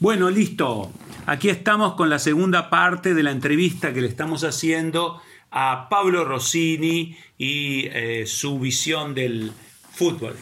Bueno, 0.00 0.30
listo. 0.30 0.92
Aquí 1.26 1.48
estamos 1.48 1.94
con 1.94 2.08
la 2.08 2.20
segunda 2.20 2.70
parte 2.70 3.14
de 3.14 3.24
la 3.24 3.32
entrevista 3.32 3.92
que 3.92 4.00
le 4.00 4.06
estamos 4.06 4.44
haciendo 4.44 5.20
a 5.50 5.88
Pablo 5.88 6.24
Rossini 6.24 7.16
y 7.36 7.86
eh, 7.86 8.24
su 8.24 8.60
visión 8.60 9.12
del 9.12 9.50
fútbol. 9.90 10.36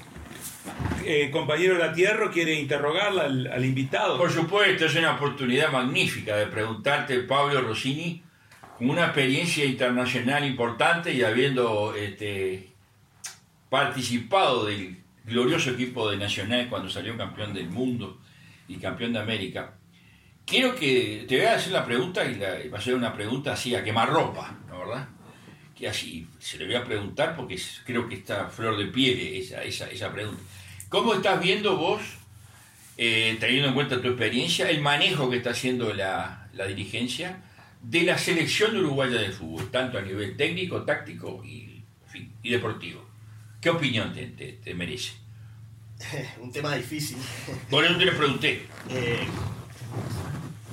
Eh, 1.06 1.30
compañero 1.32 1.78
Latierro, 1.78 2.30
¿quiere 2.30 2.60
interrogarla 2.60 3.24
al, 3.24 3.46
al, 3.46 3.64
invitado? 3.64 4.18
Por 4.18 4.30
supuesto, 4.30 4.84
es 4.84 4.94
una 4.94 5.14
oportunidad 5.14 5.72
magnífica 5.72 6.36
de 6.36 6.48
preguntarte, 6.48 7.18
Pablo 7.20 7.62
Rossini, 7.62 8.22
con 8.76 8.90
una 8.90 9.06
experiencia 9.06 9.64
internacional 9.64 10.44
importante 10.44 11.14
y 11.14 11.22
habiendo 11.22 11.94
este, 11.94 12.72
participado 13.70 14.66
del 14.66 14.98
glorioso 15.24 15.70
equipo 15.70 16.10
de 16.10 16.18
Nacional 16.18 16.68
cuando 16.68 16.90
salió 16.90 17.16
campeón 17.16 17.54
del 17.54 17.70
mundo 17.70 18.18
y 18.68 18.76
campeón 18.76 19.12
de 19.12 19.20
América. 19.20 19.74
Quiero 20.44 20.76
que 20.76 21.24
te 21.28 21.36
voy 21.36 21.46
a 21.46 21.56
hacer 21.56 21.72
la 21.72 21.84
pregunta 21.84 22.24
y, 22.24 22.36
la, 22.36 22.56
va 22.72 22.78
a 22.78 22.80
ser 22.80 22.94
una 22.94 23.12
pregunta 23.12 23.52
así 23.52 23.74
a 23.74 23.82
quemarropa, 23.82 24.56
¿no 24.68 24.78
verdad? 24.78 25.08
Que 25.74 25.88
así 25.88 26.28
se 26.38 26.56
le 26.58 26.66
voy 26.66 26.76
a 26.76 26.84
preguntar 26.84 27.36
porque 27.36 27.60
creo 27.84 28.08
que 28.08 28.14
está 28.14 28.48
flor 28.48 28.76
de 28.76 28.86
piel 28.86 29.18
esa, 29.18 29.62
esa, 29.64 29.90
esa 29.90 30.12
pregunta. 30.12 30.40
¿Cómo 30.88 31.14
estás 31.14 31.42
viendo 31.42 31.76
vos, 31.76 32.00
eh, 32.96 33.36
teniendo 33.40 33.68
en 33.68 33.74
cuenta 33.74 34.00
tu 34.00 34.08
experiencia, 34.08 34.70
el 34.70 34.80
manejo 34.80 35.28
que 35.28 35.38
está 35.38 35.50
haciendo 35.50 35.92
la, 35.92 36.48
la 36.54 36.66
dirigencia 36.66 37.42
de 37.82 38.02
la 38.04 38.16
selección 38.16 38.76
uruguaya 38.76 39.20
de 39.20 39.30
fútbol, 39.30 39.70
tanto 39.70 39.98
a 39.98 40.02
nivel 40.02 40.36
técnico, 40.36 40.84
táctico 40.84 41.42
y, 41.44 41.82
deportivo? 42.42 43.04
¿Qué 43.60 43.70
opinión 43.70 44.14
te, 44.14 44.26
te 44.28 44.74
merece? 44.74 45.25
un 46.40 46.52
tema 46.52 46.74
difícil. 46.74 47.18
Por 47.70 47.84
eso 47.84 47.96
te 47.96 48.04
lo 48.04 48.16
pregunté. 48.16 48.68
Eh, 48.90 49.26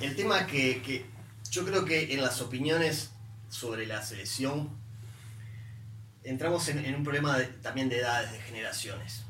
el 0.01 0.15
tema 0.15 0.45
que, 0.45 0.81
que, 0.81 1.05
yo 1.49 1.65
creo 1.65 1.85
que 1.85 2.13
en 2.13 2.21
las 2.21 2.41
opiniones 2.41 3.11
sobre 3.49 3.85
la 3.85 4.01
selección 4.01 4.69
entramos 6.23 6.67
en, 6.69 6.85
en 6.85 6.95
un 6.95 7.03
problema 7.03 7.37
de, 7.37 7.45
también 7.45 7.89
de 7.89 7.99
edades, 7.99 8.31
de 8.31 8.39
generaciones. 8.39 9.23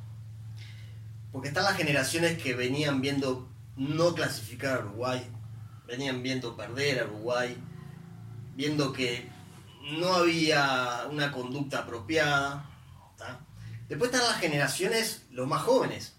Porque 1.32 1.48
están 1.48 1.64
las 1.64 1.78
generaciones 1.78 2.42
que 2.42 2.54
venían 2.54 3.02
viendo 3.02 3.50
no 3.76 4.14
clasificar 4.14 4.78
a 4.78 4.86
Uruguay, 4.86 5.28
venían 5.88 6.22
viendo 6.22 6.56
perder 6.56 7.00
a 7.00 7.06
Uruguay, 7.06 7.58
viendo 8.56 8.94
que 8.94 9.28
no 10.00 10.14
había 10.14 11.08
una 11.10 11.32
conducta 11.32 11.80
apropiada. 11.80 12.70
¿tá? 13.18 13.40
Después 13.94 14.12
están 14.12 14.28
las 14.28 14.40
generaciones, 14.40 15.22
los 15.30 15.48
más 15.48 15.62
jóvenes, 15.62 16.14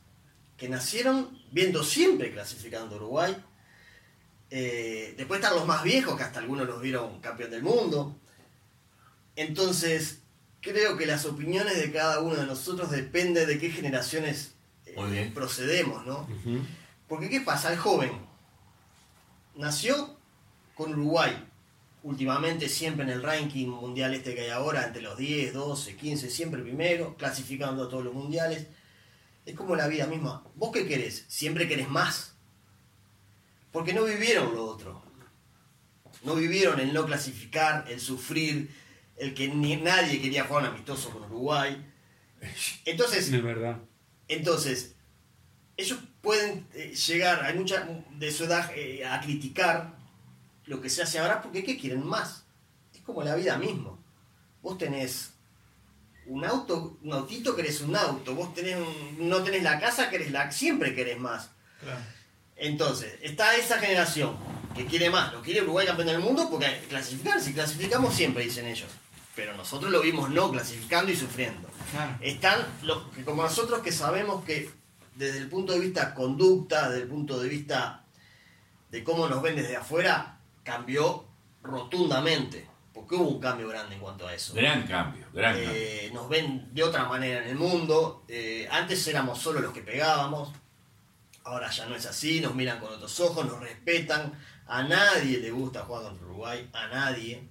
que 0.57 0.69
nacieron 0.69 1.37
viendo 1.51 1.83
siempre 1.83 2.31
clasificando 2.31 2.95
a 2.95 2.99
Uruguay. 2.99 3.37
Eh, 4.49 5.15
después 5.17 5.41
están 5.41 5.57
los 5.57 5.67
más 5.67 5.83
viejos, 5.83 6.17
que 6.17 6.23
hasta 6.23 6.39
algunos 6.39 6.69
los 6.69 6.81
vieron 6.81 7.21
campeón 7.21 7.51
del 7.51 7.65
mundo. 7.65 8.17
Entonces, 9.35 10.21
creo 10.61 10.97
que 10.97 11.05
las 11.05 11.25
opiniones 11.27 11.77
de 11.77 11.91
cada 11.91 12.21
uno 12.21 12.37
de 12.37 12.47
nosotros 12.47 12.93
depende 12.93 13.45
de 13.45 13.59
qué 13.59 13.71
generaciones 13.71 14.53
eh, 14.87 15.33
procedemos, 15.35 16.07
¿no? 16.07 16.29
Uh 16.31 16.49
-huh. 16.49 16.67
Porque 17.09 17.29
¿qué 17.29 17.41
pasa? 17.41 17.73
El 17.73 17.79
joven 17.79 18.13
nació 19.57 20.17
con 20.77 20.93
Uruguay, 20.93 21.45
últimamente 22.05 22.69
siempre 22.69 23.05
en 23.05 23.11
el 23.11 23.23
ranking 23.23 23.67
mundial 23.67 24.15
este 24.15 24.35
que 24.35 24.43
hay 24.43 24.51
ahora, 24.51 24.85
entre 24.85 25.03
los 25.03 25.17
10, 25.17 25.55
12, 25.55 25.97
15, 25.97 26.31
siempre 26.31 26.63
primero, 26.63 27.17
clasificando 27.17 27.85
a 27.85 27.89
todos 27.89 28.05
los 28.05 28.15
mundiales. 28.15 28.67
Es 29.47 29.55
como 29.55 29.75
la 29.75 29.89
vida 29.89 30.07
misma. 30.07 30.45
¿Vos 30.55 30.71
qué 30.71 30.87
querés? 30.87 31.25
Siempre 31.29 31.67
querés 31.67 31.89
más. 31.89 32.35
Porque 33.73 33.95
no 33.95 34.05
vivieron 34.05 34.55
lo 34.55 34.67
otro. 34.67 35.03
No 36.23 36.35
vivieron 36.35 36.79
el 36.79 36.93
no 36.93 37.07
clasificar, 37.07 37.87
el 37.89 38.01
sufrir, 38.01 38.71
el 39.17 39.35
que 39.35 39.49
ni, 39.49 39.77
nadie 39.77 40.21
quería 40.21 40.45
jugar 40.45 40.65
un 40.65 40.71
amistoso 40.71 41.11
con 41.11 41.25
Uruguay. 41.25 41.91
Entonces, 42.85 43.33
es 43.33 43.43
verdad. 43.43 43.79
Entonces, 44.29 44.95
ellos 45.77 45.99
pueden 46.21 46.67
eh, 46.75 46.95
llegar, 46.95 47.43
hay 47.45 47.59
mucha 47.59 47.89
de 48.19 48.31
su 48.31 48.45
edad, 48.45 48.71
eh, 48.77 49.07
a 49.07 49.21
criticar 49.21 49.94
lo 50.67 50.81
que 50.81 50.91
se 50.91 51.03
hace 51.03 51.19
ahora 51.19 51.43
porque 51.43 51.65
¿qué 51.65 51.79
quieren 51.79 52.05
más? 52.05 52.45
Es 52.95 53.03
como 53.03 53.23
la 53.23 53.35
vida 53.35 53.57
mismo. 53.59 54.03
Vos 54.63 54.79
tenés 54.79 55.33
un 56.27 56.45
auto, 56.45 56.99
un 57.03 57.13
autito, 57.13 57.55
querés 57.55 57.81
un 57.83 57.95
auto. 57.97 58.35
Vos 58.35 58.55
tenés 58.55 58.77
un, 58.77 59.29
no 59.29 59.43
tenés 59.43 59.63
la 59.63 59.79
casa, 59.79 60.11
querés 60.11 60.31
la, 60.31 60.51
siempre 60.51 60.95
querés 60.95 61.19
más. 61.19 61.51
Claro. 61.81 62.01
Entonces, 62.57 63.19
está 63.21 63.57
esa 63.57 63.79
generación 63.79 64.37
que 64.75 64.87
quiere 64.87 65.11
más, 65.11 65.33
lo 65.33 65.43
quiere 65.43 65.63
Uruguay 65.63 65.87
campeón 65.87 66.09
del 66.09 66.21
mundo 66.21 66.49
porque 66.51 66.85
clasificar, 66.89 67.41
si 67.41 67.53
clasificamos 67.53 68.15
siempre, 68.15 68.45
dicen 68.45 68.67
ellos. 68.67 68.89
Pero 69.35 69.57
nosotros 69.57 69.91
lo 69.91 70.01
vimos 70.01 70.31
no 70.31 70.51
clasificando 70.51 71.11
y 71.11 71.17
sufriendo. 71.17 71.69
Claro. 71.91 72.17
Están 72.21 72.65
los 72.83 73.09
que 73.11 73.25
como 73.25 73.43
nosotros 73.43 73.81
que 73.81 73.91
sabemos 73.91 74.45
que 74.45 74.71
desde 75.17 75.39
el 75.39 75.49
punto 75.49 75.73
de 75.73 75.81
vista 75.81 76.15
conducta, 76.15 76.89
desde 76.89 77.03
el 77.03 77.09
punto 77.09 77.41
de 77.41 77.49
vista 77.49 78.05
de 78.91 79.03
cómo 79.03 79.29
nos 79.29 79.43
ven 79.43 79.57
desde 79.57 79.77
afuera, 79.77 80.34
cambió 80.65 81.25
rotundamente. 81.63 82.69
Porque 82.93 83.17
hubo 83.17 83.29
un 83.29 83.41
cambio 83.41 83.69
grande 83.69 83.97
en 83.97 84.01
cuanto 84.01 84.27
a 84.27 84.33
eso. 84.33 84.55
Gran 84.55 84.87
cambio, 84.87 85.27
gran 85.33 85.55
cambio. 85.55 85.73
Eh, 85.75 86.11
nos 86.15 86.29
ven 86.29 86.73
de 86.73 86.83
otra 86.85 87.09
manera 87.09 87.43
en 87.43 87.49
el 87.49 87.57
mundo. 87.57 88.25
Eh, 88.29 88.69
antes 88.71 89.07
éramos 89.09 89.41
solo 89.41 89.61
los 89.61 89.73
que 89.73 89.83
pegábamos. 89.83 90.53
Ahora 91.43 91.69
ya 91.71 91.87
no 91.87 91.97
es 91.97 92.07
así. 92.07 92.41
Nos 92.41 92.55
miran 92.55 92.79
con 92.79 92.93
otros 92.93 93.19
ojos, 93.19 93.47
nos 93.47 93.59
respetan. 93.59 94.33
A 94.67 94.85
nadie 94.85 95.39
le 95.39 95.51
gusta 95.51 95.85
jugar 95.85 96.05
contra 96.05 96.25
Uruguay. 96.25 96.71
A 96.73 96.87
nadie. 96.87 97.49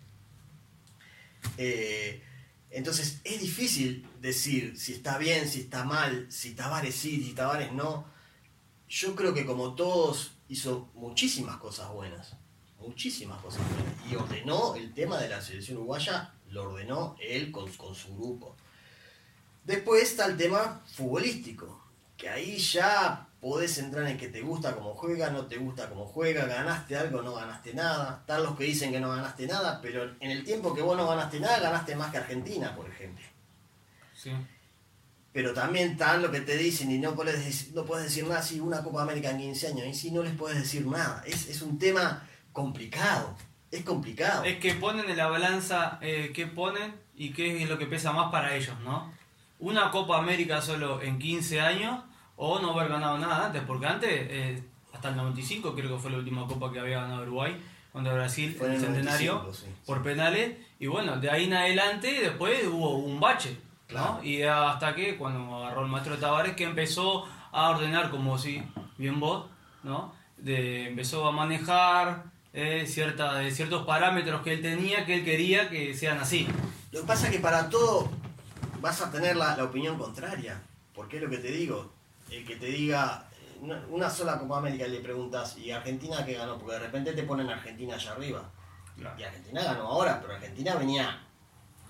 Eh, 1.57 2.24
entonces 2.69 3.19
es 3.25 3.41
difícil 3.41 4.07
decir 4.22 4.80
si 4.80 4.94
está 4.94 5.18
bien, 5.18 5.50
si 5.50 5.59
está 5.59 5.84
mal, 5.84 6.25
si 6.31 6.56
Tavares 6.56 6.95
sí, 6.95 7.22
si 7.22 7.34
Tavares 7.34 7.74
no. 7.74 8.06
Yo 8.88 9.13
creo 9.13 9.34
que 9.34 9.45
como 9.45 9.75
todos 9.75 10.31
hizo 10.47 10.90
muchísimas 10.94 11.57
cosas 11.57 11.90
buenas 11.90 12.38
muchísimas 12.83 13.41
cosas. 13.41 13.61
Y 14.09 14.16
ordenó 14.16 14.75
el 14.75 14.94
tema 14.94 15.17
de 15.17 15.29
la 15.29 15.41
selección 15.41 15.77
uruguaya, 15.77 16.33
lo 16.49 16.63
ordenó 16.63 17.16
él 17.19 17.51
con, 17.51 17.71
con, 17.73 17.95
su 17.95 18.16
grupo. 18.16 18.55
Después 19.63 20.03
está 20.03 20.25
el 20.25 20.38
tema 20.38 20.81
futbolístico, 20.85 21.81
que 22.17 22.29
ahí 22.29 22.57
ya 22.57 23.27
podés 23.41 23.77
entrar 23.77 24.07
en 24.07 24.17
que 24.17 24.29
te 24.29 24.41
gusta 24.41 24.73
cómo 24.73 24.94
juega, 24.94 25.29
no 25.29 25.47
te 25.47 25.57
gusta 25.57 25.89
cómo 25.89 26.05
juega, 26.05 26.45
ganaste 26.45 26.95
algo, 26.95 27.21
no 27.21 27.33
ganaste 27.33 27.73
nada. 27.73 28.19
Están 28.21 28.44
los 28.44 28.57
que 28.57 28.66
dicen 28.66 28.91
que 28.91 29.00
no 29.00 29.09
ganaste 29.09 29.47
nada, 29.47 29.81
pero 29.81 30.03
en 30.19 30.31
el 30.31 30.44
tiempo 30.44 30.73
que 30.73 30.81
vos 30.81 30.95
no 30.95 31.07
ganaste 31.07 31.39
nada, 31.39 31.59
ganaste 31.59 31.95
más 31.95 32.11
que 32.11 32.17
Argentina, 32.17 32.75
por 32.75 32.88
ejemplo. 32.89 33.25
Sí. 34.15 34.31
Pero 35.33 35.53
también 35.53 35.91
están 35.91 36.21
los 36.21 36.31
que 36.31 36.41
te 36.41 36.55
dicen 36.55 36.91
y 36.91 37.00
no 37.00 37.15
puedes 37.15 37.44
decir, 37.44 37.73
no 37.73 37.83
puedes 37.85 38.05
decir 38.05 38.25
nada 38.25 38.41
si 38.41 38.59
una 38.59 38.83
Copa 38.83 39.01
América 39.01 39.31
en 39.31 39.39
15 39.39 39.67
años, 39.67 39.88
y 39.88 39.94
si 39.94 40.11
no 40.11 40.21
les 40.21 40.35
puedes 40.35 40.59
decir 40.59 40.85
nada. 40.85 41.23
Es, 41.25 41.50
es 41.50 41.61
un 41.63 41.79
tema 41.79 42.25
complicado. 42.53 43.36
Es 43.72 43.84
complicado. 43.84 44.44
Es 44.44 44.59
que 44.59 44.75
ponen 44.75 45.09
en 45.09 45.18
la 45.18 45.28
balanza 45.28 45.97
eh, 46.02 46.31
qué 46.34 46.46
ponen 46.46 46.94
y 47.18 47.31
qué 47.31 47.64
es 47.64 47.68
lo 47.68 47.78
que 47.78 47.88
pesa 47.88 48.14
más 48.14 48.31
para 48.31 48.56
ellos, 48.56 48.80
¿no? 48.84 49.12
Una 49.59 49.90
Copa 49.91 50.18
América 50.18 50.62
solo 50.62 51.02
en 51.02 51.18
15 51.19 51.59
años 51.59 52.00
o 52.36 52.59
no 52.59 52.72
haber 52.72 52.90
ganado 52.90 53.18
nada 53.18 53.47
antes, 53.47 53.62
porque 53.66 53.88
antes, 53.88 54.09
eh, 54.12 54.63
hasta 54.94 55.09
el 55.09 55.16
95 55.16 55.74
creo 55.75 55.96
que 55.96 56.02
fue 56.02 56.12
la 56.12 56.18
última 56.18 56.46
Copa 56.47 56.72
que 56.72 56.80
había 56.80 57.02
ganado 57.02 57.24
Uruguay, 57.24 57.59
cuando 57.92 58.13
Brasil 58.13 58.56
Fue 58.58 58.68
en 58.68 58.74
el 58.74 58.80
centenario 58.80 59.34
95, 59.34 59.53
sí. 59.53 59.75
por 59.86 60.03
penales, 60.03 60.58
y 60.80 60.88
bueno, 60.88 61.18
de 61.18 61.30
ahí 61.30 61.46
en 61.46 61.53
adelante 61.53 62.12
después 62.22 62.66
hubo 62.68 62.97
un 62.97 63.19
bache, 63.19 63.58
¿no? 63.92 64.19
Y 64.24 64.42
hasta 64.42 64.96
que 64.96 65.16
cuando 65.16 65.63
agarró 65.63 65.81
el 65.81 65.92
maestro 65.92 66.18
Tavares 66.18 66.56
que 66.56 66.63
empezó 66.63 67.25
a 67.52 67.69
ordenar 67.69 68.09
como 68.09 68.38
si, 68.38 68.63
bien 68.97 69.19
vos, 69.19 69.46
¿no? 69.84 70.13
De, 70.38 70.88
empezó 70.88 71.27
a 71.27 71.31
manejar 71.31 72.32
eh, 72.53 72.85
cierta, 72.88 73.35
de 73.35 73.51
ciertos 73.51 73.85
parámetros 73.85 74.41
que 74.41 74.53
él 74.53 74.61
tenía, 74.61 75.05
que 75.05 75.15
él 75.15 75.25
quería 75.25 75.69
que 75.69 75.95
sean 75.95 76.19
así. 76.19 76.47
Lo 76.91 77.01
que 77.01 77.07
pasa 77.07 77.27
es 77.27 77.33
que 77.33 77.39
para 77.39 77.69
todo 77.69 78.09
vas 78.79 79.01
a 79.01 79.11
tener 79.11 79.35
la, 79.35 79.57
la 79.57 79.63
opinión 79.65 79.97
contraria. 79.97 80.61
Porque 80.94 81.17
es 81.17 81.23
lo 81.23 81.29
que 81.29 81.38
te 81.38 81.51
digo. 81.51 81.91
El 82.29 82.45
que 82.45 82.55
te 82.55 82.67
diga 82.67 83.27
una, 83.89 84.09
sola 84.09 84.38
Copa 84.39 84.57
América 84.57 84.88
y 84.88 84.91
le 84.91 85.00
preguntas, 85.00 85.57
¿y 85.57 85.71
Argentina 85.71 86.25
qué 86.25 86.33
ganó? 86.33 86.57
Porque 86.57 86.73
de 86.73 86.79
repente 86.79 87.13
te 87.13 87.23
ponen 87.23 87.50
Argentina 87.50 87.95
allá 87.95 88.11
arriba. 88.11 88.50
Claro. 88.97 89.19
Y 89.19 89.23
Argentina 89.23 89.63
ganó 89.63 89.88
ahora, 89.88 90.19
pero 90.21 90.33
Argentina 90.33 90.75
venía 90.75 91.19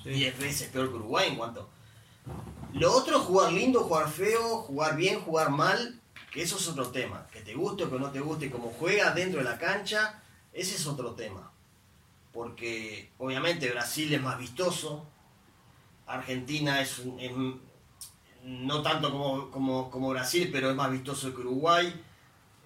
Sí. 0.04 0.10
10 0.10 0.38
veces 0.38 0.70
peor 0.70 0.90
que 0.90 0.96
Uruguay 0.96 1.30
en 1.30 1.38
cuanto. 1.38 1.70
Lo 2.74 2.92
otro 2.92 3.18
es 3.18 3.24
jugar 3.24 3.54
lindo, 3.54 3.82
jugar 3.82 4.10
feo, 4.10 4.58
jugar 4.58 4.98
bien, 4.98 5.22
jugar 5.22 5.50
mal, 5.50 6.00
que 6.32 6.42
eso 6.42 6.58
es 6.58 6.68
otro 6.68 6.90
tema. 6.90 7.26
Que 7.32 7.40
te 7.42 7.54
guste 7.54 7.86
o 7.86 7.90
que 7.90 8.00
no 8.00 8.12
te 8.12 8.20
guste, 8.20 8.52
cómo 8.52 8.74
juega 8.78 9.12
dentro 9.12 9.40
de 9.40 9.46
la 9.46 9.58
cancha, 9.58 10.22
ese 10.54 10.76
es 10.76 10.88
otro 10.88 11.12
tema. 11.16 11.52
Porque 12.32 13.12
obviamente 13.18 13.70
Brasil 13.72 14.14
es 14.14 14.22
más 14.22 14.38
vistoso, 14.40 15.06
Argentina 16.08 16.82
es, 16.82 17.00
es- 17.20 17.32
no 18.44 18.82
tanto 18.82 19.12
como, 19.12 19.50
como, 19.52 19.90
como 19.90 20.10
Brasil, 20.10 20.50
pero 20.52 20.70
es 20.70 20.76
más 20.76 20.92
vistoso 20.92 21.34
que 21.34 21.42
Uruguay. 21.42 21.94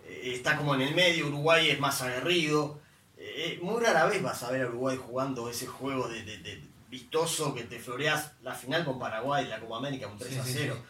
eh, 0.06 0.32
está 0.36 0.58
como 0.58 0.74
en 0.76 0.82
el 0.82 0.96
medio, 0.96 1.28
Uruguay 1.28 1.70
es 1.70 1.80
más 1.80 2.02
aguerrido. 2.02 2.80
Eh, 3.18 3.60
muy 3.62 3.84
rara 3.84 4.06
vez 4.06 4.22
vas 4.24 4.42
a 4.44 4.52
ver 4.52 4.64
a 4.64 4.68
Uruguay 4.70 4.98
jugando 4.98 5.50
ese 5.50 5.68
juego 5.68 6.08
de, 6.08 6.24
de- 6.24 6.38
de 6.40 6.64
vistoso 6.90 7.54
que 7.54 7.64
te 7.64 7.78
floreas 7.80 8.32
la 8.42 8.54
final 8.56 8.86
con 8.86 8.98
Paraguay, 8.98 9.46
la 9.48 9.60
Copa 9.60 9.78
América, 9.78 10.08
un 10.08 10.18
3 10.18 10.34
Sí, 10.34 10.40
a 10.40 10.44
sí, 10.46 10.54
0. 10.60 10.76
sí. 10.78 10.82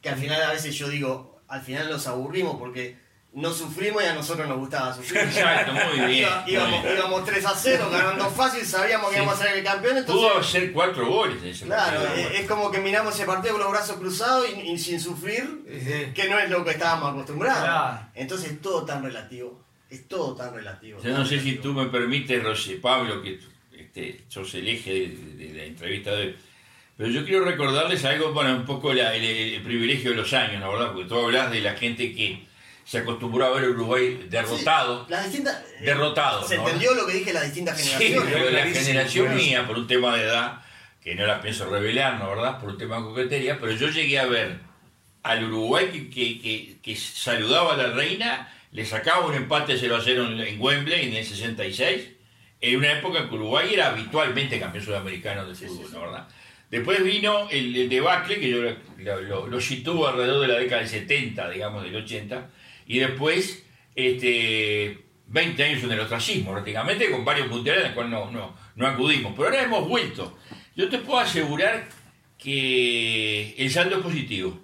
Que 0.00 0.08
al 0.08 0.16
final 0.18 0.42
a 0.42 0.50
veces 0.52 0.74
yo 0.74 0.88
digo, 0.88 1.40
al 1.48 1.60
final 1.60 1.90
nos 1.90 2.06
aburrimos 2.06 2.56
porque 2.56 2.98
no 3.34 3.50
sufrimos 3.52 4.02
y 4.02 4.06
a 4.06 4.14
nosotros 4.14 4.46
nos 4.46 4.58
gustaba 4.58 4.94
sufrir. 4.94 5.20
Exacto, 5.22 5.72
muy 5.72 6.06
bien. 6.06 6.10
Iba- 6.20 6.42
muy 6.42 6.52
íbamos, 6.52 6.82
bien. 6.82 6.96
íbamos 6.98 7.24
3 7.24 7.46
a 7.46 7.54
0, 7.56 7.88
ganando 7.90 8.30
fácil, 8.30 8.64
sabíamos 8.66 9.08
que 9.10 9.16
Sí. 9.16 9.22
íbamos 9.22 9.40
a 9.40 9.44
ser 9.44 9.56
el 9.58 9.64
campeón, 9.64 9.96
entonces... 9.98 10.28
Pudo 10.30 10.38
hacer 10.40 10.72
cuatro 10.72 11.06
goles 11.06 11.42
en 11.42 11.48
ese 11.48 11.64
Claro, 11.64 12.02
partido. 12.02 12.28
es, 12.28 12.40
es 12.40 12.46
como 12.46 12.70
que 12.70 12.78
miramos 12.80 13.14
ese 13.14 13.24
partido 13.24 13.54
con 13.54 13.62
los 13.62 13.70
brazos 13.72 13.96
cruzados 13.96 14.46
y, 14.54 14.60
y 14.72 14.78
sin 14.78 15.00
sufrir, 15.00 15.62
Sí. 15.66 16.12
que 16.14 16.28
no 16.28 16.38
es 16.38 16.50
lo 16.50 16.62
que 16.64 16.72
estábamos 16.72 17.12
acostumbrados. 17.12 17.62
Claro. 17.62 18.08
Entonces 18.14 18.52
es 18.52 18.60
todo 18.60 18.84
tan 18.84 19.02
relativo, 19.02 19.64
es 19.88 20.06
todo 20.08 20.34
tan 20.34 20.54
relativo. 20.54 21.00
Yo 21.02 21.10
no 21.16 21.24
sé 21.24 21.40
si 21.40 21.56
tú 21.56 21.72
me 21.72 21.86
permites, 21.86 22.42
Rosy, 22.42 22.74
Pablo, 22.74 23.22
que 23.22 23.38
este, 23.72 24.24
sos 24.28 24.52
el 24.54 24.68
eje 24.68 24.92
de, 24.92 25.08
de- 25.08 25.46
de 25.48 25.54
la 25.54 25.64
entrevista 25.64 26.10
de 26.12 26.22
hoy. 26.26 26.36
Pero 26.98 27.08
yo 27.10 27.24
quiero 27.24 27.44
recordarles 27.46 28.04
algo 28.04 28.34
para 28.34 28.54
un 28.54 28.66
poco 28.66 28.92
la- 28.92 29.14
el, 29.16 29.24
el 29.24 29.62
privilegio 29.62 30.10
de 30.10 30.16
los 30.16 30.32
años, 30.34 30.60
¿no 30.60 30.70
verdad? 30.72 30.92
Porque 30.92 31.08
tú 31.08 31.18
hablas 31.18 31.50
de 31.50 31.60
la 31.62 31.72
gente 31.74 32.14
que 32.14 32.46
se 32.84 32.98
acostumbró 32.98 33.46
a 33.46 33.50
ver 33.50 33.64
a 33.64 33.68
Uruguay 33.68 34.26
derrotado. 34.28 35.06
Las 35.08 35.24
distintas, 35.24 35.62
eh, 35.80 35.84
Derrotado, 35.84 36.46
¿Se 36.46 36.56
¿no? 36.56 36.66
entendió 36.66 36.94
lo 36.94 37.06
que 37.06 37.14
dije 37.14 37.32
las 37.32 37.44
distintas 37.44 37.80
Sí, 37.80 37.88
generaciones? 37.90 38.32
pero 38.34 38.50
la 38.50 38.66
generación 38.66 39.36
mía, 39.36 39.66
por 39.66 39.78
un 39.78 39.86
tema 39.86 40.16
de 40.16 40.24
edad, 40.24 40.62
que 41.02 41.14
no 41.14 41.26
la 41.26 41.40
pienso 41.40 41.66
revelar, 41.68 42.18
¿no 42.18 42.28
verdad? 42.30 42.60
Por 42.60 42.70
un 42.70 42.78
tema 42.78 42.96
de 42.96 43.02
coquetería, 43.02 43.58
pero 43.60 43.72
yo 43.72 43.88
llegué 43.88 44.18
a 44.18 44.26
ver 44.26 44.58
al 45.22 45.44
Uruguay 45.44 45.88
que, 45.90 46.10
que, 46.10 46.40
que- 46.40 46.76
que 46.82 46.96
saludaba 46.96 47.74
a 47.74 47.76
la 47.76 47.90
reina, 47.92 48.52
le 48.72 48.84
sacaba 48.86 49.26
un 49.26 49.34
empate 49.34 49.76
0 49.78 49.96
a 49.96 50.00
0 50.02 50.26
en, 50.32 50.40
en 50.40 50.60
Wembley 50.60 51.08
en 51.08 51.14
el 51.14 51.24
66, 51.24 52.08
en 52.60 52.76
una 52.76 52.92
época 52.92 53.18
en 53.20 53.28
que 53.28 53.34
Uruguay 53.34 53.74
era 53.74 53.88
habitualmente 53.88 54.58
campeón 54.58 54.84
sudamericano 54.84 55.46
de 55.46 55.54
fútbol, 55.54 55.92
¿no 55.92 56.00
verdad? 56.02 56.28
Después 56.70 57.04
vino 57.04 57.48
el, 57.50 57.76
el 57.76 57.88
debacle, 57.88 58.40
que 58.40 58.48
yo 58.50 58.62
lo, 58.62 58.76
lo, 58.98 59.20
lo- 59.20 59.46
lo 59.46 59.60
sitúo 59.60 60.06
alrededor 60.08 60.40
de 60.40 60.48
la 60.48 60.58
década 60.58 60.80
del 60.80 60.90
70, 60.90 61.50
digamos, 61.50 61.82
del 61.84 61.94
80, 61.96 62.48
y 62.86 62.98
después 62.98 63.62
este, 63.94 65.04
20 65.26 65.64
años 65.64 65.82
en 65.84 65.92
el 65.92 66.00
ostracismo, 66.00 66.52
prácticamente, 66.52 67.10
con 67.10 67.24
varios 67.24 67.48
mundiales 67.48 67.82
en 67.84 67.88
los 67.88 67.94
cuales 67.94 68.12
no, 68.12 68.30
no, 68.30 68.54
no 68.76 68.86
acudimos. 68.86 69.32
Pero 69.34 69.44
ahora 69.48 69.62
hemos 69.62 69.88
vuelto. 69.88 70.36
Yo 70.76 70.88
te 70.88 70.98
puedo 70.98 71.18
asegurar 71.20 71.88
que 72.38 73.54
el 73.56 73.70
saldo 73.70 73.96
es 73.96 74.02
positivo. 74.02 74.58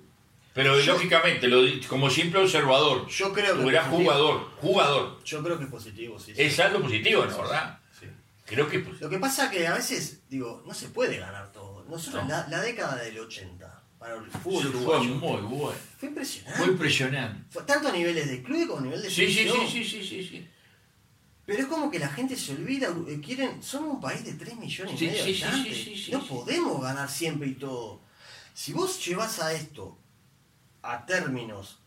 Pero 0.55 0.79
Yo- 0.81 0.95
lógicamente, 0.95 1.47
lo 1.47 1.63
como 1.89 2.11
simple 2.11 2.41
observador, 2.41 3.07
Yo 3.09 3.33
creo 3.33 3.57
que 3.59 3.63
positivo. 3.63 3.97
jugador, 3.97 4.51
jugador. 4.57 5.25
Yo 5.25 5.43
creo 5.43 5.59
que 5.59 5.65
es 5.65 5.71
positivo, 5.71 6.19
sí. 6.19 6.35
sí. 6.35 6.43
Es 6.43 6.57
saldo 6.57 6.81
positivo, 6.83 7.25
¿no 7.25 7.39
verdad? 7.43 7.79
sí. 7.99 8.07
Creo 8.45 8.69
que 8.69 8.79
es 8.79 8.83
positivo. 8.83 9.07
Lo 9.07 9.11
que 9.11 9.19
pasa 9.21 9.51
que 9.51 9.67
a 9.69 9.75
veces, 9.75 10.23
digo, 10.29 10.63
no 10.67 10.75
se 10.75 10.89
puede 10.89 11.19
ganar 11.19 11.53
todo. 11.53 11.85
Nosotros, 11.89 12.25
No. 12.25 12.31
la, 12.31 12.49
la 12.49 12.61
década 12.61 12.97
del 12.97 13.19
80, 13.21 13.78
para 13.99 14.15
el 14.15 14.31
fútbol 14.31 14.63
Fue 14.63 14.71
uruguayo, 14.71 15.15
muy 15.15 15.41
bueno. 15.59 15.79
fue 15.99 16.09
impresionante. 16.09 16.59
Fue 16.59 16.67
impresionante. 16.73 17.45
Fue 17.51 17.63
tanto 17.65 17.89
a 17.89 17.93
niveles 17.93 18.29
de 18.31 18.43
club 18.43 18.67
como 18.69 18.79
a 18.81 18.83
nivel 18.83 19.03
de 19.03 19.11
Sí, 19.11 19.27
sí, 19.27 19.35
selección. 19.35 19.67
sí, 19.69 19.85
sí, 19.85 20.01
sí, 20.03 20.09
sí, 20.09 20.29
sí. 20.29 20.49
Pero 21.47 21.61
es 21.61 21.67
como 21.67 21.91
que 21.91 21.99
la 21.99 22.09
gente 22.09 22.37
se 22.37 22.53
olvida, 22.53 22.89
eh, 23.09 23.21
quieren, 23.25 23.63
somos 23.63 23.95
un 23.95 24.01
país 24.01 24.23
de 24.25 24.35
3 24.35 24.57
millones 24.57 25.01
y 25.01 25.07
medio 25.07 25.17
de 25.25 25.31
habitantes. 25.31 26.09
no 26.11 26.27
podemos 26.27 26.83
ganar 26.83 27.09
siempre 27.11 27.49
y 27.49 27.55
todo. 27.55 28.01
Si 28.55 28.73
vos 28.73 29.05
llevas 29.05 29.41
a 29.41 29.53
esto 29.53 29.99
a 30.83 31.07
términos 31.07 31.79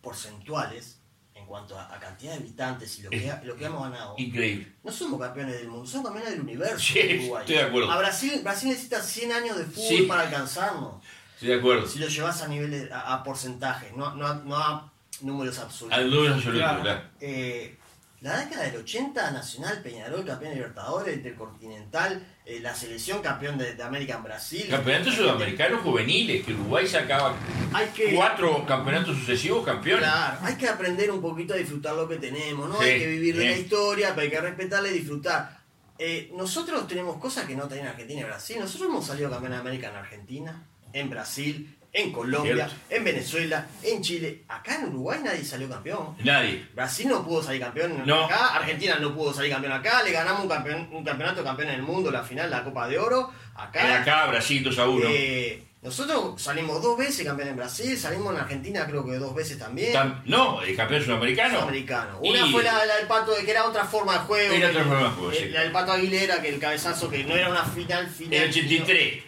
porcentuales, 0.00 0.98
en 1.34 1.46
cuanto 1.46 1.76
a, 1.78 1.92
a 1.92 1.98
cantidad 1.98 2.32
de 2.32 2.38
habitantes 2.38 2.98
y 2.98 3.02
lo 3.02 3.10
que, 3.10 3.32
lo 3.42 3.56
que 3.56 3.64
hemos 3.64 3.82
ganado, 3.90 4.14
Increíble. 4.18 4.72
no 4.84 4.92
somos 4.92 5.20
campeones 5.20 5.56
del 5.56 5.68
mundo, 5.68 5.86
somos 5.86 6.06
campeones 6.06 6.32
del 6.32 6.42
universo. 6.42 6.78
Sí, 6.78 7.00
Uruguay. 7.18 7.40
estoy 7.42 7.56
de 7.56 7.62
acuerdo. 7.62 7.90
A 7.90 7.98
Brasil, 7.98 8.40
Brasil 8.44 8.68
necesita 8.68 9.02
100 9.02 9.32
años 9.32 9.56
de 9.58 9.64
fútbol 9.64 9.88
Sí. 9.88 10.02
para 10.02 10.22
alcanzarnos. 10.22 11.02
Estoy 11.34 11.48
de 11.48 11.54
acuerdo. 11.56 11.86
Si 11.86 11.98
lo 11.98 12.06
llevas 12.08 12.42
a 12.42 12.48
niveles, 12.48 12.90
a, 12.90 13.14
a 13.14 13.22
porcentajes, 13.22 13.92
no, 13.96 14.14
no, 14.14 14.26
a- 14.26 14.34
no 14.44 14.56
a 14.56 14.92
números 15.20 15.58
absolutos. 15.58 15.98
Al 15.98 16.10
número 16.10 16.34
absoluto, 16.34 16.58
Claro. 16.60 16.82
claro. 16.82 17.00
Eh, 17.20 17.76
la 18.20 18.38
década 18.38 18.62
del 18.64 18.76
80, 18.76 19.30
Nacional, 19.32 19.82
Peñarol, 19.82 20.24
campeón 20.24 20.50
de 20.52 20.56
Libertadores, 20.56 21.14
Intercontinental, 21.14 22.26
eh, 22.46 22.58
la 22.60 22.74
selección 22.74 23.20
campeón 23.20 23.58
de, 23.58 23.74
de 23.74 23.82
América 23.82 24.14
en 24.16 24.22
Brasil. 24.22 24.66
Campeonatos 24.70 25.14
sudamericanos 25.14 25.82
juveniles, 25.82 26.44
que 26.46 26.54
Uruguay 26.54 26.86
sacaba 26.86 27.34
Hay 27.74 27.88
que, 27.88 28.14
cuatro 28.14 28.64
campeonatos 28.66 29.16
sucesivos 29.18 29.64
campeones. 29.64 30.04
claro, 30.08 30.38
hay 30.42 30.54
que 30.56 30.68
aprender 30.68 31.10
un 31.10 31.20
poquito 31.20 31.52
a 31.52 31.58
disfrutar 31.58 31.94
lo 31.94 32.08
que 32.08 32.16
tenemos, 32.16 32.66
¿no? 32.68 32.78
Sí, 32.80 32.84
hay 32.88 32.98
que 33.00 33.06
vivir 33.08 33.36
de 33.36 33.42
sí. 33.42 33.48
la 33.48 33.56
historia, 33.58 34.08
pero 34.14 34.22
hay 34.22 34.30
que 34.30 34.40
respetarla 34.40 34.88
y 34.88 34.94
disfrutar. 34.94 35.58
Eh, 35.98 36.32
nosotros 36.34 36.88
tenemos 36.88 37.18
cosas 37.18 37.44
que 37.44 37.54
no 37.54 37.68
tienen 37.68 37.88
Argentina 37.88 38.22
y 38.22 38.24
Brasil. 38.24 38.56
Nosotros 38.58 38.88
hemos 38.88 39.06
salido 39.06 39.30
campeón 39.30 39.52
de 39.52 39.58
América 39.58 39.90
en 39.90 39.96
Argentina, 39.96 40.66
en 40.94 41.10
Brasil, 41.10 41.76
en 41.92 42.10
Colombia, 42.10 42.54
Cierto. 42.54 42.74
en 42.90 43.04
Venezuela, 43.04 43.66
en 43.82 44.02
Chile. 44.02 44.42
Acá 44.48 44.76
en 44.76 44.86
Uruguay 44.88 45.20
nadie 45.22 45.44
salió 45.44 45.68
campeón. 45.68 46.16
Nadie. 46.24 46.66
Brasil 46.74 47.06
no 47.08 47.24
pudo 47.24 47.42
salir 47.42 47.60
campeón 47.60 48.02
No. 48.06 48.24
acá, 48.24 48.54
Argentina 48.56 48.96
no 48.98 49.14
pudo 49.14 49.32
salir 49.32 49.52
campeón 49.52 49.72
acá, 49.74 50.02
le 50.02 50.10
ganamos 50.10 50.42
un, 50.42 50.48
campeón, 50.48 50.88
un 50.90 51.04
campeonato 51.04 51.40
de 51.40 51.44
campeón 51.44 51.68
en 51.68 51.74
el 51.76 51.82
mundo, 51.82 52.10
la 52.10 52.22
final, 52.22 52.50
la 52.50 52.64
Copa 52.64 52.88
de 52.88 52.98
Oro, 52.98 53.30
acá. 53.54 53.86
En 53.96 54.02
acá, 54.02 54.26
Brasil 54.26 54.64
2 54.64 54.78
a 54.78 54.88
1. 54.88 55.04
Eh, 55.08 55.62
nosotros 55.82 56.40
salimos 56.42 56.82
dos 56.82 56.96
veces 56.98 57.24
campeón 57.26 57.50
en 57.50 57.56
Brasil, 57.56 57.96
salimos 57.96 58.34
en 58.34 58.40
Argentina 58.40 58.86
creo 58.86 59.04
que 59.04 59.16
dos 59.16 59.34
veces 59.34 59.58
también. 59.58 59.92
no, 60.24 60.62
el 60.62 60.74
campeón 60.74 61.04
sudamericano. 61.04 61.54
Sudamericano. 61.60 62.18
Y- 62.24 62.30
Una 62.30 62.46
fue 62.48 62.62
la, 62.64 62.84
la 62.86 62.96
del 62.96 63.06
pato, 63.06 63.32
que 63.44 63.50
era 63.50 63.66
otra 63.66 63.84
forma 63.84 64.14
de 64.14 64.18
juego. 64.20 64.52
Era 64.54 64.70
otra 64.70 64.82
forma 64.84 65.02
de 65.04 65.10
juego, 65.10 65.32
sí. 65.32 65.44
La 65.50 65.60
del 65.60 65.70
pato 65.72 65.92
Aguilera, 65.92 66.40
que 66.42 66.48
el 66.48 66.58
cabezazo, 66.58 67.08
que 67.08 67.22
no 67.22 67.36
era 67.36 67.50
una 67.50 67.64
final 67.64 68.08
final. 68.08 68.32
En 68.34 68.42
el 68.44 68.48
83. 68.48 69.24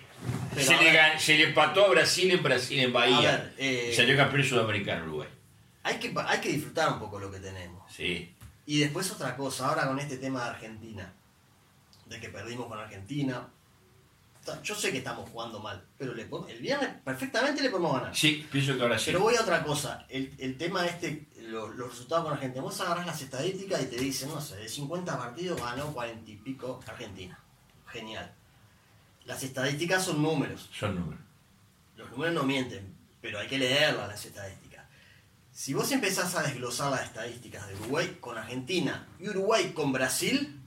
Pero 0.57 0.67
Se 0.67 0.77
le, 0.85 0.93
ver. 0.93 1.21
se 1.21 1.37
le 1.37 1.45
empató 1.45 1.85
a 1.87 1.89
Brasil 1.91 2.31
en 2.31 2.43
Brasil, 2.43 2.79
en 2.81 2.93
Bahía. 2.93 3.21
ver, 3.21 3.55
eh, 3.59 3.93
salió 3.95 4.17
campeón 4.17 4.43
sudamericano 4.45 5.05
Uruguay. 5.05 5.29
hay, 5.83 5.97
que, 5.99 6.13
hay 6.27 6.41
que 6.41 6.49
disfrutar 6.49 6.93
un 6.93 6.99
poco 6.99 7.19
lo 7.21 7.31
que 7.31 7.39
tenemos. 7.39 7.83
Sí. 7.93 8.35
Y 8.67 8.81
después 8.81 9.11
otra 9.13 9.37
cosa, 9.37 9.69
ahora 9.69 9.87
con 9.87 9.99
este 10.01 10.17
tema 10.17 10.43
de 10.45 10.51
Argentina, 10.51 11.13
de 12.07 12.21
que 12.21 12.29
perdimos 12.31 12.67
con 12.67 12.79
Argentina. 12.79 13.49
Yo 14.63 14.77
sé 14.77 14.93
que 14.93 14.99
estamos 14.99 15.29
jugando 15.31 15.59
mal, 15.59 15.85
pero 15.99 16.15
le 16.15 16.25
podemos- 16.25 16.49
el 16.53 16.61
viernes 16.61 16.89
perfectamente 17.05 17.61
le 17.63 17.69
podemos 17.71 17.95
ganar. 17.95 18.15
Sí, 18.17 18.47
pienso 18.51 18.77
que 18.77 18.83
ahora 18.83 18.97
sí. 18.97 19.07
Pero 19.07 19.19
voy 19.21 19.35
a 19.35 19.41
otra 19.43 19.65
cosa, 19.65 20.07
el, 20.09 20.33
el 20.39 20.57
tema 20.57 20.87
este, 20.87 21.27
lo- 21.41 21.67
los 21.69 21.91
resultados 21.91 22.25
con 22.27 22.35
Argentina. 22.35 22.63
Vos 22.63 22.81
agarrás 22.81 23.07
las 23.07 23.21
estadísticas 23.21 23.83
y 23.83 23.87
te 23.87 23.97
dicen, 23.97 24.29
no 24.29 24.41
sé, 24.41 24.55
de 24.57 24.69
50 24.69 25.19
partidos 25.19 25.61
ganó 25.61 25.93
40 25.93 26.31
y 26.31 26.37
pico 26.37 26.81
Argentina. 26.87 27.37
Genial. 27.89 28.33
Las 29.27 29.43
estadísticas 29.43 30.05
son 30.05 30.23
números. 30.23 30.71
Son 30.73 30.95
números. 30.95 31.21
Los 31.97 32.11
números 32.11 32.35
no 32.35 32.45
mienten, 32.45 32.95
pero 33.21 33.39
hay 33.39 33.49
que 33.49 33.59
leerlas 33.59 34.09
las 34.09 34.25
estadísticas. 34.25 34.85
Si 35.53 35.75
vos 35.75 35.91
empezás 35.93 36.35
a 36.35 36.43
desglosar 36.43 36.91
las 36.91 37.05
estadísticas 37.05 37.67
de 37.69 37.75
Uruguay 37.75 38.19
con 38.21 38.39
Argentina 38.39 39.09
y 39.19 39.29
Uruguay 39.29 39.73
con 39.73 39.93
Brasil, 39.93 40.61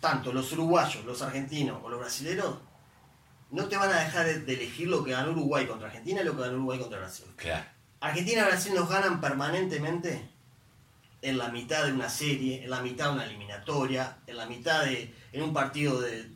tanto 0.00 0.32
los 0.32 0.50
uruguayos, 0.52 1.04
los 1.04 1.20
argentinos 1.20 1.80
o 1.82 1.90
los 1.90 2.00
brasileños 2.00 2.56
no 3.50 3.68
te 3.68 3.76
van 3.76 3.90
a 3.90 4.00
dejar 4.00 4.26
de 4.26 4.54
elegir 4.54 4.88
lo 4.88 5.04
que 5.04 5.10
ganó 5.10 5.32
Uruguay 5.32 5.66
contra 5.66 5.88
Argentina 5.88 6.22
y 6.22 6.24
lo 6.24 6.36
que 6.36 6.42
ganó 6.42 6.54
Uruguay 6.54 6.78
contra 6.78 7.00
Brasil. 7.00 7.26
Claro. 7.36 7.66
Argentina 8.00 8.42
y 8.42 8.44
Brasil 8.44 8.74
nos 8.74 8.88
ganan 8.88 9.20
permanentemente 9.20 10.30
en 11.22 11.36
la 11.36 11.48
mitad 11.48 11.84
de 11.84 11.92
una 11.92 12.08
serie, 12.08 12.64
en 12.64 12.70
la 12.70 12.80
mitad 12.80 13.06
de 13.06 13.12
una 13.12 13.24
eliminatoria, 13.24 14.18
en 14.26 14.36
la 14.36 14.46
mitad 14.46 14.84
de. 14.84 15.12
en 15.32 15.42
un 15.42 15.52
partido 15.52 16.00
de. 16.00 16.30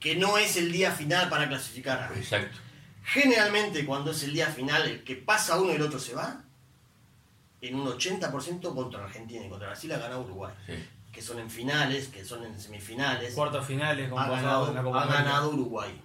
Que 0.00 0.16
no 0.16 0.38
es 0.38 0.56
el 0.56 0.70
día 0.72 0.92
final 0.92 1.28
para 1.28 1.48
clasificar. 1.48 2.12
Exacto. 2.16 2.58
Generalmente, 3.04 3.84
cuando 3.86 4.10
es 4.10 4.22
el 4.22 4.32
día 4.32 4.46
final, 4.48 4.82
el 4.82 5.04
que 5.04 5.16
pasa 5.16 5.58
uno 5.60 5.72
y 5.72 5.76
el 5.76 5.82
otro 5.82 5.98
se 5.98 6.14
va, 6.14 6.44
en 7.60 7.74
un 7.74 7.86
80% 7.86 8.74
contra 8.74 9.04
Argentina 9.04 9.44
y 9.44 9.48
contra 9.48 9.68
Brasil 9.68 9.90
ha 9.92 9.98
ganado 9.98 10.22
Uruguay. 10.22 10.54
Sí. 10.66 10.74
Que 11.12 11.22
son 11.22 11.38
en 11.38 11.50
finales, 11.50 12.08
que 12.08 12.24
son 12.24 12.44
en 12.44 12.60
semifinales. 12.60 13.34
Cuartos 13.34 13.66
finales, 13.66 14.12
Ha 14.12 14.14
la 14.14 14.28
ganado, 14.28 14.82
Copa 14.82 15.02
ha 15.02 15.06
ganado 15.06 15.50
Uruguay. 15.50 16.00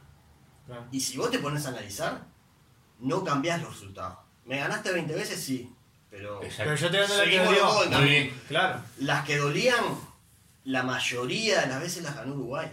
Claro. 0.66 0.88
Y 0.92 1.00
si 1.00 1.18
vos 1.18 1.30
te 1.30 1.40
pones 1.40 1.66
a 1.66 1.70
analizar, 1.70 2.22
no 3.00 3.24
cambiás 3.24 3.62
los 3.62 3.74
resultados. 3.74 4.18
¿Me 4.46 4.58
ganaste 4.58 4.92
20 4.92 5.14
veces? 5.14 5.44
Sí. 5.44 5.72
Pero 6.10 6.42
yo 6.76 6.92
te 6.92 6.98
dando 6.98 7.18
la 7.18 7.24
que 7.26 7.40
dolió. 7.40 7.70
Claro. 8.48 8.82
las 9.00 9.26
que 9.26 9.38
dolían, 9.38 9.84
la 10.64 10.84
mayoría 10.84 11.62
de 11.62 11.68
las 11.68 11.82
veces 11.82 12.04
las 12.04 12.16
ganó 12.16 12.34
Uruguay. 12.34 12.72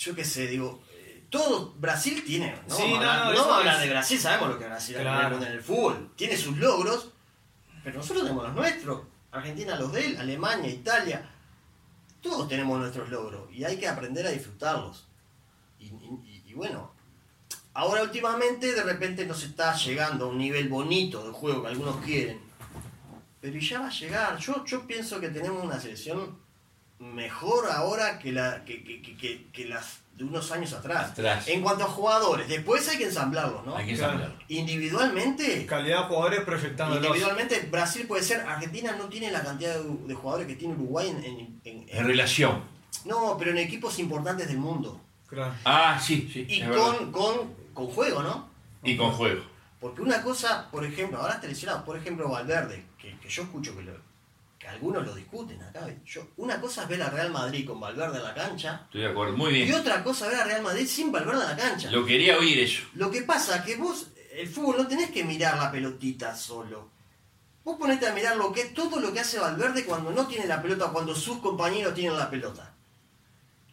Yo 0.00 0.14
qué 0.14 0.24
sé, 0.24 0.46
digo, 0.46 0.82
eh, 0.94 1.26
todo 1.30 1.74
Brasil 1.78 2.24
tiene, 2.26 2.54
no 2.66 2.74
Sí, 2.74 2.82
vamos 2.84 2.98
a 2.98 3.02
no, 3.04 3.10
hablar, 3.10 3.18
no, 3.18 3.24
no 3.26 3.32
eso 3.32 3.40
vamos 3.42 3.54
a 3.54 3.58
hablar 3.58 3.74
es- 3.76 3.82
de 3.82 3.88
Brasil, 3.90 4.18
sabemos 4.18 4.48
lo 4.48 4.58
que 4.58 4.64
Brasil 4.66 4.96
ha 4.96 5.00
Claro. 5.02 5.18
ganado 5.18 5.46
en 5.46 5.52
el 5.52 5.60
fútbol, 5.62 6.12
tiene 6.16 6.36
sus 6.38 6.56
logros, 6.56 7.10
pero 7.84 7.98
nosotros 7.98 8.22
tenemos 8.24 8.44
los 8.44 8.54
nuestros, 8.54 9.02
Argentina 9.30 9.76
los 9.76 9.92
de 9.92 10.06
él, 10.06 10.16
Alemania, 10.18 10.70
Italia, 10.70 11.28
todos 12.22 12.48
tenemos 12.48 12.78
nuestros 12.78 13.10
logros 13.10 13.52
y 13.52 13.62
hay 13.64 13.76
que 13.78 13.86
aprender 13.88 14.26
a 14.26 14.30
disfrutarlos. 14.30 15.06
Y, 15.78 15.86
y- 15.86 16.42
y 16.46 16.54
bueno, 16.54 16.98
Ahora 17.72 18.02
últimamente 18.02 18.74
de 18.74 18.82
repente 18.82 19.24
nos 19.24 19.44
está 19.44 19.76
llegando 19.76 20.24
a 20.24 20.28
un 20.28 20.38
nivel 20.38 20.68
bonito 20.68 21.24
de 21.24 21.30
juego 21.32 21.62
que 21.62 21.68
algunos 21.68 22.04
quieren. 22.04 22.40
Pero 23.40 23.58
ya 23.60 23.78
va 23.78 23.86
a 23.86 23.90
llegar. 23.92 24.36
Yo, 24.38 24.64
yo 24.64 24.84
pienso 24.88 25.20
que 25.20 25.28
tenemos 25.28 25.62
una 25.64 25.78
selección 25.78 26.36
mejor 27.00 27.66
ahora 27.70 28.18
que, 28.18 28.30
la, 28.32 28.64
que, 28.64 28.84
que- 28.84 29.02
que- 29.02 29.16
que- 29.16 29.46
que 29.52 29.64
las 29.66 30.00
de 30.14 30.24
unos 30.24 30.52
años 30.52 30.72
atrás. 30.74 31.12
Atrás. 31.12 31.48
En 31.48 31.62
cuanto 31.62 31.84
a 31.84 31.86
jugadores, 31.88 32.46
después 32.46 32.86
hay 32.88 32.98
que 32.98 33.04
ensamblarlos, 33.06 33.64
¿no? 33.64 33.74
Hay 33.74 33.86
que 33.86 33.94
Claro. 33.94 34.12
ensamblarlo. 34.14 34.44
Individualmente, 34.48 35.64
Calidad 35.66 36.02
de 36.02 36.04
jugadores 36.08 36.40
proyectándolos. 36.40 37.04
individualmente 37.06 37.68
Brasil 37.70 38.06
puede 38.06 38.22
ser, 38.22 38.40
Argentina 38.42 38.94
no 38.98 39.06
tiene 39.06 39.30
la 39.30 39.42
cantidad 39.42 39.78
de, 39.78 39.88
de 40.08 40.14
jugadores 40.14 40.46
que 40.46 40.56
tiene 40.56 40.74
Uruguay 40.74 41.08
en, 41.08 41.24
en- 41.24 41.60
en- 41.64 41.86
En 41.88 42.06
relación. 42.06 42.62
no, 43.06 43.36
pero 43.38 43.52
en 43.52 43.58
equipos 43.58 43.98
importantes 43.98 44.46
del 44.48 44.58
mundo. 44.58 45.00
Claro. 45.26 45.54
Ah, 45.64 45.98
sí, 46.04 46.28
sí. 46.30 46.44
Y 46.48 46.62
con, 46.64 47.10
con, 47.12 47.54
con 47.72 47.86
juego, 47.86 48.22
¿no? 48.22 48.50
Y 48.82 48.96
con 48.98 49.12
juego. 49.12 49.42
Porque 49.80 50.02
una 50.02 50.22
cosa, 50.22 50.68
por 50.70 50.84
ejemplo, 50.84 51.18
ahora 51.18 51.34
está 51.34 51.46
lesionado, 51.46 51.82
por 51.84 51.96
ejemplo, 51.96 52.28
Valverde, 52.28 52.84
que, 52.98 53.16
que 53.20 53.28
yo 53.30 53.44
escucho 53.44 53.74
que, 53.74 53.84
lo- 53.84 54.09
que 54.60 54.68
algunos 54.68 55.04
lo 55.06 55.14
discuten 55.14 55.60
acá. 55.62 55.88
Yo, 56.04 56.28
una 56.36 56.60
cosa 56.60 56.82
es 56.82 56.88
ver 56.90 57.02
a 57.02 57.08
Real 57.08 57.30
Madrid 57.30 57.66
con 57.66 57.80
Valverde 57.80 58.18
en 58.18 58.24
la 58.24 58.34
cancha, 58.34 58.82
Estoy 58.84 59.00
de 59.00 59.08
acuerdo. 59.08 59.34
Muy 59.34 59.54
y 59.56 59.64
bien. 59.64 59.74
otra 59.74 60.04
cosa 60.04 60.26
es 60.26 60.32
ver 60.32 60.40
a 60.42 60.44
Real 60.44 60.62
Madrid 60.62 60.86
sin 60.86 61.10
Valverde 61.10 61.40
en 61.40 61.48
la 61.48 61.56
cancha. 61.56 61.90
Lo 61.90 62.04
quería 62.04 62.36
oír 62.36 62.58
eso. 62.58 62.82
Lo 62.94 63.10
que 63.10 63.22
pasa 63.22 63.56
es 63.56 63.62
que 63.62 63.76
vos, 63.76 64.08
el 64.32 64.46
fútbol, 64.46 64.76
no 64.76 64.86
tenés 64.86 65.10
que 65.10 65.24
mirar 65.24 65.56
la 65.56 65.72
pelotita 65.72 66.36
solo. 66.36 66.90
Vos 67.64 67.78
ponete 67.78 68.06
a 68.06 68.12
mirar 68.12 68.36
lo 68.36 68.52
que 68.52 68.66
todo 68.66 69.00
lo 69.00 69.14
que 69.14 69.20
hace 69.20 69.38
Valverde 69.38 69.86
cuando 69.86 70.10
no 70.10 70.26
tiene 70.26 70.46
la 70.46 70.60
pelota, 70.60 70.90
cuando 70.92 71.14
sus 71.14 71.38
compañeros 71.38 71.94
tienen 71.94 72.18
la 72.18 72.28
pelota. 72.28 72.74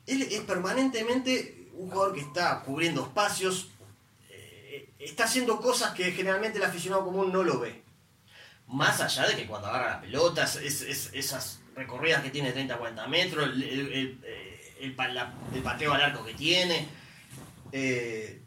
Él 0.06 0.22
es 0.22 0.40
permanentemente 0.42 1.68
un 1.74 1.90
jugador 1.90 2.14
que 2.14 2.22
está 2.22 2.62
cubriendo 2.62 3.02
espacios, 3.02 3.68
eh, 4.30 4.90
está 5.00 5.26
haciendo 5.26 5.60
cosas 5.60 5.94
que 5.94 6.12
generalmente 6.12 6.60
el 6.60 6.64
aficionado 6.64 7.04
común 7.04 7.30
no 7.34 7.44
lo 7.44 7.60
ve. 7.60 7.84
Más 8.68 9.00
allá 9.02 9.28
de 9.28 9.36
que 9.36 9.46
cuando 9.46 9.68
agarra 9.68 9.92
las 9.92 10.02
pelotas, 10.02 10.56
es- 10.58 10.82
es- 10.82 11.10
esas 11.14 11.62
recorridas 11.76 12.22
que 12.24 12.30
tiene 12.32 12.52
30-40 12.54 13.08
metros, 13.08 13.46
el, 13.50 13.64
el- 13.64 13.94
el- 13.94 14.20
eh, 14.26 14.74
el 14.82 14.94
pa- 14.94 15.08
la- 15.08 15.34
el 15.54 15.62
pateo 15.62 15.94
al 15.94 16.02
arco 16.02 16.26
que 16.26 16.34
tiene. 16.34 16.88
Eh, 17.72 18.42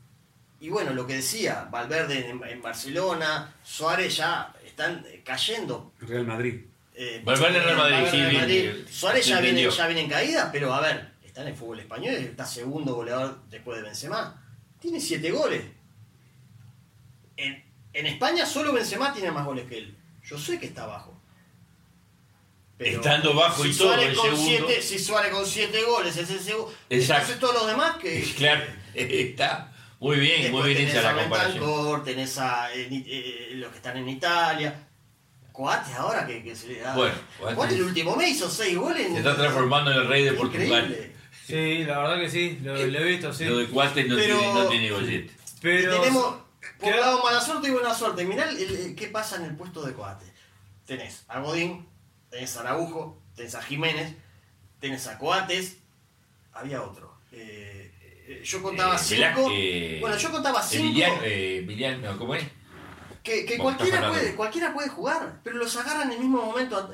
y 0.60 0.68
bueno, 0.68 0.92
lo 0.92 1.06
que 1.06 1.14
decía, 1.14 1.66
Valverde 1.70 2.28
en, 2.28 2.42
en 2.44 2.60
Barcelona, 2.62 3.54
Suárez 3.64 4.16
ya 4.16 4.52
están 4.66 5.04
eh, 5.08 5.22
cayendo. 5.24 5.92
Real 6.00 6.26
Madrid. 6.26 6.64
Eh, 6.94 7.22
Valverde 7.24 7.58
en 7.58 7.64
Real 7.64 7.76
Madrid, 7.78 7.94
Valverde 7.94 8.18
Real 8.18 8.32
Madrid. 8.34 8.62
bien. 8.74 8.86
Suárez 8.90 9.26
ya 9.26 9.40
viene, 9.40 9.70
ya 9.70 9.86
viene 9.86 10.00
en 10.02 10.10
caída, 10.10 10.50
pero 10.52 10.74
a 10.74 10.80
ver, 10.80 11.12
está 11.24 11.40
en 11.42 11.48
el 11.48 11.54
fútbol 11.54 11.80
español, 11.80 12.14
está 12.14 12.44
segundo 12.44 12.94
goleador 12.94 13.42
después 13.48 13.78
de 13.78 13.84
Benzema. 13.84 14.44
Tiene 14.80 15.00
siete 15.00 15.30
goles. 15.30 15.62
En, 17.36 17.64
en 17.94 18.06
España 18.06 18.44
solo 18.44 18.72
Benzema 18.72 19.12
tiene 19.14 19.30
más 19.30 19.46
goles 19.46 19.66
que 19.66 19.78
él. 19.78 19.96
Yo 20.24 20.38
sé 20.38 20.58
que 20.58 20.66
está 20.66 20.84
abajo. 20.84 21.16
Estando 22.78 23.34
bajo 23.34 23.66
y 23.66 23.74
todo, 23.74 23.94
el 23.94 24.14
con 24.14 24.24
segundo. 24.24 24.42
siete- 24.46 24.80
si 24.82 24.98
Suárez 24.98 25.32
con 25.32 25.44
siete 25.46 25.82
goles 25.82 26.16
es 26.16 26.30
el 26.30 26.40
segundo. 26.40 26.72
Exacto. 26.88 27.32
Entonces 27.32 27.38
todos 27.40 27.54
los 27.54 27.66
demás 27.66 27.96
que... 27.96 28.22
Claro, 28.38 28.64
está 28.94 29.70
muy 30.00 30.18
bien, 30.18 30.42
Después 30.44 30.64
muy 30.64 30.74
bien 30.74 30.88
hecha 30.88 31.02
la 31.02 31.14
comparación. 31.14 31.60
Bentancur, 31.60 32.04
tenés 32.04 32.38
a 32.38 32.72
eh, 32.74 32.88
eh, 32.90 33.50
los 33.56 33.70
que 33.70 33.76
están 33.76 33.98
en 33.98 34.08
Italia. 34.08 34.86
Coates 35.52 35.94
ahora 35.94 36.26
que, 36.26 36.42
que 36.42 36.56
se 36.56 36.68
le 36.68 36.80
da. 36.80 36.94
Bueno, 36.94 37.14
Coates- 37.38 37.54
Coates 37.56 37.76
el 37.76 37.82
último 37.82 38.16
mes 38.16 38.30
hizo 38.30 38.48
seis 38.48 38.78
goles. 38.78 39.06
en- 39.06 39.12
Se 39.12 39.18
está 39.18 39.36
transformando 39.36 39.90
en 39.90 39.98
el 39.98 40.08
rey 40.08 40.24
de 40.24 40.32
Portugal. 40.32 40.96
Sí, 41.46 41.84
la 41.84 41.98
verdad 41.98 42.18
que 42.20 42.30
sí, 42.30 42.60
lo, 42.62 42.74
lo 42.74 42.98
he 42.98 43.04
visto, 43.04 43.30
sí. 43.34 43.44
Lo 43.44 43.58
de 43.58 43.66
Cuates 43.66 44.06
no, 44.08 44.16
Pero- 44.16 44.38
tiene, 44.38 44.54
no 44.54 44.68
tiene 44.68 44.90
gollete. 44.90 45.30
Pero. 45.60 46.00
Tenemos, 46.00 46.34
por 46.78 46.94
lado, 46.94 47.22
mala 47.22 47.40
suerte 47.40 47.68
y 47.68 47.70
buena 47.70 47.94
suerte. 47.94 48.24
Mirá 48.24 48.48
el- 48.48 48.58
el- 48.58 48.94
qué 48.94 49.06
pasa 49.08 49.36
en 49.36 49.44
el 49.44 49.56
puesto 49.56 49.82
de 49.84 49.92
Coates. 49.94 50.28
Tenés 50.86 51.24
a 51.28 51.40
Godín, 51.40 51.88
tenés 52.30 52.56
a 52.56 52.60
Araujo, 52.60 53.20
tenés 53.34 53.54
a 53.54 53.62
Jiménez, 53.62 54.14
tenés 54.80 55.06
a 55.06 55.18
Coates. 55.18 55.76
Había 56.52 56.82
otro. 56.82 57.16
Eh, 57.32 57.92
eh, 58.28 58.42
yo 58.44 58.62
contaba 58.62 58.96
Eh, 58.96 58.98
cinco. 58.98 59.48
Eh, 59.52 59.98
bueno, 60.00 60.16
yo 60.16 60.30
contaba 60.30 60.62
cinco. 60.62 61.00
Eh, 61.22 61.58
Emiliano, 61.58 62.18
¿cómo 62.18 62.34
es? 62.34 62.44
Que, 63.22 63.58
cualquiera, 63.58 64.08
puede, 64.08 64.34
cualquiera 64.34 64.72
puede 64.72 64.88
jugar, 64.88 65.40
pero 65.44 65.56
los 65.58 65.76
agarran 65.76 66.08
en 66.08 66.12
el 66.12 66.18
mismo 66.20 66.42
momento. 66.42 66.90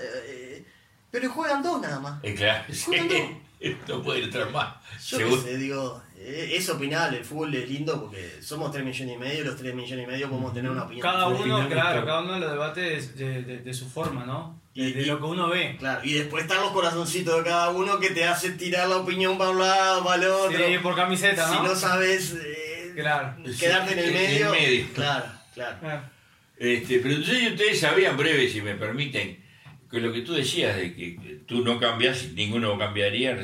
pero 1.11 1.31
juegan 1.31 1.63
dos 1.63 1.81
nada 1.81 1.99
más. 2.01 2.21
Claro, 2.37 2.65
Juegan 2.85 3.09
dos. 3.09 3.21
no 3.89 4.03
puede 4.03 4.25
entrar 4.25 4.51
más. 4.51 4.75
Yo 5.07 5.19
qué 5.19 5.25
Según- 5.25 5.43
sé, 5.43 5.57
digo, 5.59 6.03
eh, 6.19 6.53
es 6.57 6.69
opinable, 6.71 7.19
el 7.19 7.25
fútbol 7.25 7.55
es 7.55 7.69
lindo 7.69 8.01
porque 8.01 8.41
somos 8.43 8.71
3 8.73 8.85
millones 8.85 9.15
y 9.15 9.19
medio 9.19 9.41
y 9.43 9.45
los 9.45 9.57
3 9.57 9.75
millones 9.75 10.05
y 10.07 10.11
medio 10.11 10.29
podemos 10.29 10.53
tener 10.55 10.71
una 10.71 10.85
opinión. 10.85 11.03
Cada 11.03 11.27
uno, 11.29 11.43
claro, 11.45 11.69
claro. 11.69 12.07
cada 12.07 12.21
uno 12.23 12.39
lo 12.39 12.51
debate 12.51 12.81
de, 12.81 13.01
de- 13.09 13.43
de- 13.43 13.59
de 13.59 13.75
su 13.75 13.89
forma, 13.89 14.25
¿no? 14.25 14.61
De, 14.75 14.83
Y- 14.89 14.93
de 14.93 15.07
lo 15.07 15.19
que 15.19 15.25
uno 15.25 15.49
ve. 15.49 15.77
Claro, 15.79 16.01
y 16.05 16.13
después 16.15 16.43
están 16.45 16.61
los 16.63 16.73
corazoncitos 16.73 17.37
de 17.39 17.45
cada 17.51 17.71
uno 17.71 17.99
que 17.99 18.11
te 18.11 18.25
hace 18.25 18.51
tirar 18.53 18.89
la 18.89 18.99
opinión 18.99 19.39
para 19.39 19.51
un 19.51 19.59
lado, 19.61 20.05
para 20.05 20.23
el 20.23 20.29
otro. 20.31 20.59
Sí, 20.59 20.79
por 20.83 20.95
camiseta, 20.95 21.49
si 21.49 21.55
¿no? 21.55 21.63
no 21.63 21.75
sabes 21.77 22.35
eh, 22.35 22.93
Claro. 22.95 23.37
quedarte 23.59 23.93
en 23.95 23.99
el 23.99 24.05
En 24.11 24.17
el 24.17 24.23
medio. 24.33 24.51
medio. 24.51 24.87
Claro, 24.95 25.27
claro. 25.55 25.77
Ah, 25.83 26.11
Este, 26.59 26.99
pero 27.01 27.15
entonces 27.17 27.51
ustedes 27.53 27.81
sabían 27.81 28.17
breve, 28.17 28.49
si 28.49 28.63
me 28.63 28.75
permiten, 28.75 29.45
que 29.91 30.01
lo 30.01 30.13
que 30.13 30.21
tú 30.23 30.35
decías 30.35 30.77
de 30.77 30.95
que, 30.95 31.17
que 31.17 31.35
tú 31.47 31.63
no 31.63 31.79
cambias, 31.79 32.33
ninguno 32.35 32.77
cambiaría. 32.79 33.33
eh, 33.33 33.37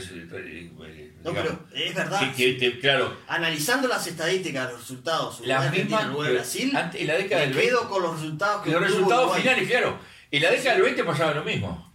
No, 1.25 1.31
digamos, 1.31 1.53
pero 1.61 1.67
es 1.75 1.95
verdad. 1.95 2.35
que- 2.35 2.57
que 2.57 2.79
claro, 2.81 3.17
Analizando 3.29 3.87
las 3.89 4.07
estadísticas, 4.07 4.71
los 4.73 4.81
resultados, 4.81 5.41
la 5.47 5.71
misma. 5.71 6.07
Uruguay, 6.09 6.33
Brasil, 6.33 6.77
antes, 6.77 7.01
en 7.01 7.07
la 7.07 7.15
década 7.15 7.43
me 7.43 7.47
del 7.49 7.55
20. 7.57 7.71
quedo 7.71 7.89
con 7.89 8.03
los 8.03 8.21
resultados 8.21 8.63
que 8.65 8.71
Los 8.71 8.81
resultados 8.83 9.23
Uruguay. 9.25 9.43
finales, 9.43 9.69
claro. 9.69 9.99
En 10.31 10.43
la 10.43 10.51
década 10.51 10.73
del 10.75 10.83
20 10.83 11.05
pasaba 11.05 11.35
lo 11.35 11.45
mismo. 11.45 11.93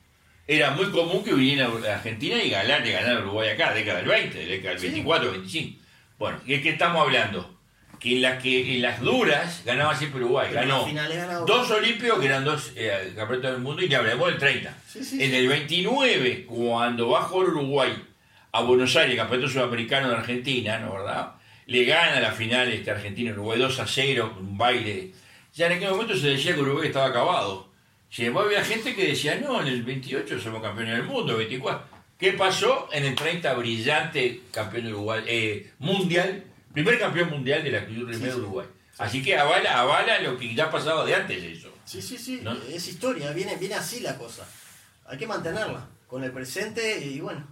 Era 0.48 0.72
muy 0.72 0.86
común 0.92 1.26
que 1.26 1.34
viniera 1.34 1.66
a 1.68 1.96
Argentina 1.96 2.42
y 2.42 2.50
ganar, 2.50 2.88
y 2.88 2.92
ganar 2.92 3.22
Uruguay 3.24 3.50
acá, 3.50 3.74
década 3.74 3.98
del 4.00 4.08
20, 4.08 4.46
década 4.46 4.70
del 4.72 4.80
Sí. 4.80 4.88
24, 4.88 5.32
25. 5.32 5.84
Bueno, 6.18 6.40
¿de 6.46 6.62
qué 6.62 6.70
estamos 6.70 7.02
hablando? 7.02 7.57
Que 8.00 8.16
en 8.16 8.22
las, 8.22 8.42
que, 8.42 8.76
en 8.76 8.82
las 8.82 9.02
duras 9.02 9.64
ganaba 9.66 9.96
siempre 9.96 10.24
Uruguay. 10.24 10.50
Pero 10.52 10.62
Ganó 10.62 10.86
ganaba 10.94 11.46
dos 11.46 11.72
olímpicos, 11.72 12.20
que 12.20 12.26
eran 12.26 12.46
dos 12.46 12.72
eh, 12.76 13.14
campeonatos 13.16 13.54
del 13.54 13.62
mundo, 13.62 13.82
y 13.82 13.90
le 13.90 13.96
hablamos 13.96 14.28
del 14.28 14.38
30. 14.38 14.78
Sí, 14.88 15.04
sí, 15.04 15.24
en 15.24 15.34
el 15.34 15.48
29, 15.48 16.46
cuando 16.46 17.10
va 17.10 17.20
a 17.20 17.24
jugar 17.24 17.50
Uruguay 17.50 18.04
a 18.52 18.62
Buenos 18.62 18.96
Aires, 18.96 19.16
campeonato 19.16 19.50
sudamericano 19.50 20.10
de 20.10 20.16
Argentina, 20.16 20.80
¿no 20.80 20.94
verdad? 20.94 21.34
Le 21.66 21.86
gana 21.86 22.20
la 22.20 22.32
final 22.32 22.72
este 22.72 22.92
Argentina-Uruguay 22.92 23.60
2 23.60 23.80
a 23.80 23.88
0, 23.88 24.32
con 24.36 24.46
un 24.46 24.58
baile. 24.58 25.12
Ya 25.54 25.68
en 25.68 25.74
aquel 25.74 25.90
momento 25.90 26.16
se 26.16 26.28
decía 26.28 26.54
que 26.54 26.62
Uruguay 26.62 26.88
estaba 26.88 27.08
acabado. 27.08 27.68
Sin 28.10 28.26
embargo, 28.26 28.50
había 28.50 28.64
gente 28.64 28.96
que 28.96 29.08
decía, 29.08 29.36
no, 29.36 29.60
en 29.62 29.68
el 29.68 29.84
28 29.84 30.40
somos 30.40 30.62
campeones 30.62 30.96
del 30.96 31.04
mundo, 31.04 31.36
24. 31.36 31.98
¿Qué 32.18 32.34
pasó? 32.34 32.88
En 32.92 33.06
el 33.06 33.16
30, 33.16 33.54
brillante 33.54 34.42
campeón 34.52 34.86
de 34.86 34.94
Uruguay, 34.94 35.24
eh, 35.28 35.72
mundial, 35.80 36.44
primer 36.84 37.00
campeón 37.00 37.30
mundial 37.30 37.64
de 37.64 37.72
la 37.72 37.86
Cruz 37.86 38.16
Sí, 38.16 38.22
de 38.24 38.32
sí. 38.32 38.38
Uruguay. 38.38 38.68
Así 38.98 39.22
que 39.24 39.38
avala, 39.38 39.80
avala 39.80 40.20
lo 40.22 40.38
que 40.38 40.54
ya 40.56 40.70
pasaba 40.72 41.06
de 41.06 41.14
antes 41.16 41.44
eso. 41.44 41.72
Sí, 41.86 42.02
sí, 42.02 42.18
sí, 42.18 42.40
¿No? 42.44 42.54
es 42.54 42.88
historia, 42.88 43.32
viene, 43.32 43.56
viene 43.58 43.76
así 43.76 44.00
la 44.00 44.18
cosa. 44.18 44.48
Hay 45.06 45.18
que 45.18 45.28
mantenerla 45.28 45.88
con 46.08 46.24
el 46.24 46.32
presente 46.32 47.00
y 47.06 47.20
bueno, 47.20 47.46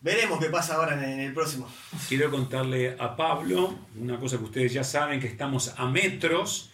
veremos 0.00 0.38
qué 0.38 0.46
pasa 0.50 0.74
ahora 0.76 0.94
en, 0.94 1.04
en 1.04 1.20
el 1.20 1.34
próximo. 1.34 1.68
Quiero 2.08 2.30
contarle 2.30 2.96
a 2.98 3.16
Pablo 3.16 3.78
una 3.98 4.18
cosa 4.20 4.38
que 4.38 4.44
ustedes 4.44 4.72
ya 4.72 4.84
saben, 4.84 5.20
que 5.20 5.26
estamos 5.26 5.74
a 5.76 5.86
metros 5.86 6.70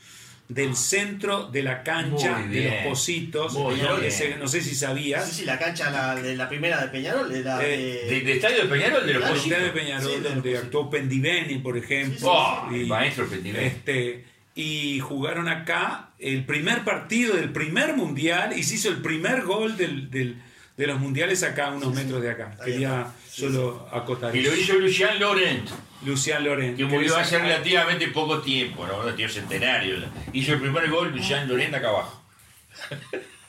del 0.50 0.74
centro 0.76 1.46
de 1.46 1.62
la 1.62 1.82
cancha 1.82 2.38
Muy 2.38 2.48
de 2.48 2.60
bien. 2.60 2.74
los 2.74 2.86
Positos. 2.88 3.52
Muy 3.54 3.76
bien. 3.76 4.10
sé, 4.10 4.36
no 4.36 4.48
sé 4.48 4.60
si 4.60 4.74
sabías. 4.74 5.26
Sí, 5.28 5.36
sí, 5.40 5.44
la 5.44 5.58
cancha 5.58 5.90
la, 5.90 6.14
de 6.16 6.36
la 6.36 6.48
primera 6.48 6.80
de 6.82 6.88
Peñarol, 6.88 7.32
de 7.32 7.42
la 7.44 7.64
Eh, 7.64 8.02
de- 8.06 8.14
¿De, 8.16 8.20
de 8.22 8.32
Estadio 8.32 8.62
de 8.64 8.68
Peñarol 8.68 9.06
de 9.06 9.12
los 9.14 9.22
Claro, 9.22 9.34
La 9.34 9.40
Positos? 9.40 9.62
De 9.62 9.70
Peñarol, 9.70 10.02
Sí, 10.02 10.10
de 10.10 10.20
los 10.20 10.24
donde 10.34 10.40
Positos. 10.50 10.64
actuó 10.64 10.90
Pendiveni, 10.90 11.58
por 11.58 11.78
ejemplo. 11.78 12.14
Sí, 12.18 12.20
sí, 12.20 12.26
Oh, 12.28 12.68
y, 12.72 12.80
el 12.80 12.86
maestro 12.88 13.26
Pendiveni. 13.28 13.64
este, 13.66 14.24
y 14.56 14.98
jugaron 15.00 15.48
acá 15.48 16.10
el 16.18 16.44
primer 16.44 16.84
partido 16.84 17.36
del 17.36 17.50
primer 17.52 17.94
mundial 17.96 18.52
y 18.58 18.62
se 18.64 18.74
hizo 18.74 18.88
el 18.88 18.96
primer 19.02 19.42
gol 19.42 19.76
del, 19.76 20.10
del- 20.10 20.42
de 20.80 20.86
los 20.86 20.98
mundiales 20.98 21.42
acá, 21.42 21.66
a 21.66 21.70
unos 21.72 21.90
Sí, 21.90 21.96
sí. 21.98 22.02
metros 22.04 22.22
de 22.22 22.30
acá. 22.30 22.56
Quería 22.64 23.06
Sí, 23.28 23.42
solo 23.42 23.86
acotar 23.92 24.34
Y 24.34 24.40
lo 24.42 24.54
hizo 24.56 24.74
Lucian 24.74 25.20
Laurent, 25.20 25.68
Lucian 26.06 26.42
Loren. 26.42 26.74
que 26.76 26.84
murió 26.86 27.16
hace 27.18 27.38
relativamente 27.38 28.08
poco 28.08 28.40
tiempo, 28.40 28.86
¿no? 28.86 29.28
Centenario. 29.28 29.96
Hizo 30.32 30.54
el 30.54 30.60
primer 30.60 30.88
gol 30.90 31.12
Lucian 31.12 31.46
Laurent 31.46 31.74
acá 31.74 31.88
abajo. 31.90 32.24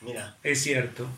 Mira, 0.02 0.36
Es 0.42 0.62
cierto. 0.62 1.08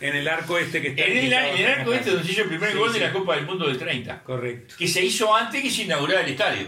En 0.00 0.16
el 0.16 0.26
arco 0.28 0.58
este 0.58 0.80
que 0.82 0.88
está 0.88 1.04
En 1.04 1.16
el, 1.18 1.32
en 1.32 1.56
el 1.58 1.66
arco 1.66 1.92
este 1.94 2.10
donde 2.10 2.24
se 2.26 2.32
hizo 2.32 2.42
el 2.42 2.48
primer 2.48 2.72
Sí, 2.72 2.78
gol 2.78 2.92
de 2.92 3.00
la 3.00 3.12
Copa 3.12 3.36
del 3.36 3.46
Mundo 3.46 3.66
del 3.66 3.78
30. 3.78 4.22
Correcto. 4.24 4.74
Que 4.78 4.86
se 4.86 5.02
hizo 5.04 5.34
antes 5.34 5.62
que 5.62 5.70
se 5.70 5.82
inaugurara 5.82 6.22
el 6.22 6.30
estadio. 6.30 6.66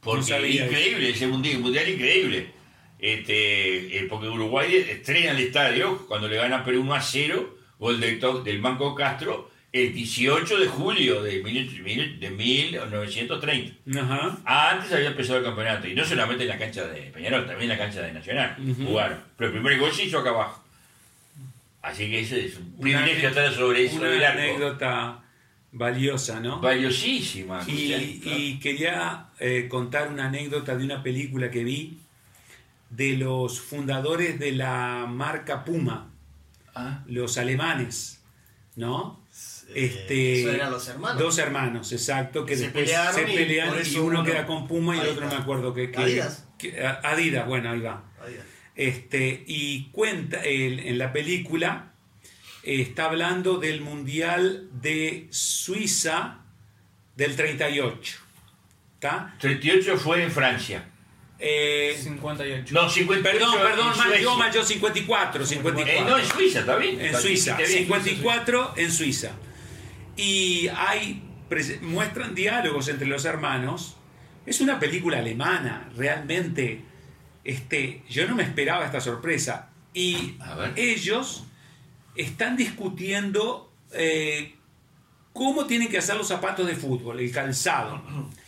Porque 0.00 0.30
No 0.38 0.46
increíble, 0.46 1.10
ese 1.10 1.26
mundial, 1.28 1.60
mundial 1.60 1.88
increíble. 1.88 2.52
Este, 2.98 3.98
eh, 3.98 4.06
porque 4.10 4.28
Uruguay 4.28 4.76
estrena 4.76 5.30
el 5.32 5.38
estadio 5.38 6.06
cuando 6.06 6.26
le 6.28 6.36
gana 6.36 6.64
Perú 6.64 6.80
1 6.82 6.94
a 6.94 7.00
0, 7.00 7.58
gol 7.80 7.98
del, 7.98 8.20
to- 8.20 8.42
del 8.44 8.60
Banco 8.60 8.94
Castro, 8.94 9.50
el 9.72 9.92
18 9.92 10.58
de 10.58 10.66
julio 10.68 11.22
de, 11.22 11.42
mil- 11.42 12.20
de 12.20 12.30
1930. 12.30 14.00
Ajá. 14.00 14.38
Antes 14.44 14.92
había 14.92 15.08
empezado 15.08 15.38
el 15.38 15.44
campeonato, 15.44 15.88
y 15.88 15.94
no 15.94 16.04
solamente 16.04 16.42
en 16.44 16.48
la 16.50 16.58
cancha 16.58 16.86
de 16.86 17.02
Peñarol, 17.02 17.46
también 17.46 17.70
en 17.70 17.78
la 17.78 17.84
cancha 17.84 18.02
de 18.02 18.12
Nacional 18.12 18.56
jugaron. 18.86 19.18
Pero 19.36 19.48
el 19.50 19.54
primer 19.58 19.78
gol 19.78 19.92
se 19.92 20.04
hizo 20.04 20.18
acá 20.18 20.30
abajo. 20.30 20.62
Así 21.82 22.10
que 22.10 22.20
ese 22.20 22.44
es 22.46 22.56
un 22.56 22.74
Una 22.78 23.02
privilegio 23.02 23.28
estar 23.30 23.52
sobre 23.54 23.84
eso 23.86 24.00
del 24.00 24.18
Una 24.18 24.28
anécdota 24.32 25.22
valiosa, 25.72 26.40
¿no? 26.40 26.60
Valiosísima. 26.60 27.62
Y 27.68 28.58
quería 28.60 29.28
eh, 29.38 29.66
contar 29.70 30.08
una 30.08 30.26
anécdota 30.26 30.76
de 30.76 30.84
una 30.84 31.02
película 31.02 31.50
que 31.50 31.64
vi 31.64 31.96
de 32.90 33.16
los 33.16 33.60
fundadores 33.60 34.38
de 34.38 34.52
la 34.52 35.06
marca 35.08 35.64
Puma, 35.64 36.09
Ah, 36.74 37.02
los 37.06 37.36
alemanes, 37.38 38.22
¿no? 38.76 39.24
Este, 39.74 40.40
eso 40.40 40.50
eran 40.50 40.70
los 40.72 40.88
hermanos. 40.88 41.18
Dos 41.22 41.38
hermanos, 41.38 41.92
exacto, 41.92 42.44
que 42.44 42.56
Se 42.56 42.64
después 42.64 42.84
pelearon 42.86 43.14
se 43.14 43.22
pelean 43.22 43.74
y, 43.86 43.96
uno 43.96 44.06
uno- 44.20 44.24
queda 44.24 44.44
con 44.46 44.66
Puma 44.66 44.96
y 44.96 45.00
el 45.00 45.08
otro 45.08 45.26
no 45.26 45.32
me 45.32 45.36
acuerdo 45.40 45.72
que, 45.74 45.90
que- 45.92 46.00
Adidas. 46.00 46.46
que- 46.58 46.84
Adidas, 46.84 47.46
bueno, 47.46 47.70
ahí 47.70 47.80
va. 47.80 47.92
Va. 47.92 48.26
Este, 48.74 49.44
y 49.46 49.90
cuenta 49.92 50.42
el- 50.42 50.80
en 50.80 50.98
la 50.98 51.12
película, 51.12 51.92
eh, 52.64 52.80
está 52.80 53.04
hablando 53.06 53.58
del 53.58 53.80
Mundial 53.80 54.68
de 54.72 55.28
Suiza 55.30 56.38
del 57.16 57.36
38. 57.36 58.18
¿Está? 58.94 59.34
38 59.38 59.96
fue 59.98 60.22
en 60.24 60.30
Francia. 60.30 60.89
Eh, 61.42 61.98
58. 61.98 62.74
No, 62.74 62.88
58 62.88 63.22
perdón, 63.22 63.54
perdón, 63.62 63.96
mal, 63.96 64.18
yo, 64.20 64.36
mal, 64.36 64.52
yo 64.52 64.62
54, 64.62 65.46
54. 65.46 65.92
Eh, 65.92 66.04
no, 66.10 66.18
en 66.18 66.26
Suiza, 66.26 66.60
¿está 66.60 66.76
bien? 66.76 67.00
En 67.00 67.06
Está- 67.06 67.20
Suiza, 67.20 67.50
está 67.52 67.64
bien. 67.66 67.78
54 67.78 68.74
en 68.76 68.92
Suiza. 68.92 69.30
Y 70.16 70.68
hay, 70.68 71.22
muestran 71.80 72.34
diálogos 72.34 72.88
entre 72.88 73.06
los 73.08 73.24
hermanos. 73.24 73.96
Es 74.44 74.60
una 74.60 74.78
película 74.78 75.18
alemana, 75.18 75.88
realmente. 75.96 76.82
Este, 77.42 78.02
yo 78.10 78.28
no 78.28 78.34
me 78.34 78.42
esperaba 78.42 78.84
esta 78.84 79.00
sorpresa. 79.00 79.70
Y 79.94 80.36
ellos 80.76 81.44
están 82.16 82.56
discutiendo 82.56 83.72
eh, 83.92 84.54
cómo 85.32 85.66
tienen 85.66 85.88
que 85.88 85.98
hacer 85.98 86.16
los 86.16 86.28
zapatos 86.28 86.66
de 86.66 86.76
fútbol, 86.76 87.18
el 87.18 87.32
calzado. 87.32 88.02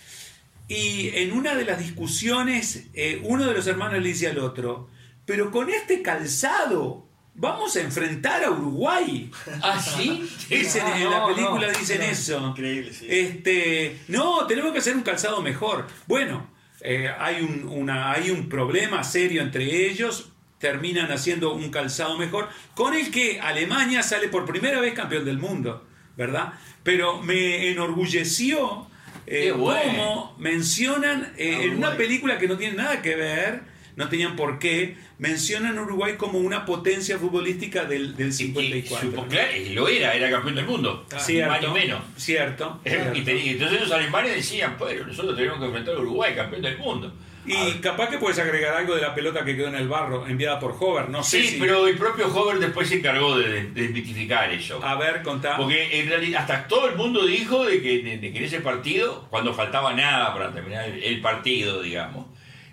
Y 0.72 1.10
en 1.14 1.32
una 1.32 1.54
de 1.54 1.66
las 1.66 1.78
discusiones, 1.78 2.86
eh, 2.94 3.20
uno 3.24 3.44
de 3.44 3.52
los 3.52 3.66
hermanos 3.66 4.00
le 4.00 4.08
dice 4.08 4.28
al 4.28 4.38
otro, 4.38 4.88
pero 5.26 5.50
con 5.50 5.68
este 5.68 6.00
calzado 6.00 7.06
vamos 7.34 7.76
a 7.76 7.82
enfrentar 7.82 8.42
a 8.42 8.50
Uruguay. 8.50 9.30
¿Ah, 9.62 9.78
sí? 9.78 10.26
Dicen, 10.48 10.82
Ah, 10.86 10.98
en 10.98 11.10
la 11.10 11.26
película 11.26 11.70
no, 11.70 11.78
dicen 11.78 11.98
no. 11.98 12.04
eso. 12.04 12.46
Increíble, 12.48 12.90
sí. 12.90 13.06
Este, 13.06 13.98
no, 14.08 14.46
tenemos 14.46 14.72
que 14.72 14.78
hacer 14.78 14.96
un 14.96 15.02
calzado 15.02 15.42
mejor. 15.42 15.86
Bueno, 16.06 16.48
eh, 16.80 17.10
hay, 17.18 17.42
un, 17.42 17.68
una, 17.68 18.10
hay 18.12 18.30
un 18.30 18.48
problema 18.48 19.04
serio 19.04 19.42
entre 19.42 19.90
ellos. 19.90 20.30
Terminan 20.58 21.12
haciendo 21.12 21.52
un 21.52 21.70
calzado 21.70 22.16
mejor, 22.16 22.48
con 22.74 22.94
el 22.94 23.10
que 23.10 23.40
Alemania 23.40 24.02
sale 24.02 24.28
por 24.28 24.46
primera 24.46 24.80
vez 24.80 24.94
campeón 24.94 25.26
del 25.26 25.36
mundo, 25.36 25.84
¿verdad? 26.16 26.54
Pero 26.82 27.20
me 27.20 27.68
enorgulleció 27.68 28.86
eh, 29.26 29.50
cómo 29.52 30.34
mencionan 30.38 31.32
eh, 31.36 31.64
en 31.64 31.76
una 31.76 31.96
película 31.96 32.38
que 32.38 32.48
no 32.48 32.56
tiene 32.56 32.76
nada 32.76 33.02
que 33.02 33.14
ver, 33.16 33.60
no 33.96 34.08
tenían 34.08 34.36
por 34.36 34.58
qué, 34.58 34.96
mencionan 35.18 35.76
a 35.78 35.82
Uruguay 35.82 36.14
como 36.16 36.38
una 36.38 36.64
potencia 36.64 37.18
futbolística 37.18 37.84
del, 37.84 38.16
del 38.16 38.28
Y 38.28 38.30
que 38.30 38.32
54. 38.32 39.10
supo- 39.10 39.26
claro, 39.28 39.56
y 39.56 39.68
lo 39.70 39.86
era, 39.88 40.14
era 40.14 40.30
campeón 40.30 40.54
del 40.54 40.66
mundo. 40.66 41.06
Cierto, 41.18 41.50
Más 41.68 41.74
menos. 41.74 42.00
Cierto. 42.16 42.80
Eh. 42.84 43.12
Y 43.14 43.20
tenía- 43.20 43.52
entonces 43.52 43.80
los 43.80 43.92
alemanes 43.92 44.34
decían, 44.34 44.76
bueno, 44.78 45.06
nosotros 45.06 45.36
tenemos 45.36 45.58
que 45.58 45.66
enfrentar 45.66 45.94
a 45.94 45.98
Uruguay, 45.98 46.34
campeón 46.34 46.62
del 46.62 46.78
mundo. 46.78 47.14
Y 47.44 47.72
capaz 47.80 48.08
que 48.08 48.18
puedes 48.18 48.38
agregar 48.38 48.74
algo 48.76 48.94
de 48.94 49.00
la 49.02 49.14
pelota 49.14 49.44
que 49.44 49.56
quedó 49.56 49.66
en 49.68 49.74
el 49.74 49.88
barro, 49.88 50.26
enviada 50.28 50.60
por 50.60 50.76
Hover, 50.78 51.08
no 51.08 51.24
sé 51.24 51.40
Sí, 51.42 51.48
si... 51.48 51.58
pero 51.60 51.88
el 51.88 51.96
propio 51.98 52.28
Hover 52.28 52.58
después 52.60 52.88
se 52.88 52.96
encargó 52.96 53.36
de, 53.36 53.64
de 53.64 53.82
desmitificar 53.82 54.52
eso. 54.52 54.80
A 54.84 54.94
ver, 54.94 55.22
contá. 55.22 55.56
Porque 55.56 56.00
en 56.00 56.08
realidad 56.08 56.42
hasta 56.42 56.68
todo 56.68 56.88
el 56.88 56.94
mundo 56.94 57.26
dijo 57.26 57.64
de 57.64 57.82
que, 57.82 57.98
de- 57.98 58.18
de 58.18 58.32
que 58.32 58.38
en 58.38 58.44
ese 58.44 58.60
partido, 58.60 59.26
cuando 59.28 59.52
faltaba 59.54 59.92
nada 59.92 60.32
para 60.32 60.52
terminar 60.52 60.84
el, 60.88 61.02
el 61.02 61.20
partido, 61.20 61.82
digamos, 61.82 62.26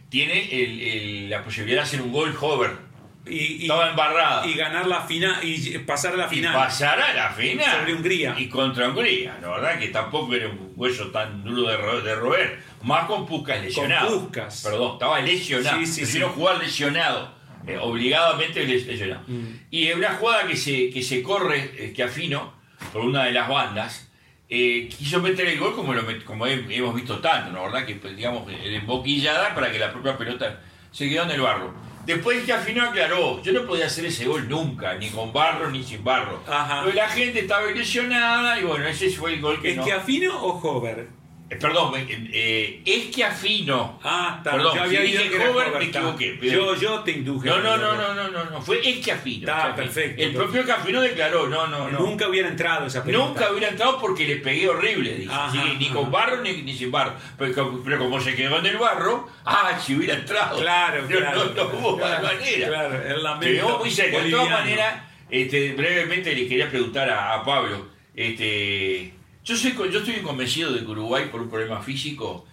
tiene 0.09 0.49
el- 0.63 0.81
el- 0.81 1.29
la 1.31 1.43
posibilidad 1.43 1.81
de 1.81 1.87
hacer 1.87 2.01
un 2.01 2.11
gol 2.11 2.35
Hover. 2.39 2.88
Y, 3.29 3.35
y- 3.37 3.61
Estaba 3.63 3.89
embarrada. 3.89 4.45
y 4.47 4.53
ganar 4.55 4.85
la 4.87 5.01
final, 5.01 5.39
y 5.43 5.77
pasar 5.79 6.13
a 6.13 6.17
la 6.17 6.25
Y 6.27 6.29
final. 6.29 6.53
pasar 6.53 6.99
a 7.01 7.13
la 7.13 7.29
final. 7.31 7.79
Sobre 7.79 7.93
Hungría. 7.93 8.35
Y 8.37 8.49
contra 8.49 8.89
Hungría. 8.89 9.37
La 9.41 9.49
verdad 9.49 9.79
que 9.79 9.87
tampoco 9.89 10.33
era 10.33 10.47
un 10.49 10.73
hueso 10.75 11.07
tan 11.11 11.43
duro 11.43 11.69
de, 11.69 11.77
ro- 11.77 12.01
de 12.01 12.15
roer. 12.15 12.59
Más 12.83 13.05
con 13.05 13.25
Puskas 13.27 13.61
lesionado. 13.61 14.19
Puskás. 14.21 14.61
Perdón, 14.63 14.93
estaba 14.93 15.19
lesionado. 15.19 15.77
Sí, 15.79 15.85
sí, 15.85 16.01
Prefiero 16.01 16.27
sí. 16.29 16.33
jugar 16.35 16.57
lesionado. 16.59 17.37
eh, 17.67 17.77
obligadamente 17.79 18.65
les- 18.65 18.87
lesionado. 18.87 19.21
Mm. 19.27 19.45
Y 19.69 19.87
en 19.87 19.97
una 19.99 20.11
jugada 20.13 20.47
que 20.47 20.55
se, 20.55 20.89
que 20.89 21.03
se 21.03 21.21
corre, 21.21 21.71
eh, 21.77 21.93
que 21.95 22.03
afino, 22.03 22.53
por 22.93 23.01
una 23.03 23.25
de 23.25 23.31
las 23.33 23.47
bandas, 23.49 24.09
eh, 24.49 24.87
quiso 24.97 25.19
meter 25.21 25.45
el 25.45 25.59
gol 25.59 25.75
como, 25.75 25.93
lo 25.93 26.01
met- 26.07 26.23
como 26.23 26.47
he- 26.47 26.65
hemos 26.75 26.95
visto 26.95 27.19
tanto, 27.19 27.51
¿no? 27.51 27.63
¿verdad? 27.65 27.85
Que, 27.85 27.95
pues, 27.95 28.15
digamos, 28.15 28.49
el 28.51 28.73
emboquillada 28.75 29.53
para 29.53 29.71
que 29.71 29.77
la 29.77 29.91
propia 29.91 30.17
pelota 30.17 30.61
se 30.91 31.07
quedó 31.09 31.23
en 31.23 31.31
el 31.31 31.41
barro. 31.41 31.73
Después 32.09 32.43
que 32.43 32.51
afinó 32.51 32.85
aclaró, 32.85 33.39
yo 33.43 33.53
no 33.53 33.67
podía 33.67 33.85
hacer 33.85 34.03
ese 34.03 34.25
gol 34.25 34.49
nunca, 34.49 34.95
ni 34.95 35.11
con 35.11 35.31
barro 35.31 35.69
ni 35.69 35.83
sin 35.83 36.03
barro. 36.03 36.41
Ajá. 36.47 36.81
Pero 36.83 36.95
la 36.95 37.07
gente 37.07 37.41
estaba 37.41 37.69
ilusionada 37.69 38.59
y 38.59 38.63
bueno, 38.63 38.87
ese 38.87 39.11
fue 39.11 39.35
el 39.35 39.41
gol 39.41 39.61
que 39.61 39.69
¿Es 39.69 39.77
no... 39.77 39.85
que 39.85 39.93
afino 39.93 40.35
o 40.41 40.59
Hover? 40.59 41.18
Eh, 41.51 41.55
perdón, 41.55 41.95
eh, 41.95 42.29
eh, 42.31 42.81
es 42.85 43.15
que 43.15 43.23
afino. 43.23 43.99
Ah, 44.03 44.35
está. 44.37 44.51
Perdón, 44.51 44.75
yo 44.75 44.83
había 44.83 45.01
si 45.01 45.07
dije 45.07 45.29
que 45.31 45.47
Hover, 45.47 45.71
me 45.79 45.85
equivoqué. 45.85 46.39
Yo, 46.43 46.75
yo 46.75 46.99
te 46.99 47.11
induje. 47.11 47.49
No, 47.49 47.57
no, 47.59 47.75
no, 47.75 47.95
no, 47.95 48.13
no, 48.13 48.27
no, 48.29 48.43
no, 48.51 48.61
fue 48.61 48.87
es 48.87 49.03
que 49.03 49.11
afino. 49.11 49.47
Está, 49.47 49.57
o 49.57 49.61
sea, 49.63 49.75
perfecto, 49.75 50.21
El 50.21 50.33
propio 50.35 50.63
Cafino 50.63 51.01
declaró, 51.01 51.47
no, 51.47 51.65
no, 51.65 51.89
no. 51.89 51.99
Nunca 51.99 52.27
hubiera 52.27 52.49
entrado 52.49 52.85
esa 52.85 53.03
pelota. 53.03 53.25
Nunca 53.27 53.49
hubiera 53.51 53.69
entrado 53.69 53.97
porque 53.99 54.27
le 54.27 54.35
pegué 54.35 54.69
horrible, 54.69 55.15
dice. 55.15 55.31
Ajá, 55.33 55.47
Así 55.47 55.57
que 55.59 55.73
ni 55.79 55.87
con 55.89 56.11
barro 56.11 56.41
ni, 56.43 56.61
ni 56.61 56.75
sin 56.75 56.91
barro. 56.91 57.13
Pero, 57.37 57.53
como- 57.55 57.83
pero 57.83 57.97
como 57.97 58.21
se 58.21 58.35
quedó 58.35 58.59
en 58.59 58.67
el 58.67 58.77
barro, 58.77 59.27
ah, 59.45 59.79
si 59.83 59.95
hubiera 59.95 60.13
entrado. 60.13 60.59
Claro, 60.59 61.07
claro. 61.07 61.45
No, 61.45 61.63
no 61.71 61.79
hubo 61.79 61.97
Claro, 61.97 62.23
manera. 62.27 62.67
Claro, 62.67 63.03
el 63.07 63.23
lamento 63.23 63.45
Quedó 63.65 63.79
muy 63.79 63.89
cerca. 63.89 64.19
De 64.21 64.29
todas 64.29 64.49
maneras, 64.51 65.01
este, 65.31 65.73
brevemente 65.73 66.35
le 66.35 66.47
quería 66.47 66.69
preguntar 66.69 67.09
a, 67.09 67.33
a 67.33 67.43
Pablo. 67.43 67.87
Este, 68.13 69.13
yo, 69.43 69.55
soy, 69.55 69.73
yo 69.91 69.99
estoy 69.99 70.21
convencido 70.21 70.71
de 70.71 70.79
que 70.79 70.85
Uruguay, 70.85 71.29
por 71.31 71.41
un 71.41 71.49
problema 71.49 71.81
físico, 71.81 72.45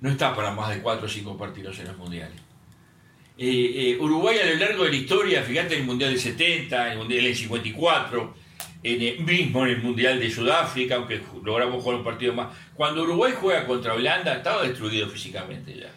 no 0.00 0.10
está 0.10 0.34
para 0.34 0.52
más 0.52 0.74
de 0.74 0.82
4 0.82 1.06
o 1.06 1.08
5 1.08 1.38
partidos 1.38 1.78
en 1.78 1.88
los 1.88 1.96
mundiales. 1.96 2.36
Eh, 3.38 3.72
eh, 3.74 3.98
Uruguay 3.98 4.38
a 4.38 4.46
lo 4.46 4.56
largo 4.56 4.84
de 4.84 4.90
la 4.90 4.96
historia, 4.96 5.42
fíjate 5.42 5.74
en 5.74 5.80
el 5.80 5.86
Mundial 5.86 6.10
del 6.10 6.20
70, 6.20 6.92
el 6.92 6.98
Mundial 6.98 7.24
del 7.24 7.36
54, 7.36 8.34
en 8.82 9.02
el, 9.02 9.20
mismo 9.20 9.64
en 9.64 9.70
el 9.70 9.82
Mundial 9.82 10.20
de 10.20 10.30
Sudáfrica, 10.30 10.96
aunque 10.96 11.20
logramos 11.42 11.82
jugar 11.82 11.98
un 11.98 12.04
partido 12.04 12.34
más. 12.34 12.56
Cuando 12.74 13.02
Uruguay 13.04 13.32
juega 13.40 13.66
contra 13.66 13.94
Holanda, 13.94 14.34
estaba 14.34 14.62
destruido 14.62 15.08
físicamente 15.08 15.74
ya. 15.74 15.90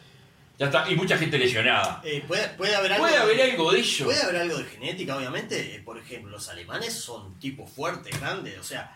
Ya 0.58 0.68
está, 0.68 0.90
y 0.90 0.96
mucha 0.96 1.18
gente 1.18 1.38
lesionada. 1.38 2.02
Eh, 2.06 2.24
puede, 2.26 2.48
puede 2.50 2.74
haber 2.76 2.94
algo. 2.94 3.06
¿Puede 3.06 3.18
haber 3.18 3.42
algo 3.42 3.72
de 3.74 3.80
eso? 3.82 4.06
Puede 4.06 4.22
haber 4.22 4.38
algo 4.38 4.58
de 4.58 4.64
genética, 4.64 5.18
obviamente. 5.18 5.76
Eh, 5.76 5.82
Por 5.84 5.98
ejemplo, 5.98 6.32
los 6.32 6.48
alemanes 6.48 6.94
son 6.94 7.38
tipos 7.40 7.70
fuertes, 7.70 8.18
grandes. 8.20 8.58
O 8.58 8.64
sea, 8.64 8.96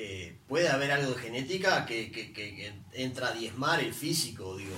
eh, 0.00 0.36
puede 0.46 0.68
haber 0.68 0.92
algo 0.92 1.12
de 1.14 1.20
genética 1.22 1.84
que, 1.84 2.10
que- 2.12 2.72
entra 2.92 3.28
a 3.28 3.32
diezmar 3.32 3.80
el 3.80 3.92
físico, 3.92 4.56
digo. 4.56 4.76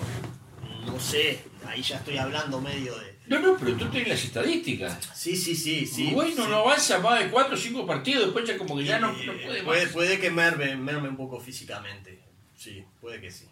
No 0.87 0.99
sé, 0.99 1.41
ahí 1.67 1.83
ya 1.83 1.97
estoy 1.97 2.17
hablando 2.17 2.59
medio 2.61 2.99
de. 2.99 3.19
No, 3.27 3.39
no, 3.39 3.57
pero 3.59 3.77
tú 3.77 3.87
tienes 3.91 4.09
las 4.09 4.25
estadísticas. 4.25 4.99
Sí, 5.15 5.37
sí, 5.37 5.55
sí, 5.55 5.85
sí. 5.87 6.07
Uruguay 6.07 6.33
no, 6.37 6.45
sí. 6.45 6.51
no 6.51 6.57
avanza 6.57 6.99
más 7.01 7.23
de 7.23 7.31
4 7.31 7.55
o 7.55 7.57
5 7.59 7.87
partidos, 7.87 8.25
después 8.25 8.49
ya 8.49 8.57
como 8.57 8.77
que 8.79 8.85
ya 8.85 8.99
no, 8.99 9.11
Eh, 9.11 9.27
no 9.27 9.33
puede 9.35 9.63
puede, 9.63 9.85
más. 9.85 9.93
puede 9.93 10.19
que 10.19 10.31
merme, 10.31 10.75
merme 10.77 11.09
un 11.11 11.17
poco 11.19 11.39
físicamente. 11.39 12.19
Sí, 12.57 12.83
puede 13.01 13.21
que 13.21 13.31
sí. 13.31 13.45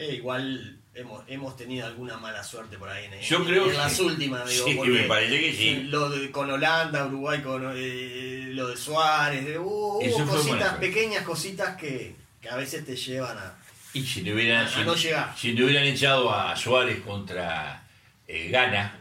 Eh, 0.00 0.14
igual 0.14 0.78
hemos, 0.94 1.24
hemos 1.26 1.56
tenido 1.56 1.84
alguna 1.86 2.16
mala 2.18 2.44
suerte 2.44 2.78
por 2.78 2.88
ahí 2.88 3.06
en, 3.06 3.20
Yo 3.20 3.38
en- 3.38 3.44
creo 3.44 3.64
en 3.64 3.70
que- 3.72 3.76
las 3.76 3.98
últimas. 3.98 4.48
Digo, 4.48 4.66
Sí, 4.66 4.74
porque 4.74 4.90
me 4.92 5.02
parece 5.04 5.40
que 5.40 5.52
sí. 5.52 5.74
Lo 5.88 6.08
de- 6.08 6.30
con 6.30 6.48
Holanda, 6.50 7.06
Uruguay, 7.06 7.40
con 7.42 7.72
eh, 7.76 8.50
lo 8.52 8.68
de 8.68 8.76
Suárez. 8.76 9.44
de- 9.44 9.58
hubo 9.58 10.00
cositas, 10.26 10.74
pequeñas 10.76 11.24
cositas 11.24 11.76
que, 11.76 12.14
que 12.40 12.48
a 12.48 12.54
veces 12.56 12.84
te 12.86 12.94
llevan 12.94 13.36
a... 13.38 13.56
Y 13.92 14.02
si 14.04 14.22
no 14.22 14.34
hubieran, 14.34 14.66
A 14.66 14.68
si, 14.68 14.84
no 14.84 14.94
llegar. 14.94 15.34
si 15.36 15.52
no 15.54 15.64
hubieran 15.64 15.84
echado 15.84 16.32
a 16.32 16.54
Suárez 16.56 17.00
contra 17.00 17.82
eh, 18.28 18.48
Ghana, 18.50 19.00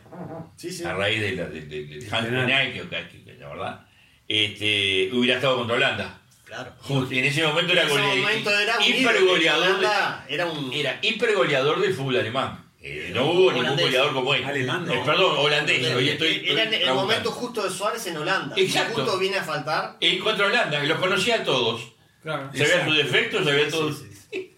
Sí, 0.55 0.71
sí. 0.71 0.83
a 0.83 0.93
raíz 0.93 1.19
de 1.21 1.33
la, 1.33 1.45
de, 1.47 1.61
de- 1.61 2.07
Hans 2.09 2.27
que, 2.27 2.89
que- 2.89 3.23
que 3.25 3.33
la 3.37 3.49
verdad, 3.49 3.85
este, 4.27 5.09
hubiera 5.13 5.35
estado 5.35 5.57
contra 5.57 5.75
Holanda. 5.75 6.21
Claro. 6.47 6.73
Justo, 6.79 7.13
en 7.13 7.25
ese 7.25 7.43
momento 7.45 7.73
era, 7.73 7.83
era 7.83 7.93
un 7.93 8.83
hipergoleador, 8.83 9.85
era 10.29 10.45
un... 10.45 10.71
era 10.73 10.97
hipergoleador 11.01 11.81
del 11.81 11.93
fútbol 11.93 12.15
alemán. 12.17 12.63
Eh, 12.81 13.11
no 13.13 13.25
hubo 13.31 13.51
ningún 13.51 13.75
goleador 13.75 14.13
como 14.13 14.33
él. 14.33 14.45
Alemán, 14.45 14.85
no. 14.85 14.93
Eh, 14.93 15.01
perdón, 15.05 15.35
holandés. 15.39 15.93
Hoy 15.93 16.07
estoy, 16.09 16.43
Era 16.47 16.63
en 16.63 16.73
el 16.73 16.93
momento 16.93 17.31
justo 17.31 17.63
de 17.63 17.69
Suárez 17.69 18.07
en 18.07 18.15
Holanda. 18.17 18.55
Exacto. 18.57 18.91
Y 18.91 18.95
justo 19.03 19.19
viene 19.19 19.37
a 19.37 19.43
faltar. 19.43 19.97
En 19.99 20.19
contra 20.19 20.45
Holanda, 20.45 20.79
que 20.79 20.87
los 20.87 20.99
conocía 20.99 21.35
a 21.35 21.43
todos. 21.43 21.81
Claro. 22.23 22.49
Sabía 22.55 22.85
sus 22.85 22.95
defectos, 22.95 23.43
sabía 23.43 23.65
Sí, 23.65 23.71
todo. 23.71 23.91
sí, 23.91 24.05
sí. 24.31 24.53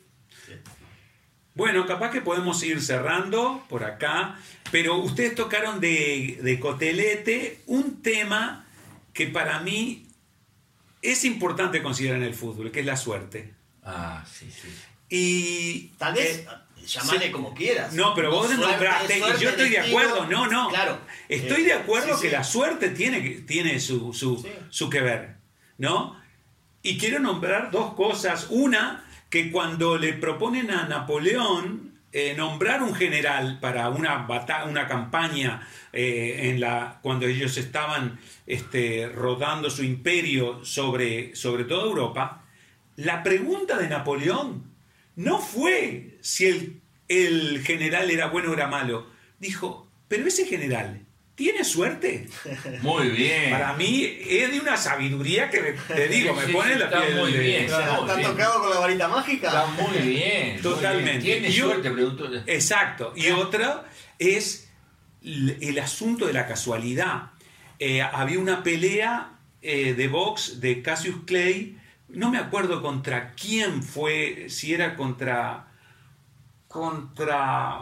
Bueno, 1.55 1.87
capaz 1.87 2.11
que 2.11 2.21
podemos 2.21 2.61
ir 2.63 2.81
cerrando 2.81 3.63
por 3.67 3.83
acá, 3.83 4.39
pero 4.71 4.97
ustedes 4.97 5.33
tocaron 5.33 5.79
de, 5.79 6.37
de 6.41 6.59
Cotelete 6.59 7.61
un 7.65 8.01
tema 8.03 8.67
que 9.13 9.25
para 9.27 9.59
mí 9.59 10.05
es 11.01 11.25
importante 11.25 11.81
considerar 11.81 12.17
en 12.17 12.23
el 12.23 12.33
fútbol, 12.33 12.71
que 12.71 12.79
es 12.81 12.85
la 12.85 12.97
suerte. 12.97 13.53
Ah, 13.83 14.25
sí, 14.31 14.49
sí. 14.51 14.67
Y 15.09 15.87
Tal 15.97 16.13
vez, 16.13 16.39
eh, 16.39 16.47
llamale 16.85 17.25
sí. 17.27 17.31
como 17.31 17.53
quieras. 17.53 17.93
No, 17.93 18.13
pero 18.13 18.29
vos 18.31 18.47
Suerte, 18.47 18.65
nombraste, 18.65 19.17
y 19.17 19.41
yo 19.41 19.49
estoy 19.49 19.69
de 19.69 19.79
acuerdo, 19.79 20.25
no, 20.27 20.47
no. 20.47 20.69
Claro. 20.69 20.99
Estoy 21.27 21.61
Eh, 21.61 21.65
de 21.65 21.73
acuerdo 21.73 22.15
sí, 22.15 22.21
que 22.23 22.27
sí. 22.29 22.33
la 22.35 22.43
suerte 22.43 22.89
tiene, 22.89 23.21
tiene 23.47 23.79
su, 23.79 24.13
su, 24.13 24.37
Sí. 24.37 24.49
su 24.69 24.89
que 24.89 25.01
ver, 25.01 25.35
¿no? 25.77 26.19
Y 26.83 26.97
quiero 26.97 27.19
nombrar 27.19 27.71
dos 27.71 27.93
cosas. 27.95 28.47
Una, 28.49 29.05
que 29.29 29.51
cuando 29.51 29.97
le 29.97 30.13
proponen 30.13 30.71
a 30.71 30.87
Napoleón 30.87 31.98
eh, 32.11 32.33
nombrar 32.35 32.81
un 32.81 32.93
general 32.95 33.59
para 33.59 33.89
una, 33.89 34.19
bata- 34.27 34.65
una 34.65 34.87
campaña 34.87 35.67
eh, 35.93 36.59
cuando 37.01 37.25
ellos 37.27 37.57
estaban 37.57 38.19
este, 38.47 39.07
rodando 39.13 39.69
su 39.69 39.83
imperio 39.83 40.63
sobre, 40.65 41.35
sobre 41.35 41.63
toda 41.65 41.85
Europa, 41.85 42.43
la 42.95 43.23
pregunta 43.23 43.77
de 43.77 43.87
Napoleón 43.87 44.63
no 45.15 45.39
fue 45.39 46.17
si 46.21 46.45
el, 46.45 46.81
el 47.07 47.63
general 47.63 48.09
era 48.09 48.27
bueno 48.27 48.51
o 48.51 48.53
era 48.53 48.67
malo. 48.67 49.07
Dijo, 49.39 49.89
pero 50.07 50.27
ese 50.27 50.45
general, 50.45 51.05
¿tiene 51.39 51.63
suerte? 51.63 52.27
Muy 52.81 53.07
bien. 53.11 53.49
Para 53.49 53.71
mí 53.73 54.03
es 54.27 54.51
de 54.51 54.59
una 54.59 54.75
sabiduría 54.75 55.49
que 55.49 55.61
me- 55.61 55.71
te 55.95 56.09
digo, 56.09 56.33
me 56.33 56.45
Sí, 56.45 56.51
pone 56.51 56.73
sí, 56.73 56.79
la 56.79 56.85
está 56.85 57.01
piel 57.01 57.15
muy 57.15 57.31
de- 57.31 57.39
bien. 57.39 57.63
¿Está 57.63 58.01
Muy 58.01 58.15
bien. 58.17 58.27
tocado 58.29 58.59
con 58.59 58.69
la 58.71 58.79
varita 58.79 59.05
Está 59.05 59.15
mágica? 59.15 59.65
muy 59.67 59.97
bien. 59.99 60.51
muy 60.55 60.61
Totalmente. 60.61 61.11
bien. 61.11 61.21
¿Tiene 61.41 61.47
Y 61.47 61.53
suerte? 61.53 61.91
Preguntó. 61.91 62.29
Exacto. 62.45 63.13
Y 63.15 63.29
otra 63.29 63.85
es 64.19 64.69
el 65.23 65.79
asunto 65.79 66.27
de 66.27 66.33
la 66.33 66.45
casualidad. 66.45 67.31
Eh, 67.79 68.01
había 68.01 68.37
una 68.39 68.61
pelea 68.61 69.31
eh, 69.61 69.93
de 69.93 70.07
box 70.09 70.59
de 70.59 70.81
Cassius 70.81 71.17
Clay, 71.25 71.77
no 72.09 72.29
me 72.31 72.37
acuerdo 72.37 72.81
contra 72.81 73.31
quién 73.33 73.81
fue, 73.81 74.47
si 74.49 74.73
era 74.73 74.97
contra 74.97 75.67
contra 76.67 77.79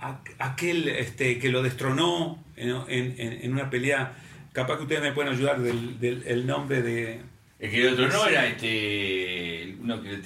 aqu- 0.00 0.34
aquel 0.38 0.88
este, 0.88 1.38
que 1.38 1.48
lo 1.48 1.62
destronó 1.62 2.42
en, 2.60 2.68
en- 2.88 3.14
en- 3.18 3.44
en 3.44 3.52
una 3.52 3.70
pelea. 3.70 4.12
Capaz 4.52 4.76
que 4.76 4.82
ustedes 4.82 5.02
me 5.02 5.12
pueden 5.12 5.32
ayudar 5.32 5.60
del, 5.60 5.98
del- 6.00 6.24
el 6.26 6.46
nombre 6.46 6.82
de. 6.82 7.20
El 7.58 7.70
que 7.70 7.86
el 7.86 7.92
otro 7.94 8.08
no 8.08 8.26
era 8.26 8.46
este. 8.46 9.76
Uno 9.80 10.02
que 10.02 10.20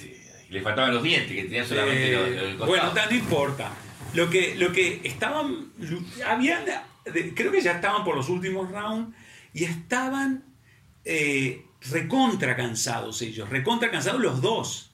le 0.49 0.61
faltaban 0.61 0.93
los 0.93 1.03
dientes, 1.03 1.31
que 1.35 1.43
tenía 1.43 1.65
solamente 1.65 2.13
Eh, 2.13 2.41
los, 2.51 2.59
los 2.59 2.67
bueno, 2.67 2.91
no 2.93 3.15
importa. 3.15 3.71
Lo 4.13 4.29
que, 4.29 4.55
lo 4.55 4.71
que 4.71 5.01
estaban, 5.03 5.67
habían, 6.25 6.63
creo 7.35 7.51
que 7.51 7.59
ya 7.61 7.73
estaban 7.73 8.05
por 8.05 8.15
los 8.15 8.29
últimos 8.29 8.71
rounds 8.71 9.13
y 9.53 9.65
estaban 9.65 10.43
eh, 11.03 11.65
recontra 11.91 12.55
cansados 12.55 13.21
ellos, 13.21 13.49
recontra 13.49 13.91
cansados 13.91 14.21
los 14.21 14.41
dos. 14.41 14.91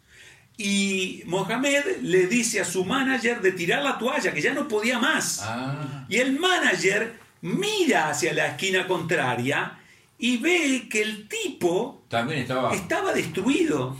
Y 0.57 1.21
Mohamed 1.25 1.83
le 2.01 2.27
dice 2.27 2.59
a 2.61 2.65
su 2.65 2.83
manager 2.85 3.41
de 3.41 3.51
tirar 3.51 3.83
la 3.83 3.97
toalla, 3.97 4.33
que 4.33 4.41
ya 4.41 4.53
no 4.53 4.67
podía 4.67 4.97
más. 4.99 5.39
Ah, 5.43 6.05
Y 6.09 6.17
el 6.17 6.39
manager 6.39 7.13
mira 7.41 8.09
hacia 8.09 8.33
la 8.33 8.47
esquina 8.47 8.87
contraria 8.87 9.77
y 10.17 10.37
ve 10.37 10.87
que 10.89 11.01
el 11.01 11.27
tipo 11.27 12.03
también 12.09 12.39
estaba. 12.39 12.73
estaba 12.75 13.13
destruido. 13.13 13.97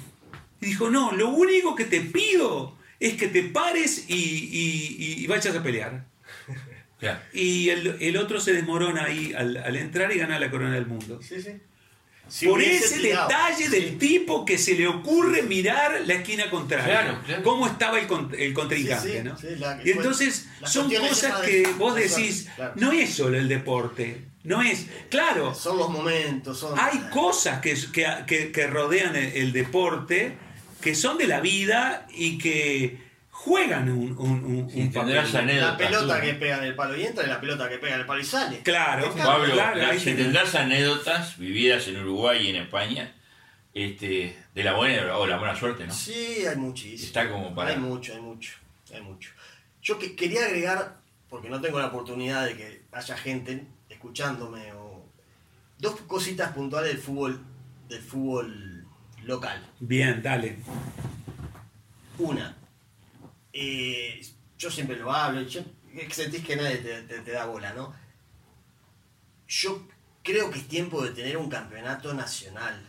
Y 0.62 0.68
dijo, 0.68 0.90
no, 0.90 1.12
lo 1.12 1.30
único 1.30 1.74
que 1.76 1.86
te 1.86 2.02
pido 2.02 2.76
es 3.00 3.14
que 3.16 3.28
te 3.28 3.44
pares 3.44 4.06
y, 4.08 4.14
y- 4.16 5.24
y 5.24 5.28
vayas 5.28 5.56
a 5.56 5.64
pelear. 5.64 6.06
Y 7.34 7.70
el, 7.70 7.98
el 8.00 8.18
otro 8.18 8.40
se 8.40 8.54
desmorona 8.54 9.06
ahí 9.06 9.34
al, 9.36 9.58
al 9.58 9.76
entrar 9.76 10.12
y 10.14 10.20
gana 10.20 10.40
la 10.40 10.52
corona 10.52 10.76
del 10.76 10.86
mundo. 10.86 11.20
Sí, 11.24 11.42
sí. 11.42 11.54
Si 12.32 12.48
Por 12.48 12.62
ese 12.62 12.98
tirado. 13.00 13.28
detalle 13.28 13.68
del 13.68 13.98
tipo 13.98 14.46
que 14.46 14.58
se 14.58 14.74
le 14.76 14.88
ocurre 14.88 15.42
mirar 15.44 16.04
la 16.06 16.14
esquina 16.14 16.50
contraria. 16.50 16.86
Claro, 17.02 17.20
claro. 17.26 17.44
Cómo 17.44 17.68
estaba 17.68 18.00
el, 18.00 18.08
el 18.40 18.54
contrincante, 18.54 19.10
Sí, 19.12 19.18
sí, 19.18 19.24
¿no? 19.24 19.38
sí, 19.38 19.48
la- 19.60 19.82
y 19.84 19.90
entonces 19.92 20.48
son 20.66 20.90
cosas 20.90 21.42
de- 21.42 21.48
que 21.64 21.72
vos 21.74 21.94
de 21.94 22.08
decís, 22.08 22.48
claro. 22.56 22.72
no 22.78 22.94
es 22.94 23.14
solo 23.14 23.38
el 23.38 23.50
deporte, 23.50 24.22
no 24.46 24.62
es, 24.62 24.86
claro, 25.10 25.54
Son 25.54 25.78
los 25.78 25.90
momentos, 25.90 26.58
son... 26.58 26.80
hay 26.80 27.00
cosas 27.12 27.60
que, 27.60 27.76
que, 27.92 28.08
que- 28.26 28.52
que 28.54 28.68
rodean 28.68 29.14
el, 29.18 29.34
el 29.36 29.52
deporte 29.52 30.38
que 30.80 30.96
son 30.96 31.18
de 31.18 31.28
la 31.28 31.42
vida 31.42 32.08
y 32.16 32.38
que 32.38 32.98
juegan 33.44 33.90
un, 33.90 34.16
un, 34.18 34.44
un- 34.46 34.70
Sí, 34.70 34.82
un 34.82 34.94
papel. 34.94 35.60
La 35.60 35.76
pelota 35.78 36.16
tú. 36.16 36.22
que 36.26 36.34
pega 36.36 36.58
en 36.60 36.64
el 36.66 36.76
palo 36.76 36.96
y 36.96 37.04
entra 37.06 37.24
y 37.26 37.28
la 37.28 37.42
pelota 37.42 37.68
que 37.70 37.78
pega 37.80 37.96
en 37.96 38.02
el 38.02 38.06
palo 38.06 38.22
y 38.22 38.26
sale. 38.26 38.60
Claro, 38.62 39.14
Pablo, 39.16 39.54
claro, 39.54 39.86
ahí 39.88 40.00
si 40.00 40.14
tendrás 40.14 40.54
anécdotas 40.56 41.38
vividas 41.38 41.88
en 41.88 41.98
Uruguay 42.02 42.46
y 42.46 42.50
en 42.52 42.58
España, 42.58 43.14
este, 43.74 44.38
de 44.54 44.64
la 44.64 44.74
buena 44.74 45.18
o 45.18 45.26
la 45.26 45.38
buena 45.38 45.56
suerte, 45.56 45.88
¿no? 45.88 45.94
Sí, 45.94 46.46
hay 46.48 46.56
muchísimo. 46.56 47.08
Está 47.08 47.30
como 47.30 47.56
para. 47.56 47.72
Hay 47.72 47.78
mucho, 47.78 48.14
hay 48.14 48.22
mucho, 48.22 48.54
hay 48.94 49.02
mucho. 49.02 49.32
Yo 49.82 49.98
que, 49.98 50.16
quería 50.16 50.46
agregar, 50.46 50.98
porque 51.30 51.50
no 51.50 51.60
tengo 51.60 51.80
la 51.80 51.88
oportunidad 51.88 52.46
de 52.46 52.56
que 52.56 52.82
haya 52.92 53.18
gente 53.18 53.66
escuchándome, 53.90 54.72
o 54.74 55.04
dos 55.80 55.96
cositas 56.02 56.52
puntuales 56.52 56.92
del 56.94 57.02
fútbol, 57.02 57.42
del 57.90 58.02
fútbol 58.02 58.86
local. 59.24 59.66
Bien, 59.80 60.22
dale. 60.22 60.58
Una, 62.20 62.56
eh, 63.54 64.22
yo 64.58 64.70
siempre 64.72 64.96
lo 64.98 65.12
hablo, 65.12 65.42
yo, 65.42 65.62
sentís 66.12 66.46
que 66.46 66.56
nadie 66.56 66.78
te, 66.78 67.02
te- 67.04 67.20
te 67.20 67.32
da 67.32 67.46
bola, 67.46 67.74
¿no? 67.74 67.94
Yo 69.48 69.86
creo 70.24 70.50
que 70.52 70.60
es 70.60 70.68
tiempo 70.68 71.04
de 71.04 71.12
tener 71.12 71.38
un 71.38 71.50
campeonato 71.50 72.14
nacional, 72.14 72.82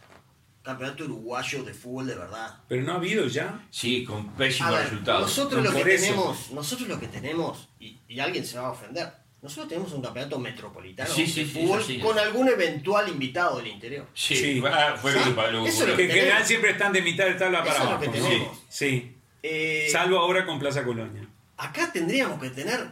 campeonato 0.62 1.04
uruguayo 1.04 1.64
de 1.64 1.74
fútbol 1.74 2.06
de 2.06 2.14
verdad. 2.14 2.60
Pero 2.68 2.82
no 2.82 2.92
ha 2.92 2.96
habido 2.96 3.26
ya. 3.26 3.66
Sí, 3.70 4.04
con 4.04 4.28
A 4.28 4.36
pésimos 4.36 4.78
resultados. 4.78 5.22
nosotros 5.22 5.64
No, 5.64 5.70
lo 5.70 5.84
que 5.84 5.94
eso. 5.94 6.04
tenemos, 6.04 6.50
nosotros 6.52 6.88
lo 6.88 7.00
que 7.00 7.08
tenemos, 7.08 7.68
y, 7.80 7.98
y 8.08 8.20
alguien 8.20 8.46
se 8.46 8.58
va 8.58 8.68
a 8.68 8.70
ofender, 8.70 9.12
nosotros 9.40 9.68
tenemos 9.70 9.92
un 9.92 10.02
campeonato 10.02 10.38
metropolitano 10.38 11.12
Sí, 11.12 11.22
de 11.22 11.28
sí, 11.28 11.44
sí, 11.46 11.50
fútbol 11.66 11.82
con 12.00 12.16
algún 12.16 12.48
eventual 12.48 13.08
invitado 13.08 13.56
del 13.58 13.66
interior. 13.68 14.06
Sí, 14.14 14.36
Sí. 14.36 14.62
ah, 14.64 14.94
fue 15.00 15.12
lo 15.12 15.18
que 15.18 15.24
Sí, 15.24 15.30
pa- 15.32 15.50
lo 15.50 15.64
que 15.64 16.44
siempre 16.44 16.70
están 16.70 16.92
de 16.92 17.02
mitad 17.02 17.24
de 17.24 17.34
tabla 17.34 17.58
para 17.64 17.72
Eso 17.74 17.82
es 17.82 17.88
lo 17.90 17.96
abajo. 17.96 18.12
que 18.12 18.18
tenemos. 18.20 18.58
Sí. 18.68 19.16
Eh, 19.42 19.88
Salvo 19.90 20.18
ahora 20.18 20.44
con 20.46 20.58
Plaza 20.58 20.84
Colonia. 20.84 21.26
acá 21.56 21.90
tendríamos 21.92 22.40
que 22.40 22.50
tener, 22.50 22.88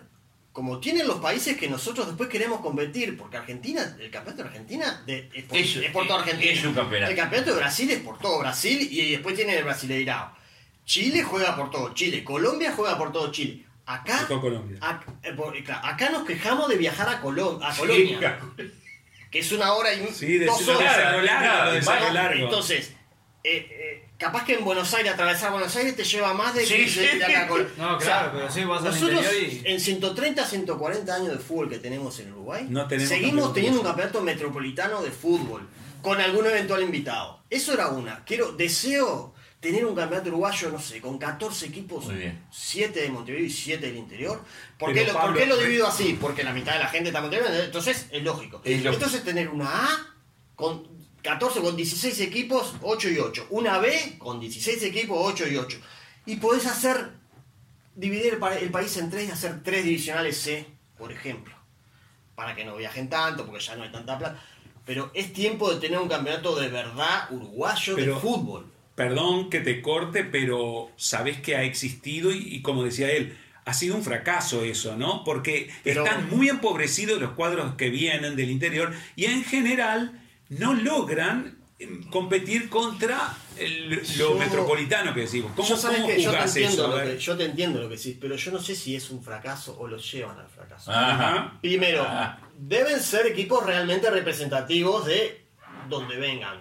como 0.53 0.81
tienen 0.81 1.07
los 1.07 1.19
países 1.21 1.57
que 1.57 1.69
nosotros 1.69 2.07
después 2.09 2.29
queremos 2.29 2.61
competir, 2.61 3.17
porque 3.17 3.37
Argentina, 3.37 3.97
el 4.01 4.11
campeonato 4.11 4.43
de 4.43 4.49
Argentina 4.49 5.03
de- 5.07 5.29
es, 5.33 5.45
por, 5.45 5.57
Es- 5.59 5.77
es 5.77 5.91
por 5.93 6.07
toda 6.07 6.21
Argentina. 6.21 6.53
es 6.53 6.65
un 6.65 6.75
campeonato. 6.75 7.11
El 7.11 7.17
campeonato 7.17 7.51
de 7.53 7.57
Brasil 7.57 7.91
es 7.91 8.01
por 8.01 8.19
todo 8.19 8.39
Brasil 8.41 8.89
y 8.91 9.13
después 9.13 9.35
tiene 9.37 9.57
el 9.57 9.65
Brasileirao. 9.65 10.37
Chile 10.85 11.23
juega 11.23 11.55
por 11.57 11.71
todo 11.71 11.95
Chile, 11.95 12.25
Colombia 12.25 12.73
juega 12.75 12.99
por 12.99 13.13
todo 13.13 13.31
Chile. 13.31 13.65
Acá, 13.87 14.19
Por 14.19 14.29
todo 14.29 14.41
Colombia. 14.41 14.79
ac- 14.81 15.03
eh, 15.23 15.33
por- 15.33 15.61
claro, 15.65 15.87
acá 15.87 16.11
nos 16.11 16.25
quejamos 16.25 16.69
de 16.69 16.77
viajar 16.77 17.09
a, 17.09 17.21
Colom- 17.23 17.59
a 17.63 17.75
Colonia, 17.77 18.39
que 19.31 19.39
es 19.41 19.53
una 19.53 19.73
hora 19.73 19.93
y 19.95 20.07
Sí, 20.13 20.39
de 20.39 20.47
dos 20.47 20.67
horas. 20.69 21.23
Largo. 22.13 22.45
Entonces, 22.45 22.93
eh, 23.45 23.80
capaz 24.21 24.45
que 24.45 24.55
en 24.55 24.65
Buenos 24.65 24.93
Aires, 24.95 25.13
atravesar 25.15 25.51
Buenos 25.51 25.75
Aires 25.75 25.97
te 25.97 26.05
lleva 26.05 26.33
más 26.35 26.55
de, 26.55 26.65
Sí, 26.65 26.85
de- 26.85 27.17
de 27.19 27.25
acá 27.25 27.45
a 27.45 27.49
Col- 27.49 27.73
No, 27.79 27.97
O 27.97 28.01
sea, 28.01 28.07
claro, 28.21 28.31
pero 28.35 28.51
sí, 28.53 28.63
vas 28.65 28.85
al 28.85 28.93
nosotros 28.93 29.25
interior 29.25 29.63
y- 29.67 29.73
en 29.73 29.81
130, 29.81 30.45
140 30.47 31.15
años 31.15 31.33
de 31.33 31.39
fútbol 31.39 31.69
que 31.71 31.79
tenemos 31.79 32.19
en 32.21 32.31
Uruguay, 32.33 32.67
No 32.69 32.87
tenemos 32.87 33.09
seguimos 33.09 33.53
teniendo 33.55 33.81
un 33.81 33.87
campeonato 33.87 34.21
metropolitano 34.21 35.03
de 35.03 35.11
fútbol, 35.11 35.67
con 36.03 36.21
algún 36.21 36.47
eventual 36.47 36.83
invitado. 36.83 37.43
Eso 37.51 37.73
era 37.73 37.89
una. 37.89 38.25
Quiero, 38.25 38.53
deseo 38.53 39.35
tener 39.59 39.85
un 39.85 39.95
campeonato 39.95 40.31
uruguayo, 40.31 40.71
no 40.71 40.79
sé, 40.81 41.01
con 41.03 41.19
14 41.19 41.67
equipos, 41.67 42.07
Muy 42.07 42.15
bien. 42.15 42.45
7 42.51 43.01
de 43.03 43.11
Montevideo 43.11 43.45
y 43.47 43.51
7 43.51 43.87
del 43.89 43.97
interior. 43.97 44.43
¿Por 44.79 44.95
qué, 44.95 45.05
lo, 45.05 45.13
por 45.13 45.21
Pablo, 45.23 45.39
qué 45.39 45.45
lo 45.47 45.57
re- 45.57 45.65
divido 45.65 45.87
así? 45.87 46.17
Porque 46.19 46.43
la 46.45 46.53
mitad 46.55 46.73
de 46.75 46.79
la 46.79 46.89
gente 46.89 47.09
está 47.11 47.19
en 47.19 47.25
Montevideo, 47.25 47.65
entonces 47.65 48.07
es 48.11 48.23
lógico. 48.23 48.63
Es 48.65 48.77
lógico. 48.83 48.95
Entonces 48.95 49.23
tener 49.25 49.49
una 49.51 49.67
A 49.69 50.15
con 50.55 51.00
14 51.23 51.61
con 51.61 51.77
16 51.77 52.21
equipos, 52.21 52.75
8 52.83 53.11
y 53.11 53.19
8. 53.19 53.47
Una 53.51 53.79
B 53.79 54.17
con 54.19 54.41
16 54.41 54.83
equipos, 54.85 55.19
8 55.21 55.49
y 55.49 55.57
8. 55.57 55.79
Y 56.27 56.37
podés 56.37 56.67
hacer, 56.67 57.11
dividir 57.95 58.35
el, 58.35 58.39
pa- 58.39 58.57
el 58.59 58.71
país 58.71 58.97
en 58.97 59.11
tres 59.11 59.29
y 59.29 59.33
hacer 59.33 59.63
tres 59.63 59.85
divisionales 59.85 60.37
C, 60.39 60.67
por 60.99 61.13
ejemplo. 61.13 61.55
Para 62.35 62.55
que 62.55 62.65
no 62.65 62.77
viajen 62.77 63.09
tanto, 63.09 63.45
porque 63.47 63.63
ya 63.63 63.77
no 63.77 63.83
hay 63.85 63.93
tanta 63.93 64.19
plata. 64.19 64.43
Pero 64.87 65.11
es 65.15 65.33
tiempo 65.33 65.73
de 65.73 65.79
tener 65.81 65.99
un 65.99 66.09
campeonato 66.09 66.59
de 66.59 66.69
verdad 66.69 67.31
uruguayo 67.31 67.95
Pero- 67.97 68.15
de 68.15 68.21
fútbol. 68.21 68.67
Perdón 68.95 69.49
que 69.49 69.61
te 69.61 69.81
corte, 69.81 70.25
pero 70.25 70.91
sabes 70.97 71.41
que 71.41 71.57
ha 71.57 71.63
existido 71.63 72.33
y, 72.33 72.39
y 72.57 72.61
como 72.61 72.85
decía 72.85 73.11
él, 73.11 73.35
ha 73.65 73.73
sido 73.73 73.95
un 73.97 74.03
fracaso 74.03 74.63
eso, 74.65 74.97
¿no? 74.97 75.25
Porque 75.25 75.71
Pero- 75.85 76.05
están 76.05 76.29
muy 76.29 76.49
empobrecidos 76.51 77.19
los 77.21 77.31
cuadros 77.33 77.77
que 77.77 77.89
vienen 77.89 78.37
del 78.37 78.51
interior 78.51 78.93
y 79.17 79.25
en 79.27 79.43
general 79.45 80.20
no 80.51 80.75
logran 80.75 81.59
em, 81.79 82.03
competir 82.11 82.69
contra 82.69 83.35
el- 83.57 83.89
lo 83.89 84.03
Yo- 84.03 84.35
metropolitano 84.35 85.15
que 85.15 85.21
decimos. 85.23 85.53
¿Cómo, 85.57 85.67
yo, 85.67 85.77
sabes 85.79 85.97
cómo 86.03 86.09
que 86.09 86.23
yo, 86.23 86.31
te 86.31 86.65
eso? 86.65 86.89
Lo 86.89 87.03
que, 87.03 87.19
yo 87.19 87.37
te 87.39 87.45
entiendo 87.47 87.81
lo 87.81 87.89
que 87.89 87.97
decís, 87.97 88.17
pero 88.21 88.37
yo 88.37 88.51
no 88.53 88.59
sé 88.59 88.75
si 88.75 88.95
es 88.95 89.11
un 89.11 89.23
fracaso 89.23 89.79
o 89.79 89.87
los 89.89 90.13
llevan 90.13 90.39
al 90.39 90.49
fracaso. 90.49 90.91
Ajá. 90.93 91.57
Primero, 91.63 92.07
deben 92.59 93.01
ser 93.01 93.27
equipos 93.29 93.65
realmente 93.65 94.11
representativos 94.11 95.07
de 95.07 95.47
donde 95.89 96.17
vengan. 96.19 96.61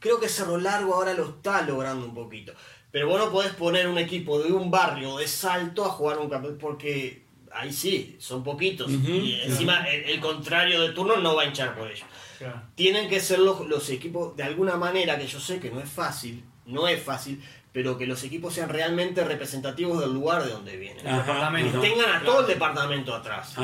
Creo 0.00 0.18
que 0.18 0.28
Cerro 0.28 0.58
Largo 0.58 0.94
ahora 0.94 1.14
lo 1.14 1.28
está 1.28 1.62
logrando 1.62 2.04
un 2.04 2.14
poquito. 2.14 2.52
Pero 2.90 3.08
vos 3.08 3.18
no 3.18 3.30
podés 3.30 3.52
poner 3.52 3.86
un 3.88 3.98
equipo 3.98 4.40
de 4.42 4.52
un 4.52 4.70
barrio 4.70 5.16
de 5.16 5.26
salto 5.28 5.84
a 5.84 5.88
jugar 5.90 6.18
un 6.18 6.28
campeonato 6.28 6.60
porque 6.60 7.24
ahí 7.52 7.72
sí, 7.72 8.16
son 8.18 8.42
poquitos. 8.42 8.90
y 8.90 9.38
encima 9.44 9.84
el, 9.88 10.10
el 10.10 10.20
contrario 10.20 10.80
de 10.82 10.88
turno 10.92 11.16
no 11.18 11.36
va 11.36 11.42
a 11.42 11.46
hinchar 11.46 11.76
por 11.76 11.88
ellos. 11.90 12.06
Claro. 12.38 12.62
Tienen 12.74 13.08
que 13.08 13.20
ser 13.20 13.38
los, 13.38 13.66
los 13.66 13.88
equipos 13.90 14.36
de 14.36 14.42
alguna 14.42 14.76
manera, 14.76 15.18
que 15.18 15.26
yo 15.26 15.40
sé 15.40 15.60
que 15.60 15.70
no 15.70 15.80
es 15.80 15.88
fácil, 15.88 16.44
no 16.66 16.88
es 16.88 17.02
fácil, 17.02 17.42
pero 17.72 17.98
que 17.98 18.06
los 18.06 18.22
equipos 18.22 18.54
sean 18.54 18.68
realmente 18.68 19.24
representativos 19.24 20.00
del 20.00 20.12
lugar 20.14 20.44
de 20.44 20.50
donde 20.52 20.76
vienen. 20.76 21.06
Ajá, 21.06 21.48
ajá. 21.48 21.56
Tengan 21.80 22.08
a 22.08 22.20
Claro. 22.20 22.24
todo 22.24 22.40
el 22.42 22.46
departamento 22.46 23.14
atrás. 23.14 23.54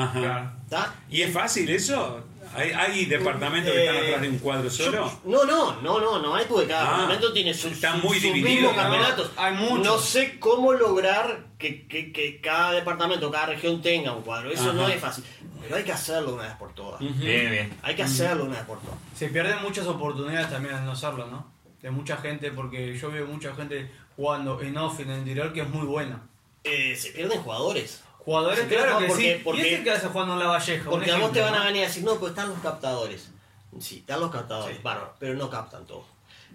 ¿Y 1.09 1.21
es 1.21 1.33
fácil 1.33 1.69
eso? 1.69 2.23
¿Hay, 2.53 2.71
hay 2.71 3.05
departamentos 3.05 3.71
que 3.71 3.79
están 3.85 3.95
Eh, 3.95 4.07
atrás 4.07 4.21
de 4.23 4.29
un 4.29 4.39
cuadro 4.39 4.69
solo? 4.69 4.91
Yo- 4.91 5.21
no, 5.23 5.45
no, 5.45 5.81
no, 5.81 5.99
no, 6.01 6.19
no 6.19 6.35
hay 6.35 6.45
porque 6.49 6.67
cada 6.67 6.81
Ah, 6.81 6.91
departamento 7.01 7.31
tiene 7.33 7.53
sus, 7.53 7.71
está 7.71 7.93
sus- 7.93 8.03
muy 8.03 8.15
sus 8.15 8.23
dividido, 8.23 8.49
mismos 8.49 8.75
¿no? 8.75 8.81
campeonatos. 8.81 9.31
Hay 9.37 9.53
muchos. 9.55 9.85
No 9.85 9.97
sé 9.97 10.37
cómo 10.39 10.73
lograr 10.73 11.45
que, 11.61 11.87
que- 11.87 12.11
que 12.11 12.41
cada 12.41 12.73
departamento, 12.73 13.31
cada 13.31 13.45
región 13.45 13.81
tenga 13.81 14.11
un 14.13 14.23
cuadro. 14.23 14.51
Eso 14.51 14.63
Ajá. 14.63 14.73
no 14.73 14.87
es 14.89 14.99
fácil. 14.99 15.23
Pero 15.61 15.75
hay 15.77 15.83
que 15.83 15.91
hacerlo 15.93 16.33
una 16.33 16.43
vez 16.43 16.55
por 16.55 16.73
todas. 16.73 16.99
Bien, 16.99 17.49
bien. 17.51 17.73
Hay 17.83 17.95
que 17.95 18.03
hacerlo 18.03 18.43
una 18.45 18.55
vez 18.57 18.65
por 18.65 18.79
todas. 18.81 18.97
Se 19.15 19.29
pierden 19.29 19.61
muchas 19.61 19.87
oportunidades 19.87 20.49
también 20.49 20.75
al 20.75 20.83
no 20.85 20.91
hacerlo, 20.91 21.27
¿no? 21.27 21.49
De 21.81 21.89
mucha 21.91 22.17
gente, 22.17 22.51
porque 22.51 22.97
yo 22.97 23.09
veo 23.11 23.25
mucha 23.27 23.55
gente 23.55 23.89
jugando 24.17 24.59
en 24.61 24.77
off 24.77 24.99
en 24.99 25.09
el 25.11 25.19
interior 25.19 25.53
que 25.53 25.61
es 25.61 25.69
muy 25.69 25.85
buena. 25.85 26.21
Eh, 26.63 26.95
se 26.95 27.11
pierden 27.11 27.41
jugadores. 27.41 28.03
Jugadores, 28.19 28.59
claro 28.67 28.99
que 28.99 29.05
porque, 29.05 29.35
sí. 29.37 29.41
porque- 29.43 29.61
y 29.69 29.73
ese 29.73 29.83
que 29.83 29.91
hace 29.91 30.07
jugando 30.07 30.33
en 30.33 30.39
la 30.39 30.47
Valleja. 30.47 30.89
Porque 30.89 31.09
a 31.11 31.17
vos 31.17 31.31
te 31.31 31.39
ejemplo, 31.39 31.51
van 31.57 31.61
a 31.61 31.65
venir 31.65 31.83
a 31.83 31.87
decir, 31.87 32.03
no, 32.03 32.15
pues 32.17 32.31
están 32.31 32.49
los 32.49 32.59
captadores. 32.59 33.31
Sí, 33.79 33.99
están 33.99 34.19
los 34.19 34.29
captadores, 34.29 34.77
Sí. 34.77 34.83
bárbaro, 34.83 35.15
pero 35.17 35.33
no 35.35 35.49
captan 35.49 35.85
todos. 35.87 36.05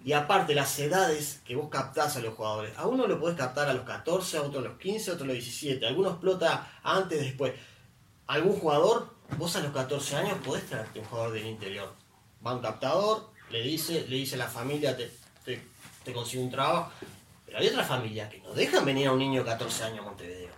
Y 0.07 0.13
aparte, 0.13 0.55
las 0.55 0.79
edades 0.79 1.41
que 1.43 1.57
vos 1.57 1.67
captás 1.69 2.15
a 2.15 2.21
los 2.21 2.33
jugadores, 2.33 2.71
a 2.77 2.87
uno 2.87 3.07
lo 3.07 3.19
podés 3.19 3.35
captar 3.35 3.67
a 3.67 3.73
los 3.73 3.83
14, 3.83 4.37
a 4.37 4.41
otro 4.43 4.61
a 4.61 4.63
los 4.63 4.77
15, 4.77 5.11
a 5.11 5.13
otro 5.15 5.25
a 5.25 5.27
los 5.27 5.33
17. 5.33 5.85
Algunos 5.85 6.13
explota 6.13 6.79
antes, 6.81 7.19
después. 7.19 7.51
Algún 8.27 8.57
jugador, 8.57 9.13
vos 9.37 9.53
a 9.57 9.59
los 9.59 9.73
14 9.73 10.15
años 10.15 10.37
podés 10.45 10.65
traerte 10.65 10.99
un 10.99 11.05
jugador 11.07 11.33
del 11.33 11.47
interior. 11.47 11.93
Va 12.45 12.55
un 12.55 12.61
captador, 12.61 13.31
le 13.49 13.61
dice, 13.63 14.05
le 14.07 14.15
dice 14.15 14.35
a 14.35 14.37
la 14.37 14.47
familia, 14.47 14.95
te, 14.95 15.11
te, 15.43 15.61
te 16.05 16.13
consigue 16.13 16.41
un 16.41 16.51
trabajo. 16.51 16.89
Pero 17.45 17.57
hay 17.57 17.67
otra 17.67 17.83
familia 17.83 18.29
que 18.29 18.39
no 18.39 18.53
dejan 18.53 18.85
venir 18.85 19.07
a 19.07 19.11
un 19.11 19.19
niño 19.19 19.43
de 19.43 19.49
14 19.49 19.83
años 19.83 19.99
a 19.99 20.03
Montevideo. 20.03 20.53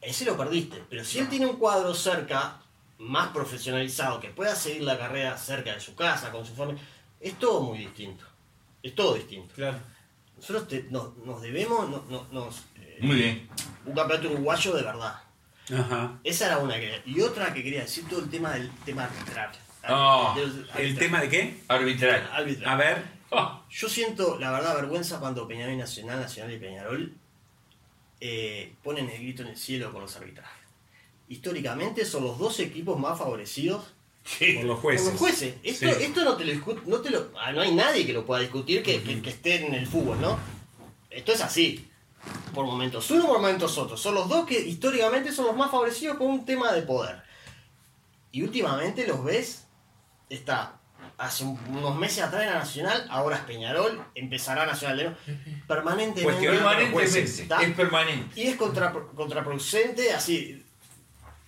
Ese 0.00 0.24
lo 0.24 0.36
perdiste. 0.36 0.84
Pero 0.88 1.04
si 1.04 1.18
él 1.18 1.28
tiene 1.28 1.46
un 1.46 1.56
cuadro 1.56 1.92
cerca, 1.96 2.60
más 2.98 3.30
profesionalizado, 3.30 4.20
que 4.20 4.28
pueda 4.28 4.54
seguir 4.54 4.84
la 4.84 4.96
carrera 4.96 5.36
cerca 5.36 5.74
de 5.74 5.80
su 5.80 5.96
casa, 5.96 6.30
con 6.30 6.46
su 6.46 6.54
familia, 6.54 6.80
es 7.20 7.36
todo 7.40 7.62
muy 7.62 7.78
distinto. 7.78 8.27
Es 8.82 8.94
todo 8.94 9.14
distinto. 9.14 9.54
Claro. 9.54 9.78
Nosotros 10.36 10.68
te- 10.68 10.84
nos, 10.90 11.16
nos 11.18 11.42
debemos 11.42 11.88
no- 11.88 12.04
no- 12.08 12.26
nos, 12.30 12.64
eh, 12.76 12.98
Muy 13.00 13.16
bien. 13.16 13.48
un 13.84 13.94
campeonato 13.94 14.30
uruguayo 14.30 14.74
de 14.74 14.82
verdad. 14.82 15.14
Ajá. 15.76 16.18
Esa 16.24 16.46
era 16.46 16.58
una 16.58 16.74
que 16.78 17.02
Y 17.06 17.20
otra 17.20 17.52
que 17.52 17.62
quería 17.62 17.80
decir, 17.82 18.08
todo 18.08 18.20
el 18.20 18.30
tema 18.30 18.52
del 18.52 18.70
tema 18.84 19.04
arbitral. 19.04 19.50
Oh, 19.88 20.32
Del- 20.36 20.44
¿El 20.50 20.70
arbitral. 20.70 20.98
tema 20.98 21.20
de 21.22 21.28
qué? 21.28 21.60
Arbitral. 21.68 22.30
Arbitral. 22.32 22.72
A 22.72 22.76
ver. 22.76 23.04
Oh, 23.30 23.62
Yo 23.70 23.88
siento, 23.88 24.38
la 24.38 24.50
verdad, 24.50 24.74
vergüenza 24.76 25.18
cuando 25.20 25.46
Peñarol 25.46 25.74
y 25.74 25.76
Nacional, 25.76 26.20
Nacional 26.20 26.52
y 26.54 26.58
Peñarol 26.58 27.12
eh, 28.20 28.72
ponen 28.82 29.08
el 29.10 29.18
grito 29.18 29.42
en 29.42 29.48
el 29.48 29.56
cielo 29.56 29.92
con 29.92 30.00
los 30.02 30.16
arbitrajes. 30.16 30.58
Históricamente 31.28 32.04
son 32.04 32.24
los 32.24 32.38
dos 32.38 32.58
equipos 32.60 32.98
más 32.98 33.18
favorecidos 33.18 33.92
Por 34.56 34.64
los 34.64 34.78
jueces. 34.80 35.02
por 35.02 35.12
los 35.12 35.20
jueces. 35.20 35.54
Esto, 35.62 35.86
Sí. 35.92 36.02
esto 36.04 36.24
no 36.24 36.36
te 36.36 36.44
lo 36.44 36.76
no 36.86 37.00
te 37.00 37.10
lo, 37.10 37.30
ah, 37.40 37.52
no 37.52 37.60
hay 37.60 37.74
nadie 37.74 38.06
que 38.06 38.12
lo 38.12 38.24
pueda 38.26 38.40
discutir 38.40 38.82
que, 38.82 39.02
que- 39.02 39.22
que 39.22 39.30
esté 39.30 39.66
en 39.66 39.74
el 39.74 39.86
fútbol, 39.86 40.20
¿no? 40.20 40.38
Esto 41.10 41.32
es 41.32 41.40
así. 41.40 41.88
Por 42.54 42.66
momentos 42.66 43.10
uno, 43.10 43.26
por 43.26 43.38
momentos 43.40 43.78
otro. 43.78 43.96
Son 43.96 44.14
los 44.14 44.28
dos 44.28 44.44
que 44.46 44.58
históricamente 44.58 45.32
son 45.32 45.46
los 45.46 45.56
más 45.56 45.70
favorecidos 45.70 46.16
por 46.16 46.26
un 46.28 46.44
tema 46.44 46.72
de 46.72 46.82
poder. 46.82 47.22
Y 48.32 48.42
últimamente 48.42 49.06
los 49.06 49.24
ves, 49.24 49.64
está 50.28 50.74
hace 51.16 51.44
un- 51.44 51.58
unos 51.70 51.96
meses 51.96 52.22
atrás 52.22 52.42
era 52.42 52.54
Nacional, 52.58 53.06
ahora 53.10 53.36
es 53.36 53.42
Peñarol, 53.42 54.04
empezará 54.14 54.66
Nacional 54.66 54.96
de 54.98 55.04
nuevo. 55.04 55.18
Permanentemente. 55.66 56.22
Cuestión 56.24 56.54
permanentemente. 56.56 56.92
jueces. 56.92 57.40
Es 57.40 57.74
permanente. 57.76 58.40
Y 58.40 58.46
es 58.48 58.56
contra- 58.56 58.92
contraproducente, 58.92 60.12
así. 60.12 60.62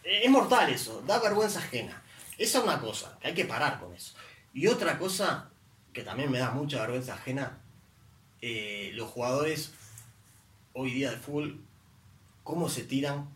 Es 0.03 0.31
mortal 0.31 0.71
eso, 0.71 1.03
da 1.07 1.19
vergüenza 1.21 1.59
ajena. 1.59 2.03
Esa 2.41 2.59
es 2.59 2.65
una 2.65 2.81
cosa, 2.81 3.19
que 3.21 3.29
hay 3.29 3.35
que 3.35 3.45
parar 3.45 3.79
con 3.79 3.95
eso. 3.95 4.15
Y 4.55 4.67
otra 4.67 4.99
cosa 4.99 5.51
que 5.93 6.03
también 6.03 6.31
me 6.31 6.39
da 6.39 6.51
mucha 6.53 6.81
vergüenza 6.81 7.15
ajena, 7.15 7.59
eh, 8.41 8.93
los 8.95 9.11
jugadores 9.11 9.73
hoy 10.73 10.91
día 10.93 11.11
de 11.11 11.19
fútbol, 11.19 11.61
cómo 12.43 12.69
se 12.71 12.85
tiran, 12.85 13.29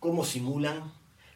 cómo 0.00 0.24
simulan. 0.24 0.92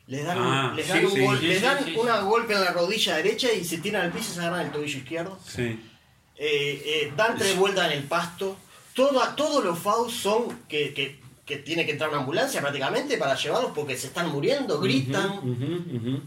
Les 0.08 0.24
dan, 0.24 0.38
Ah, 0.40 0.72
les 0.76 0.88
dan, 0.88 0.98
sí, 1.00 1.04
un 1.04 1.12
sí, 1.12 1.20
gol- 1.24 1.38
sí, 1.40 1.46
les 1.46 1.58
sí, 1.58 1.64
dan 1.64 1.78
sí, 1.84 1.92
sí. 1.92 1.96
una 1.98 2.20
golpe 2.20 2.54
en 2.54 2.60
la 2.64 2.72
rodilla 2.72 3.16
derecha 3.16 3.52
y 3.52 3.64
se 3.64 3.78
tiran 3.78 4.02
al 4.02 4.12
piso 4.12 4.32
y 4.32 4.34
se 4.34 4.40
agarran 4.40 4.66
el 4.66 4.72
tobillo 4.72 4.98
izquierdo 4.98 5.38
Sí. 5.46 5.62
eh, 5.62 6.82
eh, 6.84 7.12
dan 7.16 7.36
tres 7.38 7.56
vueltas 7.56 7.86
en 7.92 7.98
el 7.98 8.04
pasto. 8.04 8.56
Todo, 8.94 9.20
todos 9.36 9.64
los 9.64 9.78
fouls 9.78 10.12
son 10.12 10.62
que, 10.68 10.92
que, 10.94 11.20
que 11.46 11.56
tiene 11.58 11.86
que 11.86 11.92
entrar 11.92 12.10
una 12.10 12.18
ambulancia 12.18 12.60
prácticamente 12.60 13.16
para 13.16 13.36
llevarlos 13.36 13.70
porque 13.74 13.96
se 13.96 14.08
están 14.08 14.30
muriendo, 14.30 14.80
gritan. 14.80 15.40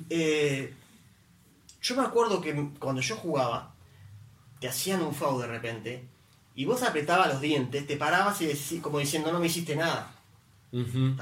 Eh, 0.10 0.73
yo 1.82 1.95
me 1.95 2.03
acuerdo 2.03 2.39
que 2.41 2.69
cuando 2.79 3.01
yo 3.01 3.15
jugaba, 3.17 3.73
te 4.60 4.67
hacían 4.67 5.01
un 5.01 5.13
foul 5.13 5.41
de 5.41 5.47
repente 5.47 6.03
y 6.55 6.65
vos 6.65 6.82
apretabas 6.84 7.27
los 7.27 7.41
dientes, 7.41 7.86
te 7.86 7.97
parabas 7.97 8.41
y 8.41 8.47
decí- 8.47 8.82
como 8.82 8.99
diciendo 8.99 9.32
no 9.32 9.39
me 9.39 9.47
hiciste 9.47 9.75
nada. 9.75 10.12
Ujú. 10.71 11.15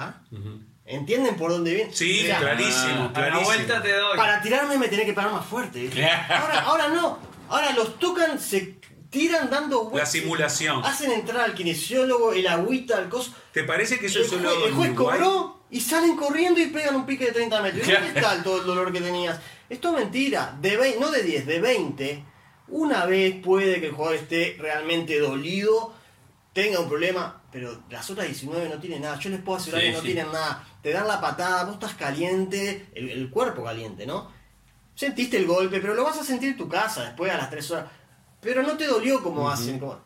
¿Entienden 0.86 1.36
por 1.36 1.52
dónde 1.52 1.74
viene? 1.74 1.94
Sí, 1.94 2.22
sea, 2.26 2.40
clarísimo, 2.40 3.04
A 3.04 3.08
la 3.08 3.14
clarísimo. 3.14 3.46
vuelta 3.46 3.82
te 3.82 3.92
doy. 3.94 4.16
Para 4.18 4.42
tirarme 4.42 4.78
me 4.78 4.88
tenés 4.88 5.06
que 5.06 5.14
parar 5.14 5.34
más 5.34 5.46
fuerte. 5.46 5.90
Ahora, 6.30 6.60
ahora 6.62 6.88
no. 6.90 7.20
Ahora 7.50 7.74
los 7.74 7.98
tocan, 8.00 8.40
se 8.40 8.78
tiran 9.18 9.50
dando 9.50 9.84
La 9.84 9.90
vueltas. 9.90 10.12
simulación. 10.12 10.84
Hacen 10.86 11.12
entrar 11.12 11.42
al 11.42 11.54
kinesiólogo, 11.56 12.34
el 12.34 12.48
agüita, 12.48 13.00
el 13.00 13.10
coso. 13.10 13.34
¿Te 13.52 13.64
parece 13.64 14.00
que 14.00 14.08
eso 14.08 14.20
es 14.22 14.28
solo 14.28 14.66
el 14.68 14.74
juez 14.74 14.94
cobró 14.94 15.62
y 15.70 15.82
salen 15.82 16.16
corriendo 16.16 16.60
y 16.62 16.68
pegan 16.68 16.96
un 16.96 17.06
pique 17.06 17.26
de 17.26 17.32
30 17.32 17.62
metros. 17.62 17.88
¿Y 17.88 17.92
¿Dónde 17.92 18.08
está 18.10 18.44
todo 18.44 18.62
el 18.62 18.68
dolor 18.68 18.92
que 18.94 19.02
tenías? 19.02 19.40
Esto 19.70 19.90
es 19.90 19.96
mentira. 20.04 20.58
De 20.62 20.80
vei- 20.80 20.98
no 21.00 21.12
de 21.12 21.24
10, 21.24 21.46
de 21.46 21.60
20. 21.60 22.24
Una 22.70 23.06
vez 23.06 23.36
puede 23.44 23.80
que 23.80 23.88
el 23.88 23.94
jugador 23.94 24.16
esté 24.18 24.56
realmente 24.60 25.20
dolido, 25.20 25.94
tenga 26.54 26.80
un 26.80 26.88
problema, 26.88 27.42
pero 27.52 27.84
las 27.90 28.10
otras 28.10 28.28
19 28.28 28.70
no 28.70 28.80
tienen 28.80 29.02
nada. 29.02 29.18
Yo 29.20 29.30
les 29.30 29.42
puedo 29.42 29.58
asegurar 29.58 29.82
Sí, 29.84 29.88
que 29.90 29.94
no 29.96 30.02
sí. 30.02 30.06
tienen 30.14 30.32
nada. 30.32 30.68
Te 30.82 30.92
dan 30.92 31.08
la 31.08 31.20
patada, 31.22 31.64
vos 31.66 31.74
estás 31.76 31.94
caliente, 31.96 32.88
el, 32.94 33.10
el 33.10 33.30
cuerpo 33.30 33.64
caliente, 33.64 34.06
¿no? 34.06 34.32
Sentiste 34.96 35.38
el 35.38 35.46
golpe, 35.46 35.80
pero 35.80 35.94
lo 35.94 36.04
vas 36.04 36.18
a 36.18 36.24
sentir 36.24 36.50
en 36.50 36.58
tu 36.58 36.68
casa 36.68 37.04
después 37.04 37.32
a 37.32 37.38
las 37.38 37.50
3 37.50 37.72
horas. 37.72 37.86
Pero 38.42 38.64
no 38.64 38.78
te 38.78 38.88
dolió 38.88 39.22
como 39.22 39.50
hacen. 39.50 39.80
Como. 39.80 40.00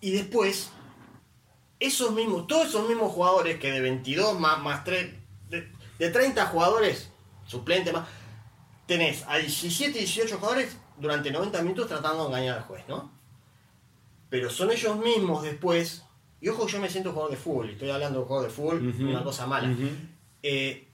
Y 0.00 0.10
después, 0.10 0.70
esos 1.80 2.12
mismos, 2.12 2.46
todos 2.46 2.68
esos 2.68 2.88
mismos 2.88 3.12
jugadores 3.12 3.58
que 3.58 3.72
de 3.72 3.80
22 3.80 4.38
más, 4.38 4.62
más 4.62 4.84
3, 4.84 5.14
de, 5.48 5.72
de 5.98 6.10
30 6.10 6.46
jugadores, 6.46 7.10
suplentes 7.46 7.92
más, 7.92 8.06
tenés 8.86 9.24
a 9.26 9.38
17 9.38 9.98
y 9.98 10.02
18 10.02 10.38
jugadores 10.38 10.76
durante 10.98 11.30
90 11.30 11.62
minutos 11.62 11.88
tratando 11.88 12.22
de 12.22 12.28
engañar 12.28 12.58
al 12.58 12.64
juez, 12.64 12.84
¿no? 12.88 13.10
Pero 14.28 14.50
son 14.50 14.70
ellos 14.70 14.96
mismos 14.98 15.42
después, 15.42 16.04
y 16.40 16.48
ojo, 16.48 16.66
yo 16.66 16.80
me 16.80 16.88
siento 16.88 17.12
jugador 17.12 17.30
de 17.30 17.36
fútbol, 17.36 17.70
y 17.70 17.72
estoy 17.72 17.90
hablando 17.90 18.20
de 18.20 18.26
jugador 18.26 18.48
de 18.48 18.54
fútbol, 18.54 18.94
una 19.00 19.22
cosa 19.22 19.46
mala. 19.46 19.74
Eh, 20.42 20.85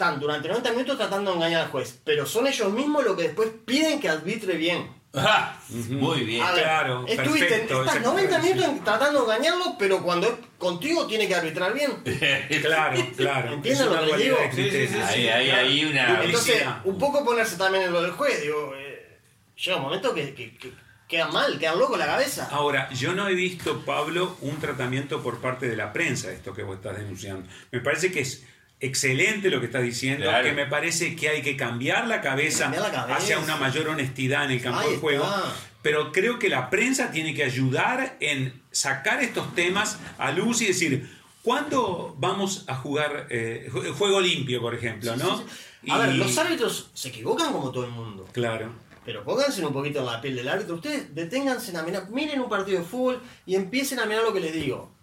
están 0.00 0.18
durante 0.18 0.48
90 0.48 0.70
minutos 0.72 0.96
tratando 0.96 1.30
de 1.30 1.36
engañar 1.36 1.62
al 1.64 1.68
juez, 1.68 2.00
pero 2.04 2.24
son 2.24 2.46
ellos 2.46 2.72
mismos 2.72 3.04
los 3.04 3.14
que 3.16 3.24
después 3.24 3.50
piden 3.66 4.00
que 4.00 4.08
arbitre 4.08 4.56
bien. 4.56 4.98
Ah, 5.12 5.58
Muy 5.68 6.20
bien. 6.24 6.42
Ver, 6.54 6.62
Claro, 6.62 7.04
estuviste, 7.06 7.46
perfecto, 7.48 7.80
estás 7.82 7.96
ese- 7.96 8.04
90 8.06 8.40
sí. 8.40 8.48
minutos 8.54 8.84
tratando 8.84 9.26
de 9.26 9.34
engañarlo, 9.34 9.76
pero 9.78 10.02
cuando 10.02 10.26
es 10.28 10.32
contigo 10.56 11.06
tiene 11.06 11.28
que 11.28 11.34
arbitrar 11.34 11.74
bien. 11.74 11.92
Claro, 12.62 12.96
claro. 13.16 13.52
¿Entienden 13.54 13.82
Es 13.84 13.88
una 13.90 14.00
lo 14.02 14.16
que 14.16 14.22
digo? 14.22 14.36
de 14.38 14.50
Sí, 14.52 14.56
sí, 14.56 14.62
sí, 14.62 14.70
criterios. 14.70 15.08
Ahí, 15.08 15.28
ahí, 15.28 15.50
ahí 15.50 15.84
una. 15.84 16.24
Entonces, 16.24 16.62
un 16.84 16.98
poco 16.98 17.22
ponerse 17.24 17.56
también 17.58 17.84
en 17.84 17.92
lo 17.92 18.00
del 18.02 18.12
juez, 18.12 18.40
digo, 18.42 18.72
eh, 18.76 19.18
llega 19.56 19.76
un 19.76 19.82
momento 19.82 20.14
que, 20.14 20.32
que- 20.34 20.56
que- 20.56 20.72
quedan 21.08 21.32
mal, 21.32 21.58
quedan 21.58 21.78
locos 21.78 21.98
la 21.98 22.06
cabeza. 22.06 22.48
Ahora, 22.52 22.88
yo 22.90 23.12
no 23.12 23.28
he 23.28 23.34
visto, 23.34 23.84
Pablo, 23.84 24.36
un 24.42 24.58
tratamiento 24.60 25.22
por 25.22 25.40
parte 25.40 25.68
de 25.68 25.76
la 25.76 25.92
prensa, 25.92 26.30
esto 26.30 26.54
que 26.54 26.62
vos 26.62 26.76
estás 26.76 26.96
denunciando. 26.96 27.48
Me 27.72 27.80
parece 27.80 28.12
que 28.12 28.20
es 28.20 28.44
excelente 28.80 29.50
lo 29.50 29.60
que 29.60 29.66
estás 29.66 29.82
diciendo, 29.82 30.24
Claro. 30.26 30.44
que 30.44 30.52
me 30.52 30.66
parece 30.66 31.14
que 31.14 31.28
hay 31.28 31.42
que 31.42 31.56
cambiar 31.56 32.06
la 32.08 32.20
cabeza, 32.20 32.64
Cambiar 32.64 32.82
la 32.84 32.90
cabeza. 32.92 33.16
hacia 33.18 33.38
una 33.38 33.56
mayor 33.56 33.88
honestidad 33.88 34.44
en 34.46 34.52
el 34.52 34.62
campo 34.62 34.80
Ahí 34.80 34.92
de 34.92 34.96
juego. 34.98 35.24
está. 35.24 35.52
Pero 35.82 36.12
creo 36.12 36.38
que 36.38 36.48
la 36.48 36.68
prensa 36.70 37.10
tiene 37.10 37.34
que 37.34 37.42
ayudar 37.44 38.16
en 38.20 38.60
sacar 38.70 39.22
estos 39.22 39.54
temas 39.54 39.98
a 40.18 40.30
luz 40.32 40.60
y 40.62 40.66
decir, 40.66 41.10
¿cuándo 41.42 42.14
vamos 42.18 42.64
a 42.68 42.74
jugar 42.76 43.26
eh, 43.30 43.68
ju- 43.70 43.92
juego 43.94 44.20
limpio, 44.20 44.60
por 44.60 44.74
ejemplo? 44.74 45.12
Sí, 45.14 45.18
¿no? 45.18 45.38
sí, 45.38 45.44
sí. 45.84 45.90
A 45.90 45.98
ver, 45.98 46.14
los 46.16 46.36
árbitros 46.36 46.90
se 46.94 47.08
equivocan 47.08 47.52
como 47.52 47.70
todo 47.70 47.84
el 47.84 47.90
mundo. 47.92 48.28
Claro. 48.32 48.72
Pero 49.04 49.24
pónganse 49.24 49.64
un 49.64 49.72
poquito 49.72 50.00
en 50.00 50.06
la 50.06 50.20
piel 50.20 50.36
del 50.36 50.48
árbitro. 50.48 50.74
Ustedes 50.74 51.14
deténganse 51.14 51.74
a 51.76 51.82
mirar, 51.82 52.10
miren 52.10 52.40
un 52.40 52.50
partido 52.50 52.78
de 52.78 52.84
fútbol 52.84 53.22
y 53.46 53.54
empiecen 53.54 53.98
a 53.98 54.04
mirar 54.06 54.22
lo 54.24 54.32
que 54.34 54.40
les 54.40 54.52
digo. 54.52 54.94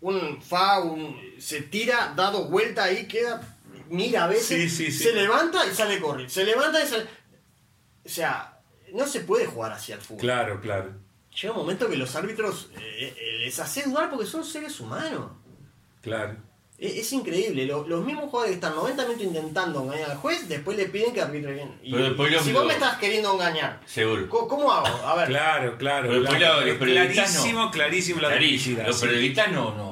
Un 0.00 0.40
fa, 0.42 0.80
un, 0.80 1.16
se 1.38 1.62
tira, 1.62 2.12
dado 2.16 2.46
vuelta 2.46 2.84
ahí, 2.84 3.06
queda, 3.06 3.40
mira 3.90 4.24
a 4.24 4.28
veces, 4.28 4.46
Sí, 4.72 4.86
sí, 4.86 4.90
sí. 4.92 5.04
se 5.04 5.12
levanta 5.12 5.66
y 5.66 5.74
sale 5.74 6.00
corriendo. 6.00 6.32
Se 6.32 6.44
levanta 6.44 6.82
y 6.82 6.86
sale. 6.86 7.04
O 8.04 8.08
sea, 8.08 8.58
no 8.94 9.06
se 9.06 9.20
puede 9.20 9.46
jugar 9.46 9.72
así 9.72 9.92
al 9.92 10.00
fútbol. 10.00 10.20
Claro, 10.20 10.60
claro. 10.60 10.92
Llega 11.40 11.52
un 11.52 11.60
momento 11.60 11.88
que 11.88 11.96
los 11.96 12.16
árbitros 12.16 12.70
eh, 12.76 13.14
eh, 13.16 13.38
les 13.44 13.58
hace 13.60 13.82
dudar 13.84 14.10
porque 14.10 14.26
son 14.26 14.44
seres 14.44 14.80
humanos. 14.80 15.30
Claro. 16.00 16.36
Es, 16.76 16.96
es 16.96 17.12
increíble. 17.12 17.66
Lo- 17.66 17.86
los 17.86 18.04
mismos 18.04 18.30
jugadores 18.30 18.52
que 18.52 18.54
están 18.66 18.74
90 18.74 19.02
minutos 19.04 19.22
intentando 19.26 19.82
engañar 19.82 20.10
al 20.12 20.16
juez, 20.16 20.48
después 20.48 20.76
le 20.78 20.86
piden 20.86 21.12
que 21.12 21.20
arbitre 21.20 21.52
bien. 21.52 21.78
Y, 21.82 21.92
Pero 21.92 22.04
después 22.04 22.32
lo- 22.32 22.42
si 22.42 22.52
vos 22.52 22.64
me 22.66 22.72
estás 22.72 22.96
queriendo 22.98 23.32
engañar, 23.34 23.80
Seguro. 23.86 24.28
¿cómo, 24.30 24.48
cómo 24.48 24.72
hago? 24.72 24.86
A 25.06 25.14
ver. 25.14 25.28
Claro, 25.28 25.76
claro. 25.78 26.08
Pero 26.08 26.24
clarísimo, 26.78 27.64
no. 27.66 27.70
clarísimo 27.70 28.20
la 28.22 28.28
Clarísimo. 28.30 28.82
Los 28.82 29.00
periodistas 29.00 29.52
no, 29.52 29.74
no, 29.76 29.89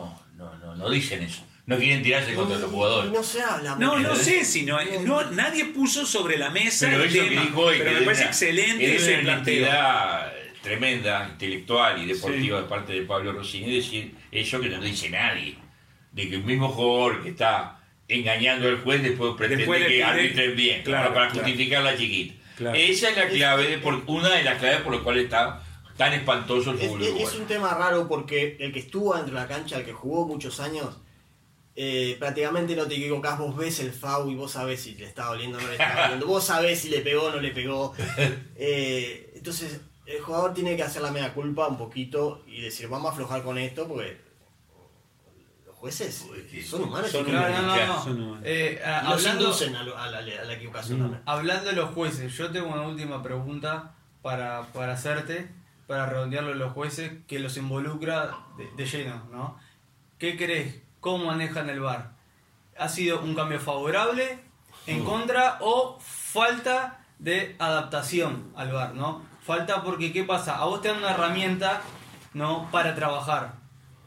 no, 0.79 0.91
dicen 0.91 1.23
eso. 1.23 1.45
No 1.67 1.77
quieren 1.77 2.03
tirarse 2.03 2.33
contra 2.35 2.57
los 2.59 2.71
jugadores. 2.71 3.13
no 3.13 3.23
se 3.23 3.43
habla. 3.43 3.77
No, 3.77 3.99
no 3.99 4.17
sé 4.17 4.43
si 4.45 4.63
no, 4.63 4.79
no- 5.05 5.31
nadie 5.33 5.67
puso 5.67 6.07
sobre 6.07 6.39
la 6.39 6.49
mesa 6.49 6.87
Pero 6.89 7.03
el 7.03 7.09
eso 7.11 7.23
que 7.25 7.29
tema, 7.29 7.43
dijo 7.43 7.61
hoy, 7.61 7.77
pero 7.79 7.91
que 7.91 7.95
me 7.97 8.01
es 8.01 8.05
parece 8.07 8.23
una- 8.23 8.31
excelente 8.31 8.95
es 8.97 9.03
ese 9.03 9.15
una 9.15 9.23
planteo. 9.23 9.69
tremenda, 10.63 11.29
intelectual 11.33 12.03
y 12.03 12.07
deportiva 12.07 12.57
Sí. 12.59 12.63
de 12.63 12.69
parte 12.69 12.93
de 12.95 13.03
Pablo 13.03 13.33
Rossini 13.33 13.77
decir 13.77 14.15
eso 14.33 14.61
que 14.61 14.69
no 14.69 14.81
dice 14.81 15.11
nadie. 15.11 15.57
De 16.13 16.29
que 16.29 16.37
el 16.37 16.45
mismo 16.45 16.69
jugador 16.71 17.23
que 17.23 17.31
está 17.31 17.79
engañando 18.09 18.67
al 18.69 18.79
juez 18.81 19.03
después 19.03 19.35
pretende 19.37 19.65
Después 19.65 19.87
que 19.87 20.03
arbitren 20.03 20.57
bien, 20.57 20.83
Claro, 20.83 21.13
para 21.15 21.29
claro. 21.29 21.45
justificar 21.47 21.83
la 21.83 21.97
chiquita. 21.97 22.35
Claro. 22.57 22.77
Esa 22.77 23.11
es 23.11 23.17
la 23.17 23.29
clave, 23.29 23.69
de 23.69 23.79
por, 23.79 24.03
una 24.07 24.31
de 24.31 24.43
las 24.43 24.59
claves 24.59 24.81
por 24.81 24.95
las 24.95 25.03
cuales 25.03 25.25
está 25.25 25.63
tan 25.99 26.15
espantoso 26.15 26.71
el 26.71 26.81
Es, 26.81 26.89
fútbol 26.89 27.03
es- 27.03 27.35
un 27.35 27.47
tema 27.47 27.75
raro 27.75 28.09
porque 28.09 28.57
el 28.61 28.73
que 28.73 28.79
estuvo 28.79 29.15
dentro 29.15 29.35
de 29.35 29.41
la 29.43 29.47
cancha, 29.49 29.77
el 29.79 29.85
que 29.85 29.93
jugó 29.93 30.27
muchos 30.27 30.59
años, 30.61 30.97
eh, 31.77 32.17
prácticamente 32.19 32.75
no 32.75 32.87
te 32.87 32.95
equivocás. 32.95 33.39
Vos 33.39 33.55
ves 33.57 33.79
el 33.81 33.93
FAU 33.93 34.31
y 34.31 34.35
vos 34.35 34.53
sabés 34.53 34.81
si 34.81 34.95
le 34.95 35.05
está 35.07 35.27
doliendo 35.27 35.59
o 35.59 35.61
no 35.61 35.67
le 35.69 35.75
está 35.75 36.03
doliendo. 36.03 36.27
Vos 36.35 36.45
sabés 36.45 36.81
si 36.81 36.89
le 36.89 37.01
pegó 37.01 37.25
o 37.25 37.31
no 37.31 37.41
le 37.41 37.51
pegó. 37.51 37.95
Eh, 38.57 39.33
entonces, 39.37 39.81
el 40.07 40.21
jugador 40.21 40.55
tiene 40.55 40.75
que 40.77 40.83
hacer 40.83 41.03
la 41.03 41.11
media 41.13 41.35
culpa 41.35 41.69
un 41.69 41.77
poquito 41.79 42.43
y 42.47 42.63
decir, 42.63 42.89
vamos 42.89 43.11
a 43.11 43.13
aflojar 43.13 43.43
con 43.43 43.59
esto 43.59 43.87
porque 43.87 44.17
los 45.67 45.77
jueces 45.77 46.25
son 46.67 46.83
humanos 46.85 47.11
Son 47.11 47.27
humanos. 47.29 47.63
no, 47.63 47.77
no, 47.77 47.87
no. 47.87 48.03
Son 48.05 48.23
humanos. 48.23 48.43
Eh, 48.45 48.81
a- 48.85 49.03
y 49.05 49.11
los 49.11 49.19
hablando, 49.27 49.45
inducen 49.45 49.77
a, 49.77 49.83
lo- 49.85 49.97
a 49.99 50.09
la, 50.11 50.19
a 50.19 50.23
la 50.23 50.55
equivocación 50.55 50.99
Mm. 50.99 51.03
también. 51.03 51.23
hablando 51.27 51.71
de 51.71 51.77
los 51.77 51.91
jueces, 51.95 52.33
yo 52.37 52.51
tengo 52.51 52.69
una 52.69 52.83
última 52.89 53.23
pregunta 53.23 53.95
para, 54.23 54.63
para 54.73 54.95
hacerte, 54.95 55.49
para 55.89 56.07
redondearlo 56.07 56.51
de 56.51 56.57
los 56.57 56.73
jueces, 56.73 57.11
que 57.27 57.41
los 57.41 57.57
involucra 57.57 58.39
de, 58.57 58.71
de 58.77 58.87
lleno, 58.87 59.25
¿no? 59.33 59.59
¿Qué 60.19 60.37
crees? 60.37 60.83
¿Cómo 61.01 61.25
manejan 61.25 61.69
el 61.71 61.81
VAR? 61.81 62.13
¿Ha 62.79 62.89
sido 62.89 63.21
un 63.23 63.35
cambio 63.35 63.59
favorable, 63.59 64.39
en 64.87 65.05
contra 65.05 65.59
o 65.61 65.99
falta 66.01 67.05
de 67.19 67.57
adaptación 67.59 68.53
al 68.55 68.71
VAR, 68.73 68.95
¿no? 68.95 69.23
Falta 69.43 69.83
porque, 69.83 70.13
¿qué 70.13 70.25
pasa? 70.25 70.59
A 70.59 70.67
vos 70.67 70.83
te 70.83 70.89
dan 70.89 70.99
una 70.99 71.13
herramienta, 71.13 71.81
¿no? 72.35 72.71
Para 72.71 72.95
trabajar. 72.95 73.55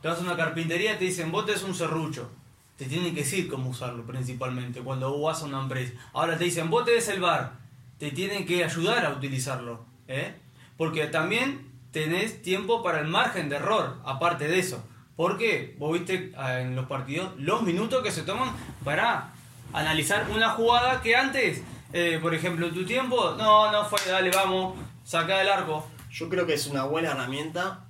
Te 0.02 0.08
vas 0.08 0.20
a 0.20 0.22
una 0.22 0.38
carpintería 0.38 0.94
y 0.94 0.98
te 0.98 1.06
dicen, 1.06 1.32
vos 1.32 1.48
tenés 1.48 1.64
un 1.64 1.74
serrucho. 1.74 2.30
Te 2.78 2.86
tienen 2.86 3.14
que 3.16 3.22
decir 3.22 3.48
cómo 3.48 3.70
usarlo 3.72 4.06
principalmente 4.06 4.82
cuando 4.82 5.12
vos 5.12 5.34
vas 5.34 5.44
a 5.44 5.46
una 5.46 5.62
empresa. 5.62 5.94
Ahora 6.14 6.38
te 6.38 6.44
dicen, 6.44 6.70
vos 6.70 6.86
tenés 6.86 7.08
el 7.10 7.22
bar. 7.22 7.54
Te 7.98 8.12
tienen 8.12 8.46
que 8.46 8.64
ayudar 8.64 9.06
a 9.06 9.10
utilizarlo. 9.12 9.86
¿eh? 10.08 10.36
Porque 10.78 11.06
también 11.08 11.71
tenés 11.92 12.42
tiempo 12.42 12.82
para 12.84 13.00
el 13.02 13.08
margen 13.08 13.50
de 13.50 13.58
error, 13.58 13.98
aparte 14.06 14.48
de 14.48 14.60
eso. 14.60 14.84
Porque 15.16 15.76
vos 15.78 15.94
viste 15.94 16.32
ah, 16.38 16.60
en 16.62 16.76
los 16.76 16.88
partidos 16.88 17.34
los 17.38 17.62
minutos 17.64 18.02
que 18.04 18.12
se 18.12 18.24
toman 18.24 18.56
para 18.84 19.34
analizar 19.74 20.28
una 20.30 20.52
jugada 20.52 21.02
que 21.02 21.16
antes, 21.16 21.62
eh, 21.94 22.18
por 22.22 22.34
ejemplo, 22.34 22.70
tu 22.72 22.86
tiempo, 22.86 23.36
no, 23.38 23.72
no 23.72 23.86
fue, 23.86 24.00
dale, 24.08 24.32
vamos, 24.32 24.76
saca 25.04 25.38
del 25.40 25.50
arco. 25.50 25.86
Yo 26.12 26.28
creo 26.30 26.46
que 26.46 26.54
es 26.56 26.68
una 26.68 26.84
buena 26.86 27.12
herramienta, 27.12 27.86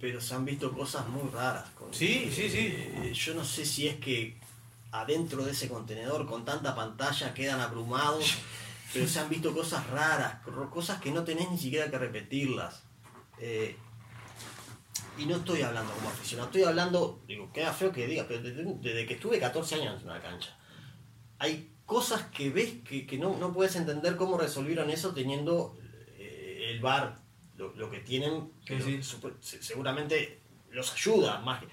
pero 0.00 0.20
se 0.20 0.34
han 0.34 0.44
visto 0.44 0.72
cosas 0.72 1.06
muy 1.08 1.30
raras. 1.30 1.64
con- 1.78 1.92
Sí, 1.94 2.30
sí, 2.34 2.48
sí. 2.50 2.74
Eh, 2.76 3.12
yo 3.14 3.34
no 3.34 3.44
sé 3.44 3.64
si 3.64 3.86
es 3.88 3.96
que 3.96 4.36
adentro 4.92 5.44
de 5.44 5.52
ese 5.52 5.68
contenedor 5.68 6.26
con 6.26 6.44
tanta 6.44 6.74
pantalla 6.74 7.32
quedan 7.34 7.60
abrumados, 7.60 8.34
pero 8.92 9.06
se 9.06 9.20
han 9.20 9.28
visto 9.28 9.54
cosas 9.54 9.86
raras, 9.88 10.36
cosas 10.72 11.00
que 11.00 11.10
no 11.12 11.22
tenés 11.22 11.50
ni 11.50 11.58
siquiera 11.58 11.90
que 11.90 11.98
repetirlas. 11.98 12.82
Eh, 13.38 13.76
y 15.18 15.24
no 15.26 15.36
estoy 15.36 15.62
hablando 15.62 15.92
como 15.94 16.08
aficionado, 16.08 16.48
estoy 16.48 16.64
hablando, 16.64 17.22
digo, 17.26 17.50
queda 17.52 17.72
feo 17.72 17.90
que 17.92 18.06
diga, 18.06 18.26
pero 18.28 18.42
desde, 18.42 18.64
desde 18.80 19.06
que 19.06 19.14
estuve 19.14 19.38
14 19.38 19.76
años 19.76 20.00
en 20.02 20.08
una 20.10 20.20
cancha, 20.20 20.56
hay 21.38 21.70
cosas 21.86 22.22
que 22.34 22.50
ves 22.50 22.74
que, 22.86 23.06
que 23.06 23.16
no, 23.18 23.36
no 23.38 23.52
puedes 23.52 23.76
entender 23.76 24.16
cómo 24.16 24.36
resolvieron 24.36 24.90
eso 24.90 25.12
teniendo 25.14 25.78
eh, 26.18 26.70
el 26.72 26.80
bar, 26.80 27.20
lo, 27.56 27.72
lo 27.76 27.90
que 27.90 28.00
tienen, 28.00 28.50
que 28.66 28.80
sí. 28.80 29.18
lo- 29.22 29.30
seguramente 29.40 30.40
los 30.70 30.92
ayuda 30.92 31.40
más 31.40 31.60
que- 31.60 31.68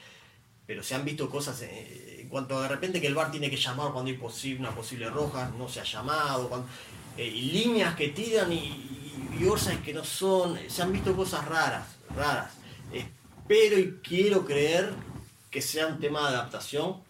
pero 0.65 0.82
se 0.82 0.95
han 0.95 1.04
visto 1.04 1.30
cosas 1.30 1.62
eh, 1.63 2.21
en 2.21 2.30
cuanto 2.30 2.62
de 2.62 2.69
repente 2.69 3.02
que 3.02 3.08
el 3.08 3.15
bar 3.15 3.30
tiene 3.32 3.49
que 3.49 3.58
llamar 3.58 3.91
cuando 3.91 4.10
hay 4.10 4.17
posi- 4.17 4.58
una 4.58 4.73
posible 4.73 5.10
roja, 5.10 5.49
no 5.58 5.67
se 5.67 5.82
ha 5.82 5.84
llamado, 5.84 6.47
cuando- 6.47 6.67
eh, 7.17 7.26
y 7.28 7.52
líneas 7.52 7.95
que 7.95 8.10
tiran 8.10 8.52
y, 8.52 8.58
y, 8.58 9.49
que 9.84 9.93
no 9.93 10.04
son, 10.04 10.58
se 10.67 10.82
han 10.82 10.91
visto 10.91 11.15
cosas 11.15 11.45
raras, 11.47 11.86
raras. 12.15 12.54
Espero 12.93 13.78
y 13.80 13.99
quiero 14.04 14.45
creer 14.45 14.93
que 15.52 15.62
sea 15.62 15.88
un 15.88 15.99
tema 15.99 16.21
de 16.30 16.38
adaptación, 16.38 17.02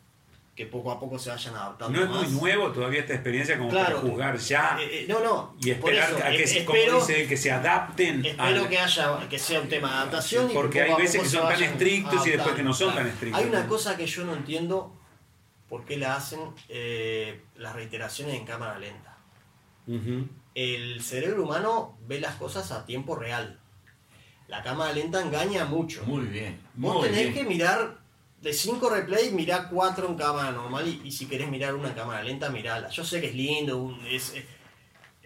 que 0.56 0.66
poco 0.68 0.92
a 0.92 1.00
poco 1.00 1.18
se 1.18 1.30
vayan 1.32 1.56
adaptando 1.56 1.98
No 2.00 2.06
es 2.06 2.10
más. 2.12 2.30
muy 2.30 2.40
nuevo 2.42 2.72
todavía 2.72 3.00
esta 3.02 3.14
experiencia 3.14 3.58
como 3.58 3.70
Claro. 3.72 3.98
para 3.98 4.08
juzgar 4.10 4.38
ya 4.38 4.78
Eh, 4.80 5.02
eh, 5.02 5.06
no, 5.08 5.20
no. 5.20 5.56
y 5.62 5.72
esperar 5.72 6.10
eso, 6.10 6.18
a 6.24 6.30
que, 6.30 6.44
eh, 6.44 6.48
se, 6.48 6.66
como 6.66 6.78
espero, 6.78 7.00
dice 7.00 7.22
él, 7.24 7.28
que 7.28 7.38
se 7.38 7.52
adapten 7.52 8.24
espero 8.26 8.44
al- 8.62 8.70
que 8.70 8.80
haya 8.80 9.30
que 9.30 9.40
sea 9.40 9.62
un 9.62 9.70
tema 9.70 9.90
de 9.90 9.96
adaptación 9.96 10.52
Porque 10.54 10.80
que 10.80 10.82
hay 10.84 10.94
veces 11.02 11.22
que 11.24 11.30
son 11.30 11.48
tan 11.48 11.64
estrictos 11.64 12.28
y 12.28 12.32
después 12.32 12.54
que 12.56 12.64
no 12.64 12.74
son 12.74 12.92
claro. 12.92 13.06
tan 13.08 13.14
estrictos. 13.14 13.42
Hay 13.42 13.50
una 13.50 13.68
cosa 13.68 13.98
que 13.98 14.06
yo 14.06 14.26
no 14.26 14.34
entiendo 14.34 14.94
por 15.70 15.86
qué 15.86 15.98
la 15.98 16.16
hacen 16.18 16.40
las 17.56 17.74
reiteraciones 17.76 18.36
en 18.36 18.46
cámara 18.46 18.78
lenta. 18.78 19.13
El 20.56 21.02
cerebro 21.02 21.44
humano 21.44 21.98
ve 22.08 22.20
las 22.20 22.36
cosas 22.36 22.72
a 22.72 22.86
tiempo 22.86 23.16
real. 23.16 23.60
La 24.48 24.62
cámara 24.62 24.92
lenta 24.94 25.22
engaña 25.22 25.66
mucho. 25.66 26.04
Muy 26.06 26.26
bien. 26.26 26.60
Vos 26.76 26.96
Muy 26.98 27.04
tenés 27.10 27.22
bien. 27.22 27.34
que 27.34 27.44
mirar 27.44 28.00
de 28.42 28.54
5 28.54 28.90
replays, 28.90 29.32
mirá 29.32 29.70
4 29.70 30.08
en 30.08 30.16
cámara 30.16 30.52
normal 30.52 30.88
y, 30.88 31.08
y 31.08 31.12
si 31.12 31.26
querés 31.28 31.50
mirar 31.50 31.74
una 31.76 31.96
cámara 31.96 32.22
lenta, 32.24 32.50
mirala. 32.50 32.90
Yo 32.90 33.04
sé 33.04 33.22
que 33.22 33.28
es 33.28 33.36
lindo, 33.36 33.98
es, 34.12 34.34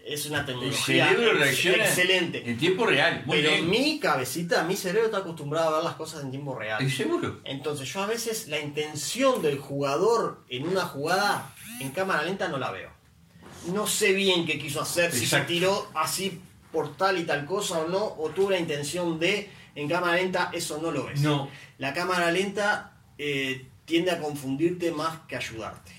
es 0.06 0.26
una 0.28 0.46
tecnología 0.46 1.12
excelente. 1.12 2.50
en 2.50 2.58
tiempo 2.58 2.86
real. 2.86 3.24
Muy 3.26 3.38
Pero 3.42 3.50
bien. 3.52 3.70
mi 3.70 4.00
cabecita, 4.00 4.64
mi 4.64 4.76
cerebro 4.76 5.08
está 5.08 5.18
acostumbrado 5.18 5.70
a 5.70 5.76
ver 5.78 5.84
las 5.84 5.96
cosas 5.96 6.24
en 6.24 6.30
tiempo 6.32 6.56
real. 6.58 6.82
¿Es 6.82 6.96
seguro? 6.96 7.42
Entonces 7.44 7.92
yo 7.92 8.02
a 8.04 8.08
veces 8.08 8.48
la 8.48 8.60
intención 8.60 9.42
del 9.42 9.58
jugador 9.58 10.44
en 10.48 10.68
una 10.68 10.82
jugada 10.82 11.54
en 11.82 11.90
cámara 11.92 12.24
lenta 12.24 12.48
no 12.48 12.58
la 12.60 12.72
veo. 12.72 12.92
No 13.74 13.86
sé 13.88 14.14
bien 14.14 14.46
qué 14.46 14.58
quiso 14.58 14.82
hacer, 14.82 15.12
si 15.12 15.20
se 15.20 15.24
Exacto. 15.26 15.48
tiró 15.48 15.88
así 15.96 16.42
por 16.72 16.96
tal 16.96 17.18
y 17.18 17.24
tal 17.24 17.46
cosa 17.46 17.80
o 17.80 17.88
no, 17.88 18.04
o 18.18 18.30
tuvo 18.30 18.52
la 18.52 18.60
intención 18.60 19.20
de 19.20 19.50
en 19.76 19.88
cámara 19.88 20.16
lenta, 20.16 20.50
eso 20.54 20.80
no 20.82 20.92
lo 20.92 21.06
ves. 21.06 21.22
No. 21.22 21.50
La 21.78 21.94
cámara 21.94 22.32
lenta 22.32 22.94
eh, 23.18 23.66
tiende 23.86 24.12
a 24.12 24.20
confundirte 24.20 24.92
más 24.92 25.20
que 25.28 25.36
ayudarte. 25.36 25.92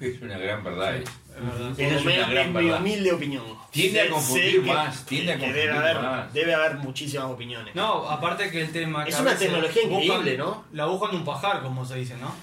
Es 0.00 0.20
una 0.20 0.36
gran 0.36 0.64
verdad. 0.64 0.96
eh. 0.96 1.04
Por 1.34 1.80
Esa 1.80 1.94
lo 1.94 2.10
es 2.10 2.18
una 2.18 2.28
gran 2.28 2.52
mi 2.52 2.64
verdad. 2.64 2.80
humilde 2.80 3.12
opinión. 3.12 3.44
Tiende 3.70 4.00
a 4.02 4.10
confundir 4.10 4.62
más, 4.62 5.06
tiende 5.06 5.32
a 5.32 5.34
que 5.36 5.40
confundir 5.42 5.66
debe 5.66 5.78
haber, 5.78 6.02
más. 6.02 6.32
Debe 6.34 6.54
haber 6.54 6.74
muchísimas 6.78 7.26
opiniones. 7.26 7.74
No, 7.74 8.08
aparte 8.08 8.50
que 8.50 8.60
el 8.62 8.72
tema... 8.72 9.04
Es 9.06 9.18
una 9.18 9.36
tecnología 9.36 9.82
buscan- 9.84 10.02
increíble, 10.02 10.36
¿no? 10.38 10.64
La 10.72 10.86
buscan 10.86 11.14
un 11.16 11.24
pajar, 11.24 11.62
como 11.62 11.84
se 11.86 11.94
dice, 11.96 12.16
¿no? 12.16 12.34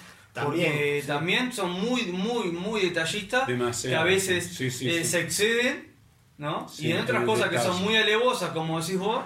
También, 0.41 0.71
Porque 0.71 0.99
sí. 1.01 1.07
también 1.07 1.53
son 1.53 1.71
muy, 1.71 2.03
muy, 2.11 2.51
muy 2.51 2.81
detallistas. 2.81 3.47
Demasiado, 3.47 3.95
Que 3.95 4.01
a 4.01 4.03
veces 4.03 4.45
sí, 4.55 4.69
sí, 4.71 4.89
eh, 4.89 5.03
sí. 5.03 5.09
se 5.11 5.19
exceden, 5.21 5.93
¿no? 6.37 6.67
Sí, 6.69 6.87
y 6.87 6.91
en 6.91 6.99
otras 7.01 7.23
cosas 7.25 7.49
que 7.49 7.57
son 7.59 7.81
muy 7.83 7.95
alevosas, 7.95 8.51
como 8.51 8.79
decís 8.79 8.97
vos, 8.97 9.23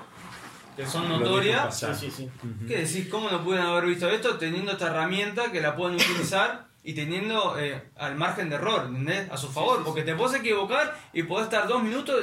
que 0.76 0.86
son 0.88 1.07
notorias. 1.09 1.66
pasar. 1.66 1.95
Sí, 1.95 2.09
sí, 2.09 2.24
sí. 2.24 2.30
¿Qué 2.68 2.78
decís? 2.86 3.07
¿Cómo 3.09 3.30
no 3.30 3.43
pueden 3.43 3.64
haber 3.64 3.86
visto 3.86 4.09
esto 4.09 4.38
teniendo 4.38 4.72
esta 4.72 4.88
herramienta 4.88 5.51
que 5.51 5.61
la 5.61 5.76
pueden 5.76 5.95
utilizar 5.95 6.68
y 6.84 6.93
teniendo 6.93 7.57
eh, 7.59 7.82
al 7.97 8.16
margen 8.16 8.49
de 8.49 8.55
error, 8.55 8.86
¿entendés? 8.88 9.30
A 9.32 9.38
su 9.38 9.49
favor, 9.49 9.76
sí, 9.78 9.80
sí. 9.80 9.86
porque 9.86 10.01
te 10.01 10.16
puedes 10.16 10.39
equivocar 10.39 10.97
y 11.14 11.24
podés 11.24 11.45
estar 11.45 11.68
dos 11.68 11.82
minutos 11.84 12.16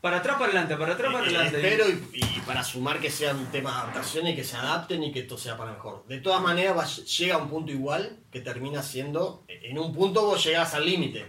para 0.00 0.18
atrás, 0.18 0.34
para 0.36 0.46
adelante, 0.52 0.76
para 0.76 0.92
atrás, 0.94 1.12
para 1.12 1.24
Eh, 1.26 1.36
adelante. 1.36 1.56
espero 1.56 1.84
y, 2.12 2.18
y 2.24 2.40
para 2.46 2.62
sumar 2.64 3.00
que 3.00 3.10
sean 3.10 3.50
temas 3.50 3.74
de 3.74 3.80
adaptación 3.80 4.26
y 4.28 4.36
que 4.36 4.44
se 4.44 4.56
adapten 4.56 5.02
y 5.02 5.12
que 5.12 5.20
esto 5.20 5.36
sea 5.36 5.56
para 5.56 5.72
mejor. 5.72 6.04
De 6.06 6.18
todas 6.18 6.40
maneras, 6.42 6.76
va- 6.76 6.86
llega 6.86 7.34
a 7.34 7.38
un 7.38 7.48
punto 7.50 7.72
igual 7.72 8.18
que 8.30 8.40
termina 8.40 8.82
siendo. 8.82 9.44
En 9.48 9.78
un 9.78 9.92
punto 9.94 10.22
vos 10.26 10.42
llegás 10.44 10.74
al 10.74 10.86
límite. 10.86 11.26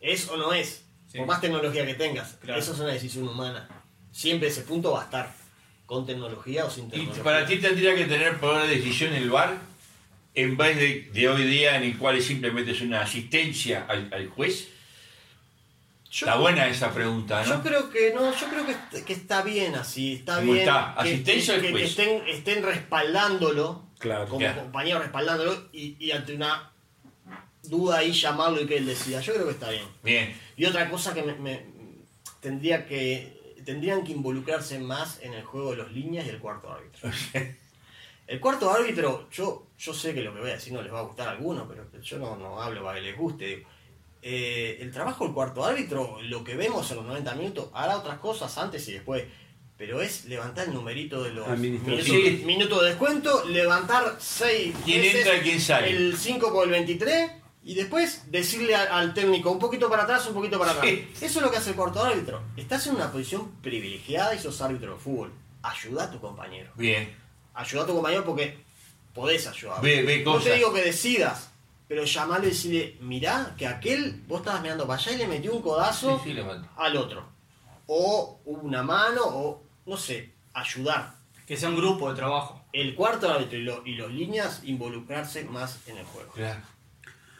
¿Es 0.00 0.28
o 0.28 0.36
no 0.36 0.52
es? 0.52 0.84
Sí. 1.10 1.18
Por 1.18 1.26
más 1.26 1.40
tecnología 1.40 1.84
que 1.86 1.94
tengas. 1.94 2.34
Claro. 2.42 2.60
Eso 2.60 2.72
es 2.72 2.78
una 2.80 2.90
decisión 2.92 3.26
humana. 3.28 3.68
Siempre 4.12 4.48
ese 4.48 4.62
punto 4.62 4.92
va 4.92 5.00
a 5.02 5.04
estar. 5.04 5.40
Con 5.86 6.06
tecnología 6.06 6.66
o 6.66 6.70
sin 6.70 6.86
¿Y 6.86 6.90
tecnología. 6.90 7.24
para 7.24 7.46
ti 7.46 7.56
tendría 7.56 7.96
que 7.96 8.04
tener 8.04 8.38
poder 8.38 8.68
de 8.68 8.76
decisión 8.76 9.12
el 9.12 9.28
VAR 9.28 9.56
en 10.34 10.56
vez 10.56 10.76
de, 10.76 11.10
de 11.12 11.28
hoy 11.28 11.42
día 11.42 11.76
en 11.76 11.82
el 11.82 11.98
cual 11.98 12.22
simplemente 12.22 12.70
es 12.70 12.80
una 12.80 13.00
asistencia 13.00 13.86
al, 13.88 14.08
al 14.14 14.28
juez? 14.28 14.68
Yo- 16.10 16.26
Está 16.26 16.38
buena 16.38 16.66
esa 16.66 16.92
pregunta, 16.92 17.44
Yo 17.44 17.54
¿no? 17.56 17.62
creo 17.62 17.88
que 17.90 18.12
no, 18.12 18.34
yo 18.34 18.48
creo 18.48 18.66
que, 18.66 19.04
que 19.04 19.12
está 19.12 19.42
bien 19.42 19.76
así, 19.76 20.14
está 20.14 20.36
¿Cómo 20.36 20.52
bien 20.54 20.68
está? 20.68 20.96
que, 21.60 21.84
estén, 21.84 22.22
estén 22.26 22.62
respaldándolo, 22.64 23.84
Claro. 23.98 24.26
como 24.26 24.40
Claro. 24.40 24.62
compañeros 24.62 25.02
respaldándolo 25.02 25.68
y, 25.72 25.96
y 26.04 26.10
ante 26.10 26.34
una 26.34 26.72
duda 27.62 27.98
ahí 27.98 28.10
llamarlo 28.12 28.60
y 28.60 28.66
que 28.66 28.78
él 28.78 28.86
decida. 28.86 29.20
Yo 29.20 29.34
creo 29.34 29.44
que 29.46 29.52
está 29.52 29.70
bien. 29.70 29.84
Bien. 30.02 30.36
Y 30.56 30.64
otra 30.64 30.90
cosa 30.90 31.14
que 31.14 31.22
me, 31.22 31.34
me- 31.34 31.64
tendría 32.40 32.86
que 32.86 33.38
tendrían 33.64 34.02
que 34.02 34.12
involucrarse 34.12 34.78
más 34.80 35.20
en 35.22 35.34
el 35.34 35.44
juego 35.44 35.72
de 35.72 35.76
los 35.76 35.92
líneas 35.92 36.26
y 36.26 36.30
el 36.30 36.38
cuarto 36.38 36.72
árbitro. 36.72 37.10
El 38.26 38.38
cuarto 38.38 38.70
árbitro, 38.70 39.28
yo, 39.32 39.66
yo 39.76 39.92
sé 39.92 40.14
que 40.14 40.22
lo 40.22 40.32
que 40.32 40.38
voy 40.40 40.50
a 40.50 40.54
decir 40.54 40.72
no 40.72 40.80
les 40.82 40.92
va 40.92 41.00
a 41.00 41.02
gustar 41.02 41.26
a 41.26 41.32
algunos, 41.32 41.66
pero 41.68 41.84
yo 42.00 42.18
no, 42.18 42.36
no 42.36 42.62
hablo 42.62 42.84
para 42.84 43.00
que 43.00 43.06
les 43.06 43.16
guste. 43.18 43.44
digo. 43.44 43.68
Eh, 44.22 44.78
el 44.80 44.90
trabajo 44.92 45.24
del 45.24 45.32
cuarto 45.32 45.64
árbitro, 45.64 46.18
lo 46.22 46.44
que 46.44 46.54
vemos 46.54 46.90
en 46.90 46.98
los 46.98 47.06
90 47.06 47.34
minutos, 47.36 47.68
hará 47.72 47.96
otras 47.96 48.18
cosas 48.18 48.56
antes 48.58 48.86
y 48.88 48.92
después, 48.92 49.24
pero 49.78 50.02
es 50.02 50.26
levantar 50.26 50.66
el 50.68 50.74
numerito 50.74 51.22
de 51.22 51.30
los 51.30 51.48
minutos, 51.58 52.04
Sí. 52.04 52.42
minutos 52.44 52.82
de 52.82 52.88
descuento, 52.90 53.44
levantar 53.46 54.16
6 54.18 54.74
¿Quién 54.84 55.04
entra 55.04 55.36
y 55.36 55.40
quién 55.40 55.60
sale? 55.60 55.90
el 55.90 56.16
5 56.18 56.52
por 56.52 56.64
el 56.66 56.70
23 56.70 57.30
y 57.64 57.74
después 57.74 58.30
decirle 58.30 58.74
al 58.74 59.14
técnico 59.14 59.50
un 59.50 59.58
poquito 59.58 59.88
para 59.88 60.02
atrás, 60.02 60.26
un 60.26 60.34
poquito 60.34 60.58
para 60.58 60.72
atrás. 60.72 60.86
Sí. 60.86 61.08
Eso 61.22 61.38
es 61.38 61.42
lo 61.42 61.50
que 61.50 61.56
hace 61.56 61.70
el 61.70 61.76
cuarto 61.76 62.02
árbitro. 62.04 62.42
Estás 62.58 62.86
en 62.88 62.96
una 62.96 63.10
posición 63.10 63.52
privilegiada 63.62 64.34
y 64.34 64.38
sos 64.38 64.60
árbitro 64.60 64.94
de 64.94 64.98
fútbol. 65.00 65.32
Ayuda 65.62 66.04
a 66.04 66.10
tu 66.10 66.20
compañero. 66.20 66.70
Bien. 66.74 67.14
Ayuda 67.54 67.82
a 67.84 67.86
tu 67.86 67.94
compañero 67.94 68.24
porque 68.24 68.58
podés 69.14 69.46
ayudar. 69.46 69.80
Ve- 69.82 70.02
ve 70.02 70.22
no 70.24 70.38
te 70.38 70.54
digo 70.56 70.72
que 70.74 70.82
decidas, 70.82 71.49
pero 71.90 72.04
llamarle 72.04 72.46
y 72.46 72.50
decirle, 72.50 72.96
mirá 73.00 73.52
que 73.58 73.66
aquel, 73.66 74.22
vos 74.28 74.38
estabas 74.42 74.62
mirando 74.62 74.86
para 74.86 75.00
allá 75.02 75.10
y 75.10 75.16
le 75.16 75.26
metió 75.26 75.52
un 75.52 75.60
codazo 75.60 76.18
Sí, 76.18 76.28
sí, 76.28 76.34
levanta. 76.34 76.68
al 76.76 76.96
otro. 76.96 77.24
O 77.88 78.38
una 78.44 78.84
mano, 78.84 79.22
o 79.24 79.62
no 79.86 79.96
sé, 79.96 80.32
ayudar. 80.54 81.14
Que 81.48 81.56
sea 81.56 81.68
un 81.68 81.74
grupo 81.74 82.08
de 82.08 82.14
trabajo. 82.14 82.64
El 82.72 82.94
cuarto 82.94 83.28
árbitro 83.28 83.58
y, 83.58 83.62
lo- 83.62 83.84
y 83.84 83.94
los 83.96 84.12
líneas 84.12 84.60
involucrarse 84.62 85.42
más 85.46 85.80
en 85.88 85.96
el 85.98 86.04
juego. 86.04 86.30
Claro. 86.30 86.60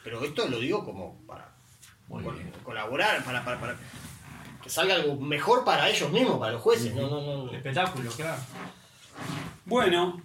Pero 0.03 0.24
esto 0.24 0.48
lo 0.48 0.59
digo 0.59 0.84
como 0.84 1.14
para 1.28 1.53
Muy 2.09 2.24
col- 2.24 2.34
bien. 2.34 2.53
colaborar, 2.64 3.22
para, 3.22 3.44
para, 3.44 3.61
para 3.61 3.76
que 4.64 4.68
salga 4.68 4.96
algo 4.96 5.14
mejor 5.14 5.64
para 5.64 5.88
ellos 5.88 6.11
mismos, 6.11 6.40
para 6.40 6.55
los 6.55 6.62
jueces. 6.62 6.92
No, 6.92 7.09
no, 7.09 7.20
no. 7.20 7.48
El 7.51 7.55
espectáculo, 7.55 8.11
claro. 8.11 8.42
Bueno, 9.64 10.20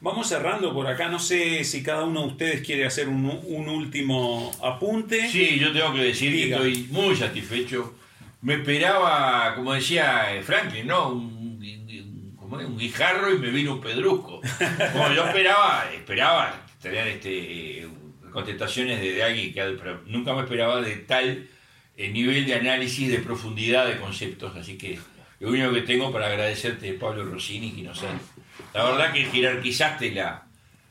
vamos 0.00 0.28
cerrando 0.28 0.72
por 0.72 0.86
acá. 0.86 1.08
No 1.08 1.18
sé 1.18 1.64
si 1.64 1.82
cada 1.82 2.04
uno 2.04 2.22
de 2.22 2.26
ustedes 2.28 2.66
quiere 2.66 2.86
hacer 2.86 3.08
un, 3.08 3.40
un 3.44 3.68
último 3.68 4.50
apunte. 4.62 5.28
Sí, 5.30 5.58
yo 5.58 5.72
tengo 5.72 5.92
que 5.94 6.02
decir 6.04 6.32
Diga. 6.32 6.58
que 6.60 6.68
estoy 6.68 6.86
muy 6.90 7.16
satisfecho. 7.16 7.94
Me 8.42 8.54
esperaba, 8.54 9.54
como 9.54 9.72
decía 9.74 10.34
eh, 10.34 10.42
Franklin, 10.42 10.86
¿no? 10.86 11.10
Un, 11.10 11.22
un- 11.60 12.36
como 12.36 12.58
es? 12.58 12.66
un 12.66 12.78
guijarro 12.78 13.32
y 13.34 13.38
me 13.38 13.50
vino 13.50 13.74
un 13.74 13.80
pedrusco. 13.80 14.40
Como 14.92 15.12
yo 15.12 15.24
esperaba, 15.26 15.84
esperaba 15.94 16.66
tener 16.82 17.06
este, 17.08 17.82
eh, 17.82 17.88
contestaciones 18.32 19.00
de, 19.00 19.12
de 19.12 19.22
alguien 19.22 19.52
que 19.52 19.60
pero 19.78 20.00
nunca 20.06 20.32
me 20.34 20.40
esperaba 20.42 20.80
de 20.80 20.96
tal 20.96 21.46
eh, 21.96 22.08
nivel 22.08 22.46
de 22.46 22.54
análisis, 22.54 23.08
de 23.10 23.18
profundidad 23.18 23.86
de 23.86 23.98
conceptos. 23.98 24.56
Así 24.56 24.78
que 24.78 24.98
lo 25.38 25.50
único 25.50 25.70
que 25.72 25.82
tengo 25.82 26.10
para 26.10 26.26
agradecerte, 26.28 26.92
Pablo 26.94 27.24
Rossini, 27.26 27.72
que 27.72 27.82
nos 27.82 28.02
ha- 28.02 28.18
La 28.74 28.84
verdad 28.84 29.12
que 29.12 29.24
jerarquizaste 29.24 30.10
la, 30.12 30.42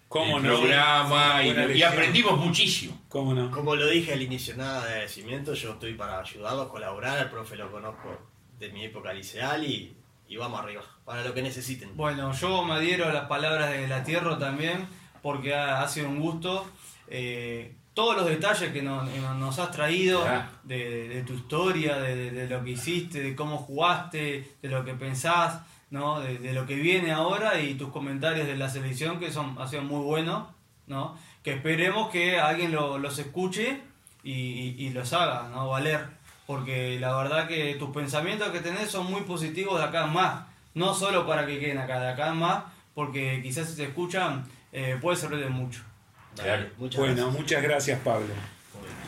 ¿Cómo 0.07 0.38
el 0.38 0.43
no? 0.43 0.49
programa 0.57 1.43
y, 1.43 1.82
aprendimos 1.84 2.38
muchísimo. 2.39 2.99
¿Cómo 3.10 3.34
no? 3.34 3.51
Como 3.51 3.76
lo 3.76 3.88
dije 3.88 4.14
al 4.14 4.22
inicio, 4.22 4.55
nada 4.57 4.82
de 4.86 4.89
agradecimiento. 4.93 5.53
Yo 5.53 5.74
estoy 5.74 5.93
para 5.93 6.20
ayudarlos, 6.20 6.68
colaborar. 6.70 7.18
Al 7.20 7.30
profe 7.30 7.55
lo 7.55 7.72
conozco 7.72 8.20
de 8.60 8.70
mi 8.70 8.86
época 8.86 9.14
liceal 9.14 9.64
y, 9.64 9.93
y 10.28 10.36
vamos 10.38 10.60
arriba. 10.62 10.84
Para 11.05 11.24
lo 11.24 11.34
que 11.34 11.41
necesiten. 11.41 11.95
Bueno, 11.95 12.34
yo 12.34 12.64
me 12.64 12.74
adhiero 12.74 13.05
a 13.07 13.14
las 13.14 13.26
palabras 13.28 13.70
de 13.72 13.88
la 13.88 14.03
Tierra 14.03 14.38
también, 14.39 14.88
porque 15.22 15.53
ha, 15.55 15.82
ha 15.82 15.88
sido 15.88 16.10
un 16.10 16.20
gusto. 16.20 16.68
Eh, 17.07 17.76
todos 17.93 18.16
los 18.16 18.28
detalles 18.28 18.72
que 18.72 18.82
nos, 18.82 19.10
que 19.10 19.20
nos 19.20 19.60
has 19.60 19.72
traído 19.72 20.26
de, 20.64 21.07
de 21.10 21.22
tu 21.24 21.34
historia, 21.34 21.97
de, 21.97 22.16
de- 22.16 22.32
de 22.32 22.47
lo 22.47 22.64
que 22.64 22.72
hiciste, 22.72 23.20
de 23.22 23.36
cómo 23.36 23.57
jugaste, 23.57 24.55
de 24.62 24.70
lo 24.70 24.86
que 24.86 24.93
pensás, 24.93 25.60
¿no? 25.91 26.19
de, 26.19 26.37
de 26.37 26.53
lo 26.53 26.65
que 26.65 26.75
viene 26.75 27.11
ahora 27.11 27.59
y 27.59 27.73
tus 27.75 27.89
comentarios 27.89 28.47
de 28.47 28.55
la 28.57 28.69
selección 28.69 29.19
que 29.19 29.31
son, 29.31 29.55
han 29.59 29.67
sido 29.67 29.81
muy 29.83 30.03
buenos, 30.03 30.47
¿no? 30.87 31.17
que 31.43 31.53
esperemos 31.53 32.09
que 32.11 32.39
alguien 32.39 32.71
lo- 32.71 32.97
los 32.99 33.17
escuche 33.19 33.81
y, 34.23 34.31
y- 34.33 34.75
y 34.79 34.89
los 34.91 35.11
haga 35.13 35.49
¿no? 35.49 35.67
valer, 35.69 36.05
porque 36.45 36.99
la 36.99 37.15
verdad 37.15 37.47
que 37.47 37.75
tus 37.75 37.89
pensamientos 37.91 38.49
que 38.49 38.59
tenés 38.59 38.89
son 38.91 39.05
muy 39.09 39.21
positivos 39.21 39.79
de 39.79 39.85
acá 39.85 40.05
en 40.05 40.13
más, 40.13 40.43
no 40.73 40.93
solo 40.93 41.25
para 41.25 41.45
que 41.45 41.59
queden 41.59 41.77
acá, 41.77 41.99
de 41.99 42.09
acá 42.09 42.29
en 42.29 42.37
más, 42.37 42.63
porque 42.93 43.39
quizás 43.41 43.69
si 43.69 43.75
te 43.77 43.83
escuchan 43.85 44.45
eh, 44.71 44.97
puede 45.01 45.17
servir 45.17 45.39
de 45.39 45.49
mucho. 45.49 45.81
Dale, 46.35 46.49
Claro. 46.49 46.69
Muchas 46.77 46.99
Bueno, 46.99 47.15
gracias. 47.15 47.39
muchas 47.39 47.63
gracias, 47.63 47.99
Pablo. 48.01 48.33